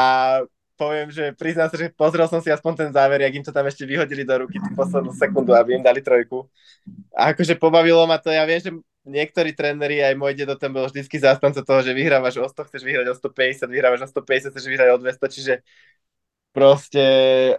poviem, 0.79 1.11
že 1.11 1.35
priznám 1.35 1.67
sa, 1.67 1.75
že 1.75 1.91
pozrel 1.91 2.23
som 2.31 2.39
si 2.39 2.47
aspoň 2.47 2.87
ten 2.87 2.89
záver, 2.95 3.19
jak 3.19 3.35
im 3.35 3.43
to 3.43 3.51
tam 3.51 3.67
ešte 3.67 3.83
vyhodili 3.83 4.23
do 4.23 4.47
ruky 4.47 4.55
tú 4.55 4.71
poslednú 4.71 5.11
sekundu, 5.11 5.51
aby 5.51 5.75
im 5.75 5.83
dali 5.83 5.99
trojku. 5.99 6.47
A 7.11 7.35
akože 7.35 7.59
pobavilo 7.59 8.07
ma 8.07 8.15
to, 8.15 8.31
ja 8.31 8.47
viem, 8.47 8.63
že 8.63 8.71
niektorí 9.07 9.55
tréneri, 9.55 10.03
aj 10.03 10.15
môj 10.19 10.35
dedo 10.35 10.55
ten 10.59 10.71
bol 10.71 10.87
vždycky 10.87 11.15
zástanca 11.19 11.63
toho, 11.63 11.79
že 11.79 11.95
vyhrávaš 11.95 12.39
o 12.39 12.47
100, 12.47 12.67
chceš 12.67 12.83
vyhrať 12.83 13.07
o 13.11 13.15
150, 13.15 13.69
vyhrávaš 13.71 14.01
o 14.03 14.07
150, 14.11 14.51
chceš 14.51 14.67
vyhrať 14.67 14.89
o 14.91 14.97
200, 14.99 15.35
čiže 15.35 15.53
proste, 16.51 17.05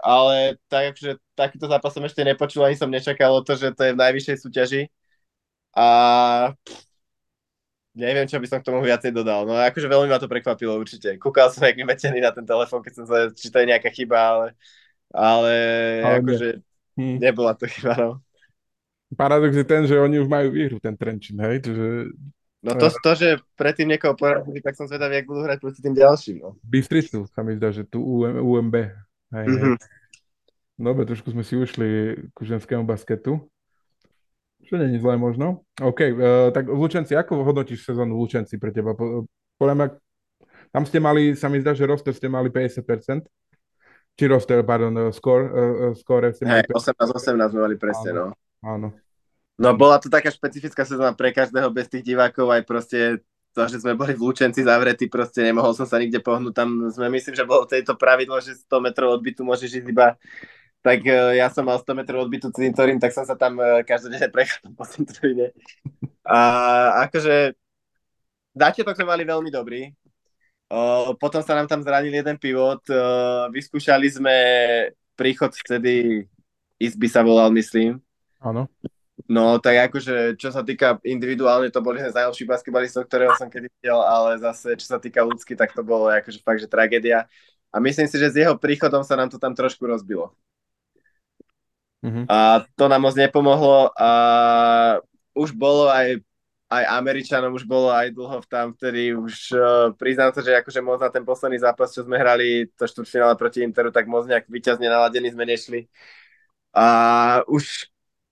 ale 0.03 0.59
tak 0.67 0.95
akože 0.95 1.13
takýto 1.39 1.67
zápas 1.71 1.93
som 1.95 2.05
ešte 2.05 2.27
nepočul, 2.27 2.67
ani 2.67 2.77
som 2.77 2.91
nečakal 2.91 3.33
o 3.33 3.45
to, 3.45 3.55
že 3.57 3.73
to 3.73 3.87
je 3.87 3.95
v 3.95 4.01
najvyššej 4.03 4.37
súťaži 4.43 4.83
a 5.79 5.87
pff, 6.67 6.91
neviem, 7.95 8.27
čo 8.27 8.39
by 8.39 8.47
som 8.47 8.59
k 8.63 8.67
tomu 8.67 8.83
viacej 8.83 9.11
dodal. 9.15 9.47
No 9.47 9.59
akože 9.59 9.87
veľmi 9.91 10.11
ma 10.11 10.19
to 10.19 10.31
prekvapilo 10.31 10.79
určite. 10.79 11.19
Kúkal 11.19 11.51
som 11.51 11.67
jak 11.67 11.79
vymetený 11.79 12.23
na 12.23 12.31
ten 12.31 12.47
telefón, 12.47 12.83
keď 12.83 12.93
som 13.03 13.05
sa, 13.07 13.31
či 13.31 13.51
to 13.51 13.59
je 13.63 13.71
nejaká 13.71 13.91
chyba, 13.91 14.19
ale, 14.19 14.47
ale, 15.11 15.55
ale 16.03 16.15
akože 16.23 16.49
hm. 16.99 17.17
nebola 17.19 17.55
to 17.55 17.67
chyba, 17.71 17.95
no 17.99 18.11
paradox 19.15 19.55
je 19.57 19.67
ten, 19.67 19.83
že 19.87 19.99
oni 19.99 20.23
už 20.23 20.29
majú 20.31 20.55
výhru, 20.55 20.79
ten 20.79 20.95
Trenčín, 20.95 21.39
hej, 21.43 21.63
čiže... 21.65 22.15
No 22.61 22.77
to, 22.77 22.93
to 22.93 23.13
že 23.17 23.29
predtým 23.57 23.89
niekoho 23.89 24.13
porazili, 24.13 24.61
tak 24.61 24.77
som 24.77 24.85
zvedavý, 24.85 25.17
jak 25.21 25.29
budú 25.33 25.41
hrať 25.49 25.59
proti 25.65 25.81
tým 25.81 25.97
ďalším, 25.97 26.37
no. 26.45 26.61
Bystricu 26.61 27.25
sa 27.33 27.41
mi 27.41 27.57
zdá, 27.57 27.73
že 27.73 27.89
tu 27.89 28.05
UM, 28.05 28.37
UMB, 28.37 28.75
hej, 29.33 29.47
mm-hmm. 29.49 29.75
hej. 29.75 30.01
Dobre, 30.81 31.05
trošku 31.05 31.29
sme 31.37 31.45
si 31.45 31.61
ušli 31.61 32.17
ku 32.33 32.49
ženskému 32.49 32.89
basketu. 32.89 33.37
Čo 34.65 34.81
není 34.81 34.97
zlé 34.97 35.21
možno. 35.21 35.61
OK, 35.77 36.01
uh, 36.09 36.49
tak 36.57 36.73
v 36.73 36.79
Lučenci, 36.81 37.13
ako 37.13 37.45
hodnotíš 37.45 37.85
sezónu 37.85 38.17
v 38.17 38.25
Lučenci 38.25 38.57
pre 38.57 38.73
teba? 38.73 38.97
Podľa 39.61 39.75
mňa, 39.77 39.87
tam 40.73 40.89
ste 40.89 40.97
mali, 40.97 41.37
sa 41.37 41.53
mi 41.53 41.61
zdá, 41.61 41.77
že 41.77 41.85
roster 41.85 42.17
ste 42.17 42.33
mali 42.33 42.49
50%. 42.49 42.81
Či 44.17 44.25
roster, 44.25 44.65
pardon, 44.65 45.13
skôr, 45.13 45.41
uh, 45.53 45.93
skôr 46.01 46.33
ste 46.33 46.49
mali... 46.49 46.65
Hey, 46.65 46.73
18-18 46.73 47.53
sme 47.53 47.61
mali 47.61 47.77
presne, 47.77 48.11
no. 48.17 48.33
Áno. 48.61 48.93
No 49.61 49.77
bola 49.77 50.01
to 50.01 50.09
taká 50.09 50.33
špecifická 50.33 50.89
sezóna 50.89 51.13
pre 51.13 51.37
každého 51.37 51.69
bez 51.69 51.89
tých 51.93 52.05
divákov, 52.05 52.49
aj 52.49 52.63
proste 52.65 52.99
to, 53.53 53.67
že 53.67 53.83
sme 53.83 53.99
boli 53.99 54.17
v 54.17 54.25
Lučenci 54.25 54.65
zavretí, 54.65 55.11
proste 55.11 55.45
nemohol 55.45 55.77
som 55.77 55.85
sa 55.85 56.01
nikde 56.01 56.23
pohnúť. 56.23 56.55
Tam 56.55 56.69
sme, 56.89 57.13
myslím, 57.13 57.35
že 57.37 57.45
bolo 57.45 57.69
tejto 57.69 57.99
pravidlo, 57.99 58.41
že 58.41 58.57
100 58.57 58.79
metrov 58.81 59.21
odbytu 59.21 59.45
môžeš 59.45 59.85
ísť 59.85 59.89
iba 59.91 60.17
tak 60.81 61.05
uh, 61.05 61.37
ja 61.37 61.53
som 61.53 61.69
mal 61.69 61.77
100 61.77 61.93
metrov 61.93 62.25
odbytu 62.25 62.49
cintorín, 62.57 62.97
tak 62.97 63.13
som 63.13 63.25
sa 63.29 63.37
tam 63.37 63.61
uh, 63.61 63.85
každodenne 63.85 64.33
prechádzal 64.35 64.73
po 64.73 64.85
cintoríne. 64.89 65.53
A 66.25 66.39
akože 67.09 67.53
začiatok 68.57 68.97
sme 68.97 69.13
mali 69.13 69.23
veľmi 69.29 69.53
dobrý. 69.53 69.93
Potom 71.19 71.43
sa 71.43 71.59
nám 71.59 71.67
tam 71.67 71.83
zranil 71.83 72.15
jeden 72.15 72.39
pivot. 72.39 72.87
Uh, 72.87 73.51
vyskúšali 73.51 74.07
sme 74.07 74.35
príchod 75.19 75.51
vtedy 75.51 76.25
Izby 76.81 77.11
sa 77.11 77.21
volal, 77.21 77.51
myslím. 77.53 78.01
Áno. 78.41 78.69
No, 79.29 79.61
tak 79.61 79.93
akože, 79.93 80.41
čo 80.41 80.49
sa 80.49 80.65
týka 80.65 80.97
individuálne, 81.05 81.69
to 81.69 81.85
boli 81.85 82.01
z 82.01 82.17
najlepších 82.17 82.49
basketbalistov, 82.49 83.05
ktorého 83.05 83.37
som 83.37 83.53
kedy 83.53 83.69
videl, 83.69 84.01
ale 84.01 84.41
zase, 84.41 84.73
čo 84.81 84.87
sa 84.89 84.97
týka 84.97 85.21
ľudsky, 85.21 85.53
tak 85.53 85.77
to 85.77 85.85
bolo 85.85 86.09
akože 86.09 86.41
fakt, 86.41 86.65
že 86.65 86.71
tragédia. 86.71 87.29
A 87.69 87.77
myslím 87.79 88.09
si, 88.09 88.17
že 88.17 88.33
s 88.33 88.37
jeho 88.41 88.57
príchodom 88.57 89.05
sa 89.05 89.15
nám 89.21 89.29
to 89.29 89.37
tam 89.37 89.53
trošku 89.53 89.85
rozbilo. 89.85 90.33
Mm-hmm. 92.01 92.25
A 92.33 92.65
to 92.81 92.89
nám 92.89 93.05
moc 93.05 93.13
nepomohlo 93.13 93.93
a 93.93 94.11
už 95.37 95.53
bolo 95.53 95.93
aj, 95.93 96.17
aj 96.73 96.85
Američanom, 96.97 97.53
už 97.53 97.69
bolo 97.69 97.93
aj 97.93 98.17
dlho 98.17 98.41
tam 98.49 98.73
vtedy, 98.73 99.13
už 99.13 99.53
uh, 99.53 99.93
priznám 100.01 100.33
sa, 100.33 100.41
že 100.41 100.57
akože 100.65 100.81
moc 100.81 100.97
na 100.97 101.13
ten 101.13 101.29
posledný 101.29 101.61
zápas, 101.61 101.93
čo 101.93 102.09
sme 102.09 102.17
hrali, 102.17 102.73
to 102.73 102.89
štvrťfinále 102.89 103.37
proti 103.37 103.61
Interu, 103.61 103.93
tak 103.93 104.09
moc 104.09 104.25
nejak 104.25 104.49
vyťazne 104.49 104.89
naladení 104.89 105.29
sme 105.29 105.45
nešli. 105.45 105.93
A 106.73 106.87
už 107.45 107.90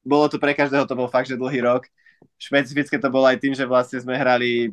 bolo 0.08 0.32
to 0.32 0.40
pre 0.40 0.56
každého, 0.56 0.88
to 0.88 0.96
bol 0.96 1.12
fakt, 1.12 1.28
že 1.28 1.36
dlhý 1.36 1.60
rok. 1.60 1.84
Špecifické 2.40 2.96
to 2.96 3.12
bolo 3.12 3.28
aj 3.28 3.36
tým, 3.38 3.52
že 3.52 3.68
vlastne 3.68 4.00
sme 4.00 4.16
hrali 4.16 4.72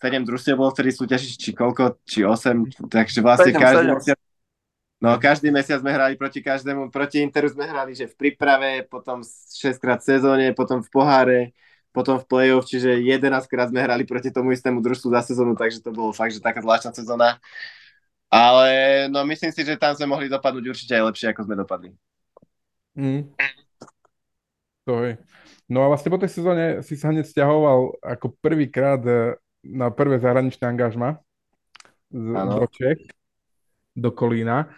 7 0.00 0.24
družstiev 0.24 0.56
bolo 0.56 0.72
vtedy 0.72 0.90
súťažiť, 0.90 1.32
či 1.36 1.50
koľko, 1.52 2.00
či 2.08 2.24
8, 2.24 2.88
takže 2.88 3.20
vlastne 3.20 3.52
7, 3.52 3.60
každý 3.60 3.84
7. 3.92 3.94
mesiac 3.94 4.18
No, 4.98 5.14
každý 5.14 5.54
mesiac 5.54 5.78
sme 5.78 5.94
hrali 5.94 6.18
proti 6.18 6.42
každému, 6.42 6.90
proti 6.90 7.22
Interu 7.22 7.46
sme 7.46 7.70
hrali, 7.70 7.94
že 7.94 8.10
v 8.10 8.18
príprave, 8.18 8.82
potom 8.82 9.22
6 9.22 9.78
krát 9.78 10.02
v 10.02 10.10
sezóne, 10.10 10.46
potom 10.58 10.82
v 10.82 10.90
poháre, 10.90 11.40
potom 11.94 12.18
v 12.18 12.26
play-off, 12.26 12.66
čiže 12.66 12.98
11 12.98 13.46
krát 13.46 13.70
sme 13.70 13.78
hrali 13.78 14.02
proti 14.02 14.34
tomu 14.34 14.50
istému 14.50 14.82
družstvu 14.82 15.14
za 15.14 15.22
sezónu, 15.22 15.54
takže 15.54 15.86
to 15.86 15.94
bolo 15.94 16.10
fakt, 16.10 16.34
že 16.34 16.42
taká 16.42 16.58
zvláštna 16.58 16.90
sezóna. 16.98 17.38
Ale 18.26 19.06
no 19.06 19.22
myslím 19.22 19.54
si, 19.54 19.62
že 19.62 19.78
tam 19.78 19.94
sme 19.94 20.10
mohli 20.10 20.26
dopadnúť 20.26 20.66
určite 20.66 20.98
aj 20.98 21.14
lepšie, 21.14 21.26
ako 21.30 21.46
sme 21.46 21.54
dopadli. 21.54 21.88
Mm. 22.98 23.30
To 24.88 25.04
je. 25.04 25.20
No 25.68 25.84
a 25.84 25.92
vlastne 25.92 26.08
po 26.08 26.16
tej 26.16 26.32
sezóne 26.32 26.80
si 26.80 26.96
sa 26.96 27.12
hneď 27.12 27.28
stiahoval 27.28 28.00
ako 28.00 28.32
prvýkrát 28.40 29.04
eh, 29.04 29.36
na 29.60 29.92
prvé 29.92 30.16
zahraničné 30.16 30.64
angažma 30.64 31.20
do 32.08 32.64
Čech, 32.72 33.04
do 33.92 34.08
Kolína. 34.08 34.72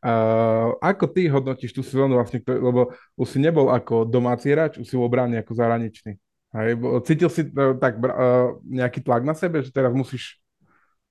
Uh, 0.00 0.72
ako 0.78 1.10
ty 1.10 1.26
hodnotíš 1.26 1.74
tú 1.74 1.82
sezónu 1.82 2.16
vlastne, 2.16 2.40
lebo 2.46 2.94
už 3.18 3.26
si 3.26 3.38
nebol 3.42 3.68
ako 3.74 4.06
domáci 4.06 4.54
hráč, 4.54 4.78
už 4.78 4.86
si 4.86 4.94
v 4.94 5.02
obrane 5.02 5.42
ako 5.42 5.52
zahraničný. 5.52 6.16
Hej, 6.54 6.70
cítil 7.04 7.28
si 7.28 7.42
uh, 7.50 7.74
tak 7.76 7.98
uh, 7.98 8.56
nejaký 8.62 9.02
tlak 9.02 9.26
na 9.26 9.34
sebe, 9.34 9.66
že 9.66 9.74
teraz 9.74 9.92
musíš, 9.92 10.38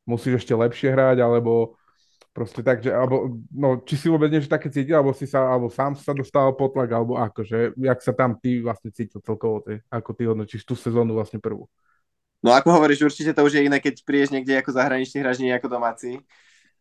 musíš 0.08 0.44
ešte 0.44 0.56
lepšie 0.56 0.96
hrať, 0.96 1.22
alebo 1.22 1.76
proste 2.36 2.60
tak, 2.60 2.84
že, 2.84 2.92
alebo, 2.92 3.40
no, 3.48 3.80
či 3.88 3.96
si 3.96 4.12
vôbec 4.12 4.28
niečo 4.28 4.52
také 4.52 4.68
cítil, 4.68 5.00
alebo 5.00 5.16
si 5.16 5.24
sa, 5.24 5.48
alebo 5.48 5.72
sám 5.72 5.96
sa 5.96 6.12
dostal 6.12 6.52
pod 6.52 6.76
tlak, 6.76 6.92
alebo 6.92 7.16
ako, 7.16 7.48
že, 7.48 7.72
jak 7.80 8.00
sa 8.04 8.12
tam 8.12 8.36
ty 8.36 8.60
vlastne 8.60 8.92
cítil 8.92 9.24
celkovo, 9.24 9.64
ty, 9.64 9.80
ako 9.88 10.12
ty 10.12 10.28
hodnotíš 10.28 10.68
tú 10.68 10.76
sezónu 10.76 11.16
vlastne 11.16 11.40
prvú? 11.40 11.72
No 12.44 12.52
ako 12.52 12.76
hovoríš, 12.76 13.08
určite 13.08 13.32
to 13.32 13.48
už 13.48 13.56
je 13.56 13.66
iné, 13.66 13.80
keď 13.80 14.04
prídeš 14.04 14.36
niekde 14.36 14.60
ako 14.60 14.76
zahraničný 14.76 15.24
hráč, 15.24 15.40
nie 15.40 15.56
ako 15.56 15.72
domáci 15.72 16.20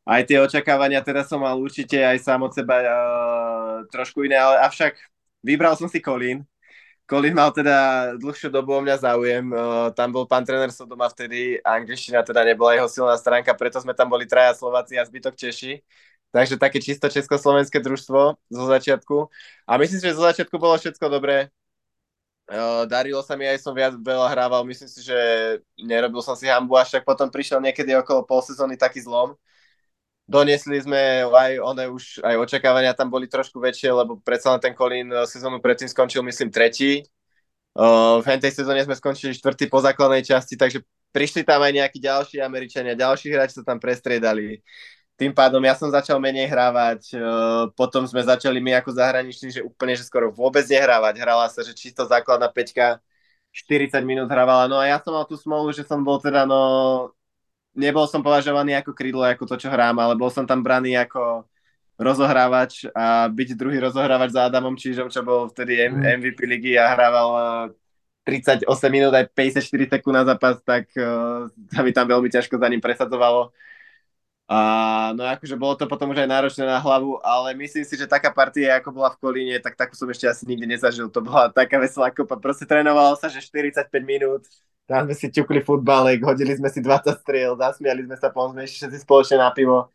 aj 0.04 0.22
tie 0.28 0.38
očakávania 0.40 1.00
teda 1.00 1.24
som 1.24 1.40
mal 1.40 1.56
určite 1.56 1.96
aj 1.96 2.20
sám 2.20 2.44
od 2.44 2.52
seba 2.52 2.76
uh, 2.84 3.76
trošku 3.88 4.28
iné, 4.28 4.36
ale 4.36 4.60
avšak 4.68 5.00
vybral 5.40 5.74
som 5.80 5.88
si 5.88 5.98
Kolín. 6.04 6.44
Kolín 7.04 7.36
mal 7.36 7.52
teda 7.52 7.76
dlhšiu 8.16 8.48
dobu 8.48 8.72
o 8.72 8.80
mňa 8.80 8.96
záujem, 8.96 9.52
tam 9.92 10.08
bol 10.08 10.24
pán 10.24 10.40
tréner 10.40 10.72
Sodoma 10.72 11.04
vtedy, 11.12 11.60
angličtina 11.60 12.24
teda 12.24 12.40
nebola 12.48 12.72
jeho 12.80 12.88
silná 12.88 13.12
stránka, 13.20 13.52
preto 13.52 13.76
sme 13.76 13.92
tam 13.92 14.08
boli 14.08 14.24
traja 14.24 14.56
Slováci 14.56 14.96
a 14.96 15.04
zbytok 15.04 15.36
Češi. 15.36 15.84
Takže 16.34 16.58
také 16.58 16.82
čisto 16.82 17.06
československé 17.06 17.78
družstvo 17.78 18.34
zo 18.50 18.64
začiatku. 18.66 19.30
A 19.70 19.78
myslím 19.78 20.02
si, 20.02 20.06
že 20.10 20.18
zo 20.18 20.26
začiatku 20.26 20.58
bolo 20.58 20.74
všetko 20.74 21.06
dobré. 21.06 21.52
Darilo 22.90 23.22
sa 23.22 23.38
mi, 23.38 23.46
aj 23.48 23.62
som 23.62 23.72
viac 23.72 23.94
veľa 23.96 24.28
hrával, 24.34 24.66
myslím 24.68 24.90
si, 24.90 25.00
že 25.00 25.16
nerobil 25.80 26.20
som 26.20 26.34
si 26.34 26.44
hambu, 26.50 26.76
až 26.76 26.98
tak 26.98 27.06
potom 27.06 27.30
prišiel 27.30 27.62
niekedy 27.62 27.94
okolo 27.96 28.26
pol 28.26 28.42
sezóny 28.44 28.76
taký 28.76 29.00
zlom, 29.00 29.32
doniesli 30.24 30.80
sme 30.80 31.24
aj 31.28 31.52
one 31.60 31.84
už, 31.92 32.24
aj 32.24 32.36
očakávania 32.40 32.96
tam 32.96 33.12
boli 33.12 33.28
trošku 33.28 33.60
väčšie, 33.60 33.92
lebo 33.92 34.16
predsa 34.20 34.52
len 34.56 34.60
ten 34.60 34.72
Kolín 34.72 35.12
eh, 35.12 35.28
sezónu 35.28 35.60
predtým 35.60 35.88
skončil, 35.88 36.24
myslím, 36.24 36.48
tretí. 36.48 37.04
Uh, 37.74 38.22
v 38.22 38.38
tej 38.38 38.54
sezóne 38.54 38.86
sme 38.86 38.94
skončili 38.94 39.34
štvrtý 39.34 39.66
po 39.66 39.82
základnej 39.82 40.22
časti, 40.22 40.54
takže 40.54 40.86
prišli 41.10 41.42
tam 41.42 41.58
aj 41.58 41.74
nejakí 41.74 41.98
ďalší 41.98 42.38
Američania, 42.38 42.94
ďalší 42.94 43.34
hráči 43.34 43.58
sa 43.58 43.66
tam 43.66 43.82
prestriedali. 43.82 44.62
Tým 45.18 45.34
pádom 45.34 45.58
ja 45.58 45.74
som 45.74 45.90
začal 45.90 46.22
menej 46.22 46.46
hrávať, 46.46 47.18
uh, 47.18 47.66
potom 47.74 48.06
sme 48.06 48.22
začali 48.22 48.62
my 48.62 48.78
ako 48.78 48.94
zahraniční, 48.94 49.58
že 49.58 49.66
úplne, 49.66 49.98
že 49.98 50.06
skoro 50.06 50.30
vôbec 50.30 50.62
nehrávať. 50.70 51.18
Hrala 51.18 51.50
sa, 51.50 51.66
že 51.66 51.74
čisto 51.74 52.06
základná 52.06 52.46
peťka 52.46 53.02
40 53.50 54.06
minút 54.06 54.30
hrávala. 54.30 54.70
No 54.70 54.78
a 54.78 54.86
ja 54.86 55.02
som 55.02 55.14
mal 55.14 55.26
tú 55.26 55.34
smolu, 55.34 55.74
že 55.74 55.82
som 55.82 55.98
bol 56.02 56.22
teda 56.22 56.46
no 56.46 57.10
nebol 57.74 58.06
som 58.06 58.22
považovaný 58.22 58.78
ako 58.78 58.94
krídlo, 58.94 59.26
ako 59.26 59.44
to, 59.50 59.66
čo 59.66 59.68
hrám, 59.68 59.98
ale 59.98 60.14
bol 60.14 60.30
som 60.30 60.46
tam 60.46 60.62
braný 60.62 60.94
ako 60.98 61.44
rozohrávač 61.94 62.90
a 62.90 63.30
byť 63.30 63.48
druhý 63.54 63.78
rozohrávač 63.78 64.34
za 64.34 64.50
Adamom 64.50 64.74
Čížom, 64.74 65.06
čo 65.10 65.22
bol 65.22 65.46
vtedy 65.50 65.78
MVP 65.86 66.42
mm. 66.42 66.50
ligy 66.50 66.72
a 66.74 66.90
hrával 66.90 67.28
38 68.26 68.66
eh, 68.66 68.90
minút 68.90 69.12
aj 69.14 69.30
54 69.30 69.94
sekúnd 69.98 70.16
na 70.16 70.24
zápas, 70.26 70.58
tak 70.66 70.90
uh, 70.98 71.46
sa 71.70 71.80
mi 71.86 71.94
tam 71.94 72.10
veľmi 72.10 72.26
ťažko 72.32 72.58
za 72.58 72.66
ním 72.66 72.82
presadzovalo. 72.82 73.54
A 74.44 74.58
no 75.16 75.24
akože 75.24 75.56
bolo 75.56 75.72
to 75.72 75.88
potom 75.88 76.12
už 76.12 76.20
aj 76.20 76.28
náročné 76.28 76.68
na 76.68 76.76
hlavu, 76.76 77.16
ale 77.24 77.56
myslím 77.56 77.80
si, 77.80 77.96
že 77.96 78.04
taká 78.04 78.28
partia, 78.28 78.76
ako 78.76 78.92
bola 78.92 79.08
v 79.08 79.20
Kolíne, 79.24 79.56
tak 79.56 79.72
takú 79.72 79.96
som 79.96 80.04
ešte 80.12 80.28
asi 80.28 80.44
nikdy 80.44 80.68
nezažil. 80.68 81.08
To 81.08 81.24
bola 81.24 81.48
taká 81.48 81.80
veselá 81.80 82.12
kopa. 82.12 82.36
Proste 82.36 82.68
trénovalo 82.68 83.16
sa, 83.16 83.32
že 83.32 83.40
45 83.40 83.88
minút 84.04 84.44
tam 84.84 85.08
sme 85.08 85.16
si 85.16 85.32
ťukli 85.32 85.64
futbalek, 85.64 86.20
hodili 86.20 86.52
sme 86.52 86.68
si 86.68 86.84
20 86.84 87.16
striel, 87.24 87.56
zasmiali 87.56 88.04
sme 88.04 88.16
sa, 88.20 88.28
potom 88.28 88.52
sme 88.52 88.68
všetci 88.68 88.98
spoločne 89.00 89.40
na 89.40 89.48
pivo. 89.48 89.88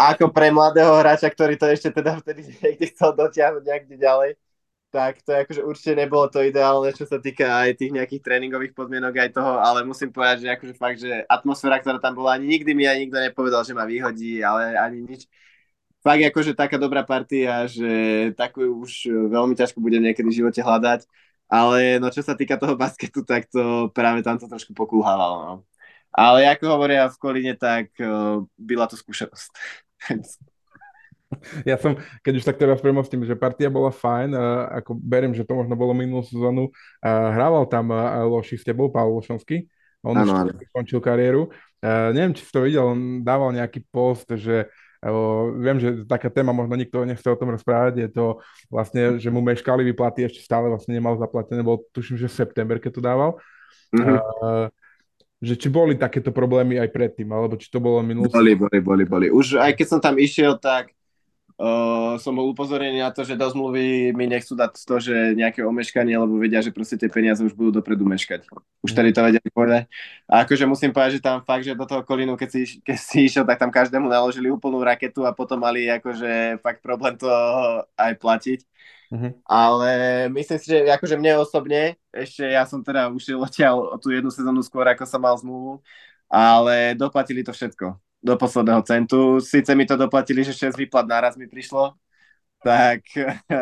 Ako 0.00 0.32
pre 0.32 0.48
mladého 0.48 0.96
hráča, 0.96 1.28
ktorý 1.28 1.60
to 1.60 1.68
ešte 1.68 1.92
teda 1.92 2.16
vtedy 2.24 2.48
niekde 2.64 2.86
chcel 2.88 3.12
dotiahnuť 3.12 3.64
niekde 3.68 3.96
ďalej, 4.00 4.30
tak 4.92 5.24
to 5.24 5.32
akože 5.32 5.64
určite 5.64 5.96
nebolo 5.96 6.28
to 6.28 6.44
ideálne, 6.44 6.92
čo 6.92 7.08
sa 7.08 7.16
týka 7.16 7.64
aj 7.64 7.80
tých 7.80 7.96
nejakých 7.96 8.20
tréningových 8.20 8.76
podmienok 8.76 9.14
aj 9.16 9.30
toho, 9.32 9.56
ale 9.56 9.88
musím 9.88 10.12
povedať, 10.12 10.44
že 10.44 10.48
akože 10.52 10.74
fakt, 10.76 10.98
že 11.00 11.24
atmosféra, 11.24 11.80
ktorá 11.80 11.96
tam 11.96 12.12
bola, 12.20 12.36
ani 12.36 12.44
nikdy 12.52 12.76
mi 12.76 12.84
ani 12.84 13.08
nikto 13.08 13.16
nepovedal, 13.16 13.64
že 13.64 13.72
ma 13.72 13.88
vyhodí, 13.88 14.44
ale 14.44 14.76
ani 14.76 15.00
nič. 15.00 15.24
Fakt 16.04 16.20
akože 16.20 16.52
taká 16.52 16.76
dobrá 16.76 17.00
partia, 17.08 17.64
že 17.64 17.88
takú 18.36 18.84
už 18.84 19.08
veľmi 19.08 19.56
ťažko 19.56 19.80
budem 19.80 20.04
niekedy 20.04 20.28
v 20.28 20.38
živote 20.44 20.60
hľadať 20.60 21.08
ale 21.52 22.00
no 22.00 22.08
čo 22.08 22.24
sa 22.24 22.32
týka 22.32 22.56
toho 22.56 22.80
basketu, 22.80 23.20
tak 23.28 23.44
to 23.52 23.92
práve 23.92 24.24
tam 24.24 24.40
to 24.40 24.48
trošku 24.48 24.72
pokulhávalo. 24.72 25.36
No. 25.44 25.54
Ale 26.08 26.48
ako 26.48 26.64
hovoria 26.72 27.12
v 27.12 27.20
Kolíne, 27.20 27.54
tak 27.60 27.92
uh, 28.00 28.40
byla 28.56 28.88
to 28.88 28.96
skúsenosť. 28.96 29.52
Ja 31.70 31.80
som, 31.80 31.96
keď 32.20 32.32
už 32.38 32.44
tak 32.44 32.56
teraz 32.60 32.78
premostím, 32.84 33.24
že 33.24 33.38
partia 33.38 33.72
bola 33.72 33.90
fajn, 33.90 34.36
ako 34.82 34.96
beriem, 35.00 35.32
že 35.32 35.46
to 35.46 35.56
možno 35.56 35.74
bolo 35.74 35.96
minulú 35.96 36.22
sezónu, 36.24 36.68
hrával 37.02 37.66
tam 37.66 37.90
Loši 38.28 38.60
s 38.60 38.64
tebou, 38.66 38.92
Pavel 38.92 39.18
Lošovský, 39.20 39.66
on 40.04 40.18
ano, 40.18 40.24
už 40.24 40.30
ano. 40.30 40.52
skončil 40.72 41.00
kariéru. 41.00 41.48
Neviem, 41.82 42.34
či 42.36 42.46
si 42.46 42.52
to 42.52 42.62
videl, 42.62 42.94
on 42.94 43.24
dával 43.26 43.50
nejaký 43.54 43.82
post, 43.90 44.28
že 44.36 44.70
Viem, 45.58 45.82
že 45.82 45.88
taká 46.06 46.30
téma, 46.30 46.54
možno 46.54 46.78
nikto 46.78 47.02
nechce 47.02 47.26
o 47.26 47.34
tom 47.34 47.50
rozprávať, 47.50 48.06
je 48.06 48.10
to 48.14 48.26
vlastne, 48.70 49.18
že 49.18 49.34
mu 49.34 49.42
meškali 49.42 49.82
vyplaty, 49.90 50.30
ešte 50.30 50.46
stále 50.46 50.70
vlastne 50.70 50.94
nemal 50.94 51.18
zaplatené, 51.18 51.58
bol 51.66 51.82
tuším, 51.90 52.22
že 52.22 52.30
september, 52.30 52.78
keď 52.78 52.90
to 52.94 53.02
dával. 53.02 53.30
Mm-hmm. 53.90 54.18
Uh, 54.38 54.70
že 55.42 55.58
či 55.58 55.66
boli 55.66 55.98
takéto 55.98 56.30
problémy 56.30 56.78
aj 56.78 56.94
predtým, 56.94 57.26
alebo 57.34 57.58
či 57.58 57.66
to 57.66 57.82
bolo 57.82 57.98
minulé. 57.98 58.30
Boli, 58.30 58.54
boli, 58.54 58.78
boli, 58.78 59.02
boli. 59.02 59.26
Už 59.26 59.58
aj 59.58 59.74
keď 59.74 59.86
som 59.90 59.98
tam 59.98 60.14
išiel, 60.22 60.54
tak 60.62 60.94
uh, 61.62 62.18
som 62.18 62.34
bol 62.34 62.50
upozornený 62.50 62.98
na 62.98 63.14
to, 63.14 63.22
že 63.22 63.38
do 63.38 63.46
zmluvy 63.46 64.10
mi 64.10 64.26
nechcú 64.26 64.58
dať 64.58 64.82
to, 64.82 64.98
že 64.98 65.14
nejaké 65.38 65.62
omeškanie, 65.62 66.18
lebo 66.18 66.34
vedia, 66.42 66.58
že 66.58 66.74
proste 66.74 66.98
tie 66.98 67.06
peniaze 67.06 67.38
už 67.38 67.54
budú 67.54 67.78
dopredu 67.78 68.02
meškať. 68.02 68.50
Už 68.82 68.90
tady 68.90 69.14
to 69.14 69.22
vedia 69.22 69.40
povedať. 69.54 69.86
A 70.26 70.42
akože 70.42 70.66
musím 70.66 70.90
povedať, 70.90 71.22
že 71.22 71.24
tam 71.24 71.38
fakt, 71.46 71.62
že 71.62 71.78
do 71.78 71.86
toho 71.86 72.02
kolínu, 72.02 72.34
keď 72.34 72.48
si, 72.50 72.82
keď 72.82 72.96
si 72.98 73.16
išiel, 73.30 73.46
tak 73.46 73.62
tam 73.62 73.70
každému 73.70 74.10
naložili 74.10 74.50
úplnú 74.50 74.82
raketu 74.82 75.22
a 75.22 75.30
potom 75.30 75.62
mali 75.62 75.86
akože 75.86 76.58
fakt 76.58 76.82
problém 76.82 77.14
to 77.14 77.30
aj 77.94 78.12
platiť. 78.18 78.60
Uh-huh. 79.12 79.30
Ale 79.46 79.92
myslím 80.34 80.58
si, 80.58 80.66
že 80.72 80.88
akože 80.88 81.14
mne 81.20 81.44
osobne, 81.44 82.00
ešte 82.10 82.48
ja 82.48 82.66
som 82.66 82.82
teda 82.82 83.12
ušiel 83.12 83.38
odtiaľ 83.38 84.00
tú 84.02 84.10
jednu 84.10 84.32
sezónu 84.32 84.64
skôr, 84.64 84.88
ako 84.88 85.04
som 85.06 85.20
mal 85.22 85.36
zmluvu, 85.38 85.84
ale 86.26 86.96
doplatili 86.98 87.44
to 87.44 87.52
všetko 87.52 88.11
do 88.22 88.38
posledného 88.38 88.82
centu. 88.86 89.42
Sice 89.42 89.74
mi 89.74 89.82
to 89.82 89.98
doplatili, 89.98 90.46
že 90.46 90.54
6 90.54 90.78
výplat 90.78 91.04
naraz 91.10 91.34
mi 91.34 91.50
prišlo, 91.50 91.98
tak 92.62 93.02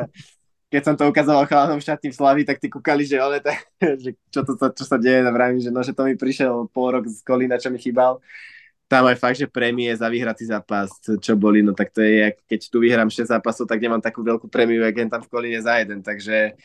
keď 0.71 0.83
som 0.87 0.95
to 0.95 1.09
ukazoval 1.11 1.49
chalanom 1.51 1.83
šatní 1.83 2.15
v 2.15 2.19
Slavi, 2.21 2.43
tak 2.47 2.63
ty 2.63 2.71
kúkali, 2.71 3.03
že, 3.03 3.19
ale 3.19 3.43
tak, 3.43 3.59
že 4.05 4.15
čo, 4.31 4.47
to, 4.47 4.55
čo 4.55 4.85
sa 4.87 5.01
deje, 5.01 5.25
a 5.25 5.33
vravím, 5.35 5.59
že, 5.59 5.73
no, 5.73 5.83
že 5.83 5.97
to 5.97 6.07
mi 6.07 6.15
prišiel 6.15 6.71
pol 6.71 6.95
rok 6.95 7.09
z 7.11 7.25
Kolína, 7.27 7.59
čo 7.59 7.73
mi 7.73 7.81
chýbal. 7.81 8.23
Tam 8.91 9.07
aj 9.07 9.23
fakt, 9.23 9.39
že 9.39 9.47
prémie 9.47 9.91
za 9.95 10.11
vyhratý 10.11 10.51
zápas, 10.51 10.91
čo 11.23 11.39
boli, 11.39 11.63
no 11.63 11.75
tak 11.75 11.95
to 11.95 12.03
je, 12.03 12.35
keď 12.47 12.61
tu 12.71 12.83
vyhrám 12.83 13.11
6 13.11 13.31
zápasov, 13.31 13.67
tak 13.67 13.79
nemám 13.79 14.03
takú 14.03 14.23
veľkú 14.23 14.51
prémiu, 14.51 14.83
jak 14.83 15.11
tam 15.11 15.23
v 15.23 15.31
Kolíne 15.31 15.63
za 15.63 15.79
jeden, 15.79 16.03
takže 16.03 16.59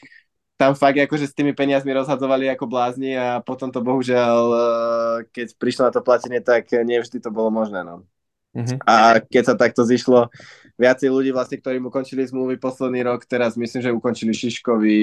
tam 0.56 0.72
fakt 0.76 0.96
akože 0.96 1.28
s 1.28 1.36
tými 1.36 1.52
peniazmi 1.52 1.92
rozhadzovali 1.92 2.48
ako 2.52 2.66
blázni 2.68 3.16
a 3.16 3.44
potom 3.44 3.68
to 3.68 3.84
bohužiaľ, 3.84 4.42
eh, 4.52 5.18
keď 5.36 5.48
prišlo 5.60 5.82
na 5.88 5.92
to 5.92 6.00
platenie, 6.00 6.40
tak 6.40 6.72
nevždy 6.72 7.20
to 7.20 7.30
bolo 7.32 7.52
možné. 7.52 7.84
No. 7.84 8.08
Uh-huh. 8.56 8.80
A 8.88 9.20
keď 9.20 9.52
sa 9.52 9.56
takto 9.60 9.84
zišlo, 9.84 10.32
viacej 10.80 11.12
ľudí 11.12 11.36
vlastne, 11.36 11.60
ktorí 11.60 11.76
mu 11.84 11.92
ukončili 11.92 12.24
zmluvy 12.24 12.56
posledný 12.56 13.04
rok, 13.04 13.28
teraz 13.28 13.60
myslím, 13.60 13.84
že 13.84 13.92
ukončili 13.92 14.32
Šiškovi 14.32 15.00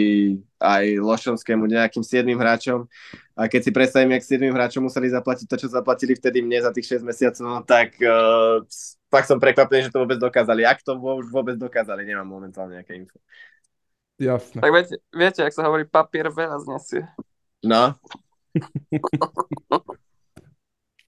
aj 0.56 0.84
Lošonskému 0.96 1.68
nejakým 1.68 2.00
siedmým 2.00 2.40
hráčom. 2.40 2.88
A 3.36 3.52
keď 3.52 3.60
si 3.68 3.70
predstavím, 3.76 4.16
jak 4.16 4.24
siedmým 4.24 4.56
hráčom 4.56 4.88
museli 4.88 5.12
zaplatiť 5.12 5.44
to, 5.44 5.56
čo 5.60 5.68
zaplatili 5.68 6.16
vtedy 6.16 6.40
mne 6.40 6.64
za 6.64 6.72
tých 6.72 6.96
6 6.96 7.04
mesiacov, 7.04 7.44
no 7.44 7.60
tak 7.60 7.92
uh, 8.00 8.64
fakt 9.12 9.28
som 9.28 9.36
prekvapený, 9.36 9.88
že 9.88 9.92
to 9.92 10.00
vôbec 10.00 10.16
dokázali. 10.16 10.64
Ak 10.64 10.80
to 10.80 10.96
vôbec 11.28 11.60
dokázali, 11.60 12.08
nemám 12.08 12.24
momentálne 12.24 12.80
nejaké 12.80 12.96
info. 12.96 13.20
Jasné. 14.20 14.60
Tak 14.60 14.72
viete, 14.72 14.94
viete, 15.12 15.40
ak 15.42 15.54
sa 15.54 15.66
hovorí, 15.66 15.88
papier 15.88 16.28
veľa 16.28 16.60
znesie. 16.62 17.08
No. 17.64 17.96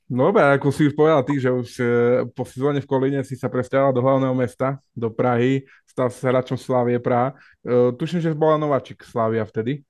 No 0.09 0.23
dobre, 0.33 0.43
ako 0.57 0.73
si 0.73 0.89
už 0.89 0.95
povedal 0.97 1.21
ty, 1.27 1.37
že 1.37 1.51
už 1.53 1.69
e, 1.79 1.85
po 2.33 2.49
sezóne 2.49 2.81
v 2.81 2.89
Kolíne 2.89 3.21
si 3.27 3.37
sa 3.37 3.53
presťahoval 3.53 3.93
do 3.93 4.03
hlavného 4.03 4.35
mesta, 4.35 4.81
do 4.97 5.13
Prahy, 5.13 5.69
stal 5.85 6.09
sa 6.09 6.33
hráčom 6.33 6.57
Slávie 6.57 6.97
Praha. 6.99 7.37
E, 7.61 7.93
tuším, 7.95 8.25
že 8.25 8.33
bola 8.33 8.57
nováčik 8.57 9.05
Slávia 9.05 9.45
vtedy. 9.45 9.85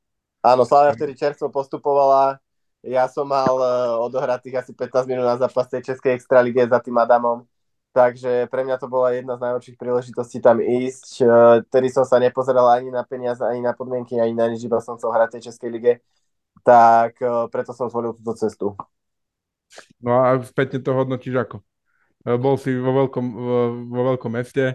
Áno, 0.44 0.66
Slávia 0.66 0.92
vtedy 0.98 1.14
čerstvo 1.14 1.48
postupovala. 1.48 2.42
Ja 2.84 3.08
som 3.08 3.30
mal 3.30 3.54
e, 3.56 3.68
odohratých 4.04 4.60
asi 4.60 4.72
15 4.76 5.08
minút 5.08 5.24
na 5.24 5.38
zápas 5.40 5.70
tej 5.70 5.86
Českej 5.94 6.18
extralíge 6.18 6.66
za 6.66 6.82
tým 6.82 6.98
Adamom 6.98 7.48
takže 7.94 8.50
pre 8.50 8.66
mňa 8.66 8.76
to 8.82 8.90
bola 8.90 9.14
jedna 9.14 9.38
z 9.38 9.46
najlepších 9.46 9.78
príležitostí 9.78 10.42
tam 10.42 10.58
ísť. 10.58 11.22
E, 11.22 11.26
tedy 11.70 11.86
som 11.94 12.02
sa 12.02 12.18
nepozeral 12.18 12.66
ani 12.66 12.90
na 12.90 13.06
peniaze, 13.06 13.38
ani 13.46 13.62
na 13.62 13.70
podmienky, 13.70 14.18
ani 14.18 14.34
na 14.34 14.50
nič, 14.50 14.66
iba 14.66 14.82
som 14.82 14.98
chcel 14.98 15.14
hrať 15.14 15.38
tej 15.38 15.42
Českej 15.48 15.70
lige, 15.70 15.92
tak 16.66 17.14
e, 17.22 17.46
preto 17.54 17.70
som 17.70 17.86
zvolil 17.86 18.18
túto 18.18 18.34
cestu. 18.34 18.74
No 20.02 20.26
a 20.26 20.42
spätne 20.42 20.82
to 20.82 20.90
hodnotíš 20.90 21.38
ako? 21.38 21.62
E, 22.26 22.34
bol 22.34 22.58
si 22.58 22.74
vo 22.74 23.06
veľkom, 23.06 23.26
vo 23.94 24.02
veľkom 24.12 24.32
meste, 24.34 24.74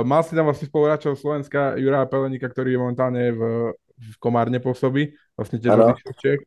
mal 0.00 0.24
si 0.24 0.32
tam 0.32 0.48
vlastne 0.48 0.72
spoluhráčov 0.72 1.20
Slovenska 1.20 1.76
Juraja 1.76 2.08
Pelenika, 2.08 2.48
ktorý 2.48 2.80
momentálne 2.80 3.28
v, 3.28 3.40
v 3.76 4.14
Komárne 4.16 4.56
pôsobí, 4.56 5.12
vlastne 5.36 5.60
tiež 5.60 5.76
Čech 6.16 6.40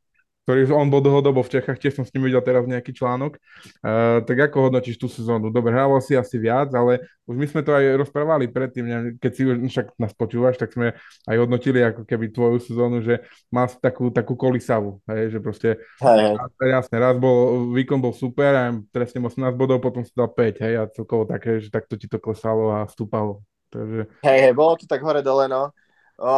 ktorý 0.44 0.68
on 0.76 0.92
bol 0.92 1.00
dlhodobo 1.00 1.40
v 1.40 1.60
Čechách, 1.60 1.80
tiež 1.80 1.96
som 1.96 2.06
s 2.06 2.12
ním 2.12 2.28
videl 2.28 2.44
teraz 2.44 2.68
nejaký 2.68 2.92
článok. 2.92 3.40
Uh, 3.80 4.20
tak 4.28 4.52
ako 4.52 4.68
hodnotíš 4.68 5.00
tú 5.00 5.08
sezónu? 5.08 5.48
Dobre, 5.48 5.72
hrával 5.72 6.04
si 6.04 6.20
asi 6.20 6.36
viac, 6.36 6.68
ale 6.76 7.08
už 7.24 7.36
my 7.40 7.48
sme 7.48 7.62
to 7.64 7.72
aj 7.72 7.96
rozprávali 7.96 8.52
predtým, 8.52 9.16
keď 9.24 9.32
si 9.32 9.48
už 9.48 9.64
však 9.72 9.96
nás 9.96 10.12
počúvaš, 10.12 10.60
tak 10.60 10.76
sme 10.76 11.00
aj 11.32 11.36
hodnotili 11.40 11.80
ako 11.80 12.04
keby 12.04 12.36
tvoju 12.36 12.60
sezónu, 12.60 13.00
že 13.00 13.24
má 13.48 13.72
takú, 13.72 14.12
takú 14.12 14.36
kolisavu, 14.36 15.00
hej, 15.08 15.32
že 15.32 15.40
proste 15.40 15.70
hej. 16.04 16.36
jasne, 16.60 16.96
raz 17.00 17.16
bol, 17.16 17.72
výkon 17.72 18.04
bol 18.04 18.12
super, 18.12 18.52
aj 18.52 18.84
trestne 18.92 19.24
18 19.24 19.56
bodov, 19.56 19.80
potom 19.80 20.04
si 20.04 20.12
dal 20.12 20.28
5, 20.28 20.60
hej, 20.60 20.74
a 20.76 20.84
celkovo 20.92 21.24
také, 21.24 21.64
že 21.64 21.72
takto 21.72 21.96
ti 21.96 22.12
to 22.12 22.20
klesalo 22.20 22.76
a 22.76 22.84
stúpalo. 22.92 23.40
Takže... 23.72 24.12
Hej, 24.28 24.40
hej, 24.44 24.54
bolo 24.54 24.76
to 24.76 24.86
tak 24.86 25.00
hore 25.00 25.24
dole, 25.24 25.48
no. 25.48 25.72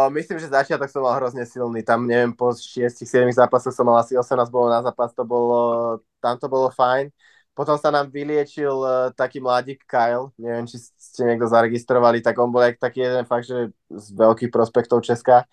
Myslím, 0.10 0.40
že 0.40 0.48
začiatok 0.48 0.88
som 0.88 1.04
mal 1.04 1.20
hrozne 1.20 1.44
silný. 1.44 1.84
Tam, 1.84 2.08
neviem, 2.08 2.32
po 2.32 2.56
6-7 2.56 3.28
zápasoch 3.36 3.76
som 3.76 3.84
mal 3.84 4.00
asi 4.00 4.16
18 4.16 4.48
bolo 4.48 4.72
na 4.72 4.80
zápas, 4.80 5.12
to 5.12 5.28
bolo, 5.28 6.00
tam 6.24 6.40
to 6.40 6.48
bolo 6.48 6.72
fajn. 6.72 7.12
Potom 7.56 7.76
sa 7.80 7.92
nám 7.92 8.12
vyliečil 8.12 8.72
uh, 8.72 9.12
taký 9.16 9.40
mladík 9.40 9.84
Kyle, 9.88 10.32
neviem, 10.36 10.68
či 10.68 10.76
ste 10.80 11.24
niekto 11.24 11.48
zaregistrovali, 11.48 12.20
tak 12.20 12.36
on 12.36 12.52
bol 12.52 12.60
jak 12.60 12.76
taký 12.76 13.08
jeden 13.08 13.24
fakt, 13.24 13.48
že 13.48 13.72
z 13.88 14.08
veľkých 14.12 14.52
prospektov 14.52 15.00
Česka. 15.04 15.48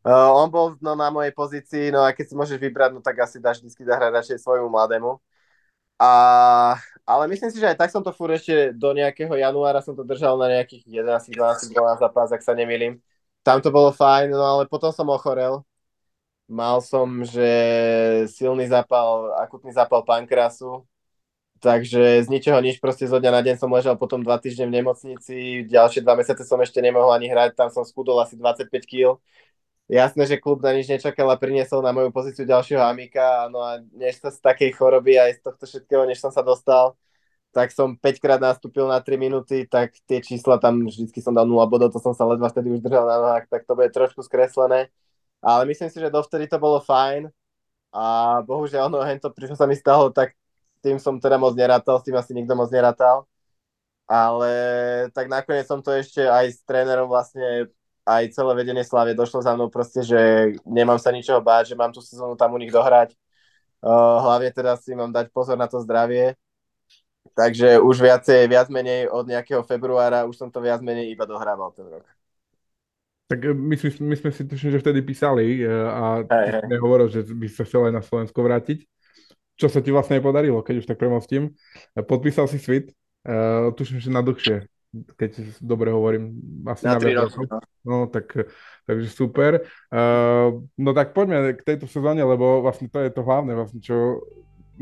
Uh, 0.00 0.32
on 0.32 0.48
bol 0.48 0.76
no, 0.80 0.96
na 0.96 1.12
mojej 1.12 1.32
pozícii, 1.36 1.92
no 1.92 2.04
a 2.04 2.16
keď 2.16 2.32
si 2.32 2.34
môžeš 2.36 2.56
vybrať, 2.56 2.96
no 2.96 3.04
tak 3.04 3.20
asi 3.20 3.36
dáš 3.36 3.60
vždy 3.60 3.84
zahrať 3.84 4.10
radšej 4.16 4.38
svojmu 4.40 4.68
mladému. 4.68 5.20
A, 6.00 6.10
ale 7.04 7.24
myslím 7.28 7.52
si, 7.52 7.60
že 7.60 7.68
aj 7.68 7.78
tak 7.84 7.92
som 7.92 8.00
to 8.00 8.16
furt 8.16 8.32
ešte 8.32 8.72
do 8.72 8.90
nejakého 8.96 9.32
januára 9.36 9.84
som 9.84 9.92
to 9.92 10.02
držal 10.02 10.40
na 10.40 10.48
nejakých 10.60 11.04
11, 11.04 11.36
12, 11.36 11.68
12 11.76 12.00
zápas, 12.00 12.28
ak 12.32 12.42
sa 12.42 12.56
nemýlim 12.56 12.96
tam 13.42 13.58
to 13.62 13.70
bolo 13.74 13.90
fajn, 13.90 14.30
no 14.30 14.42
ale 14.42 14.64
potom 14.70 14.90
som 14.94 15.06
ochorel. 15.10 15.62
Mal 16.50 16.82
som, 16.82 17.22
že 17.24 17.48
silný 18.28 18.68
zápal, 18.68 19.32
akutný 19.40 19.72
zápal 19.72 20.04
pankrasu, 20.04 20.84
takže 21.62 22.26
z 22.26 22.28
ničoho 22.28 22.58
nič, 22.60 22.82
proste 22.82 23.06
zo 23.06 23.16
dňa 23.22 23.30
na 23.30 23.40
deň 23.40 23.56
som 23.56 23.72
ležal 23.72 23.94
potom 23.96 24.20
dva 24.20 24.36
týždne 24.36 24.68
v 24.68 24.82
nemocnici, 24.82 25.64
ďalšie 25.70 26.02
dva 26.02 26.18
mesiace 26.18 26.42
som 26.44 26.58
ešte 26.60 26.82
nemohol 26.82 27.14
ani 27.14 27.30
hrať, 27.30 27.56
tam 27.56 27.70
som 27.70 27.86
skudol 27.86 28.18
asi 28.20 28.34
25 28.36 28.68
kg. 28.84 29.16
Jasné, 29.88 30.24
že 30.24 30.40
klub 30.42 30.62
na 30.62 30.72
nič 30.74 30.88
nečakal 30.88 31.28
a 31.30 31.36
priniesol 31.36 31.80
na 31.80 31.92
moju 31.94 32.10
pozíciu 32.14 32.44
ďalšieho 32.44 32.82
Amika, 32.82 33.48
no 33.48 33.62
a 33.62 33.78
než 33.94 34.18
sa 34.20 34.28
z 34.32 34.38
takej 34.42 34.72
choroby 34.76 35.18
aj 35.18 35.38
z 35.38 35.40
tohto 35.46 35.64
všetkého, 35.68 36.04
než 36.04 36.18
som 36.20 36.32
sa 36.34 36.42
dostal, 36.44 36.98
tak 37.52 37.68
som 37.70 37.92
5 37.92 38.16
krát 38.16 38.40
nastúpil 38.40 38.88
na 38.88 38.98
3 38.98 39.20
minúty, 39.20 39.68
tak 39.68 39.92
tie 40.08 40.24
čísla 40.24 40.56
tam 40.56 40.88
vždycky 40.88 41.20
som 41.20 41.36
dal 41.36 41.44
0 41.44 41.68
bodov, 41.68 41.92
to 41.92 42.00
som 42.00 42.16
sa 42.16 42.24
ledva 42.24 42.48
vtedy 42.48 42.72
už 42.72 42.80
držal 42.80 43.04
na 43.04 43.16
nohách, 43.20 43.46
tak 43.52 43.68
to 43.68 43.76
bude 43.76 43.92
trošku 43.92 44.24
skreslené. 44.24 44.88
Ale 45.44 45.68
myslím 45.68 45.92
si, 45.92 46.00
že 46.00 46.08
dovtedy 46.08 46.48
to 46.48 46.56
bolo 46.56 46.80
fajn 46.80 47.28
a 47.92 48.04
bohužiaľ, 48.48 48.88
no 48.88 49.04
hento, 49.04 49.28
prišlo 49.28 49.54
sa 49.54 49.68
mi 49.68 49.76
stalo, 49.76 50.08
tak 50.08 50.32
tým 50.80 50.96
som 50.96 51.20
teda 51.20 51.36
moc 51.36 51.52
nerátal, 51.52 52.00
s 52.00 52.04
tým 52.08 52.16
asi 52.16 52.32
nikto 52.32 52.56
moc 52.56 52.72
nerátal. 52.72 53.28
Ale 54.08 54.50
tak 55.12 55.28
nakoniec 55.28 55.68
som 55.68 55.84
to 55.84 55.92
ešte 55.92 56.24
aj 56.24 56.56
s 56.56 56.60
trénerom 56.64 57.06
vlastne 57.06 57.70
aj 58.02 58.34
celé 58.34 58.52
vedenie 58.58 58.82
Slavie 58.82 59.14
došlo 59.14 59.44
za 59.44 59.54
mnou 59.54 59.70
proste, 59.70 60.02
že 60.02 60.52
nemám 60.66 60.98
sa 60.98 61.14
ničoho 61.14 61.38
báť, 61.38 61.72
že 61.72 61.78
mám 61.78 61.94
tú 61.94 62.02
sezónu 62.02 62.34
tam 62.34 62.50
u 62.56 62.58
nich 62.58 62.74
dohrať. 62.74 63.14
Uh, 63.82 64.18
hlavne 64.22 64.50
teda 64.50 64.74
si 64.78 64.94
mám 64.94 65.10
dať 65.10 65.30
pozor 65.30 65.58
na 65.58 65.66
to 65.66 65.82
zdravie, 65.82 66.38
Takže 67.32 67.80
už 67.80 67.96
viacej, 67.96 68.44
viac 68.44 68.68
menej 68.68 69.08
od 69.08 69.24
nejakého 69.24 69.64
februára 69.64 70.28
už 70.28 70.36
som 70.36 70.48
to 70.52 70.60
viac 70.60 70.84
menej 70.84 71.08
iba 71.08 71.24
dohrával 71.24 71.72
ten 71.72 71.88
rok. 71.88 72.04
Tak 73.32 73.40
eh, 73.40 73.56
my, 73.56 73.72
my, 73.72 73.90
my 74.12 74.16
sme 74.20 74.30
si 74.36 74.42
tuším, 74.44 74.70
že 74.76 74.82
vtedy 74.84 75.00
písali 75.00 75.64
eh, 75.64 75.68
a 75.72 76.20
hey, 76.28 76.60
hey. 76.60 76.76
hovoril, 76.76 77.08
že 77.08 77.24
by 77.24 77.48
sa 77.48 77.64
chcel 77.64 77.88
aj 77.88 77.94
na 77.96 78.02
Slovensko 78.04 78.44
vrátiť. 78.44 78.84
Čo 79.56 79.72
sa 79.72 79.80
ti 79.80 79.88
vlastne 79.88 80.20
podarilo, 80.20 80.60
keď 80.60 80.84
už 80.84 80.88
tak 80.88 81.00
premostím. 81.00 81.52
Podpísal 81.92 82.48
si 82.48 82.56
svit, 82.56 82.96
uh, 83.28 83.68
tuším, 83.76 84.00
že 84.00 84.08
na 84.08 84.24
dlhšie, 84.24 84.64
keď 85.14 85.60
dobre 85.60 85.92
hovorím. 85.92 86.34
Asi 86.66 86.88
na, 86.88 86.96
na 86.96 87.04
3 87.04 87.20
roky. 87.20 87.44
No. 87.46 87.58
no 87.84 87.96
tak, 88.08 88.32
takže 88.88 89.12
super. 89.12 89.62
Uh, 89.92 90.64
no 90.80 90.96
tak 90.96 91.12
poďme 91.12 91.52
k 91.52 91.68
tejto 91.68 91.84
sezóne, 91.84 92.24
lebo 92.24 92.64
vlastne 92.64 92.88
to 92.88 92.96
je 93.04 93.12
to 93.12 93.22
hlavné, 93.22 93.52
vlastne, 93.52 93.78
čo 93.84 94.24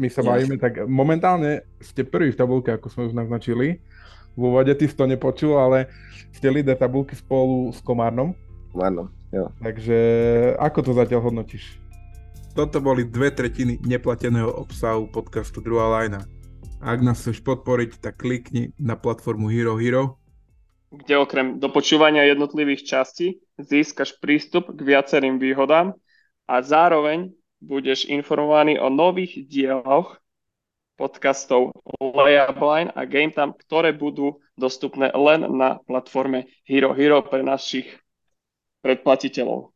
my 0.01 0.09
sa 0.09 0.25
bavíme, 0.25 0.57
tak 0.57 0.89
momentálne 0.89 1.69
ste 1.85 2.09
prvý 2.09 2.33
v 2.33 2.41
tabulke, 2.41 2.73
ako 2.73 2.89
sme 2.89 3.03
už 3.13 3.15
naznačili. 3.15 3.85
V 4.33 4.41
úvode 4.41 4.73
ty 4.73 4.89
si 4.89 4.97
to 4.97 5.05
nepočul, 5.05 5.61
ale 5.61 5.93
ste 6.33 6.49
líder 6.49 6.81
tabulky 6.81 7.13
spolu 7.13 7.69
s 7.69 7.85
Komárnom. 7.85 8.33
Komárnom, 8.73 9.13
jo. 9.29 9.53
Takže 9.61 9.99
ako 10.57 10.79
to 10.81 10.93
zatiaľ 10.97 11.21
hodnotíš? 11.29 11.77
Toto 12.57 12.81
boli 12.81 13.05
dve 13.05 13.29
tretiny 13.29 13.77
neplateného 13.85 14.49
obsahu 14.57 15.07
podcastu 15.13 15.61
Druhá 15.61 16.01
lajna. 16.01 16.25
Ak 16.81 17.05
nás 17.05 17.21
chceš 17.21 17.45
podporiť, 17.45 18.01
tak 18.01 18.25
klikni 18.25 18.73
na 18.81 18.97
platformu 18.97 19.53
Hero 19.53 19.77
Hero, 19.77 20.21
kde 20.91 21.15
okrem 21.23 21.63
dopočúvania 21.63 22.27
jednotlivých 22.27 22.83
častí 22.83 23.39
získaš 23.63 24.19
prístup 24.19 24.75
k 24.75 24.81
viacerým 24.83 25.39
výhodám 25.39 25.95
a 26.51 26.55
zároveň 26.67 27.31
budeš 27.61 28.09
informovaný 28.09 28.81
o 28.81 28.89
nových 28.89 29.45
dieloch 29.47 30.17
podcastov 31.01 31.73
Layup 32.01 32.61
a 32.93 33.03
Game 33.09 33.33
Time, 33.33 33.57
ktoré 33.57 33.97
budú 33.97 34.41
dostupné 34.53 35.09
len 35.17 35.49
na 35.57 35.81
platforme 35.89 36.45
Hero 36.69 36.93
Hero 36.93 37.25
pre 37.25 37.41
našich 37.41 37.89
predplatiteľov. 38.85 39.73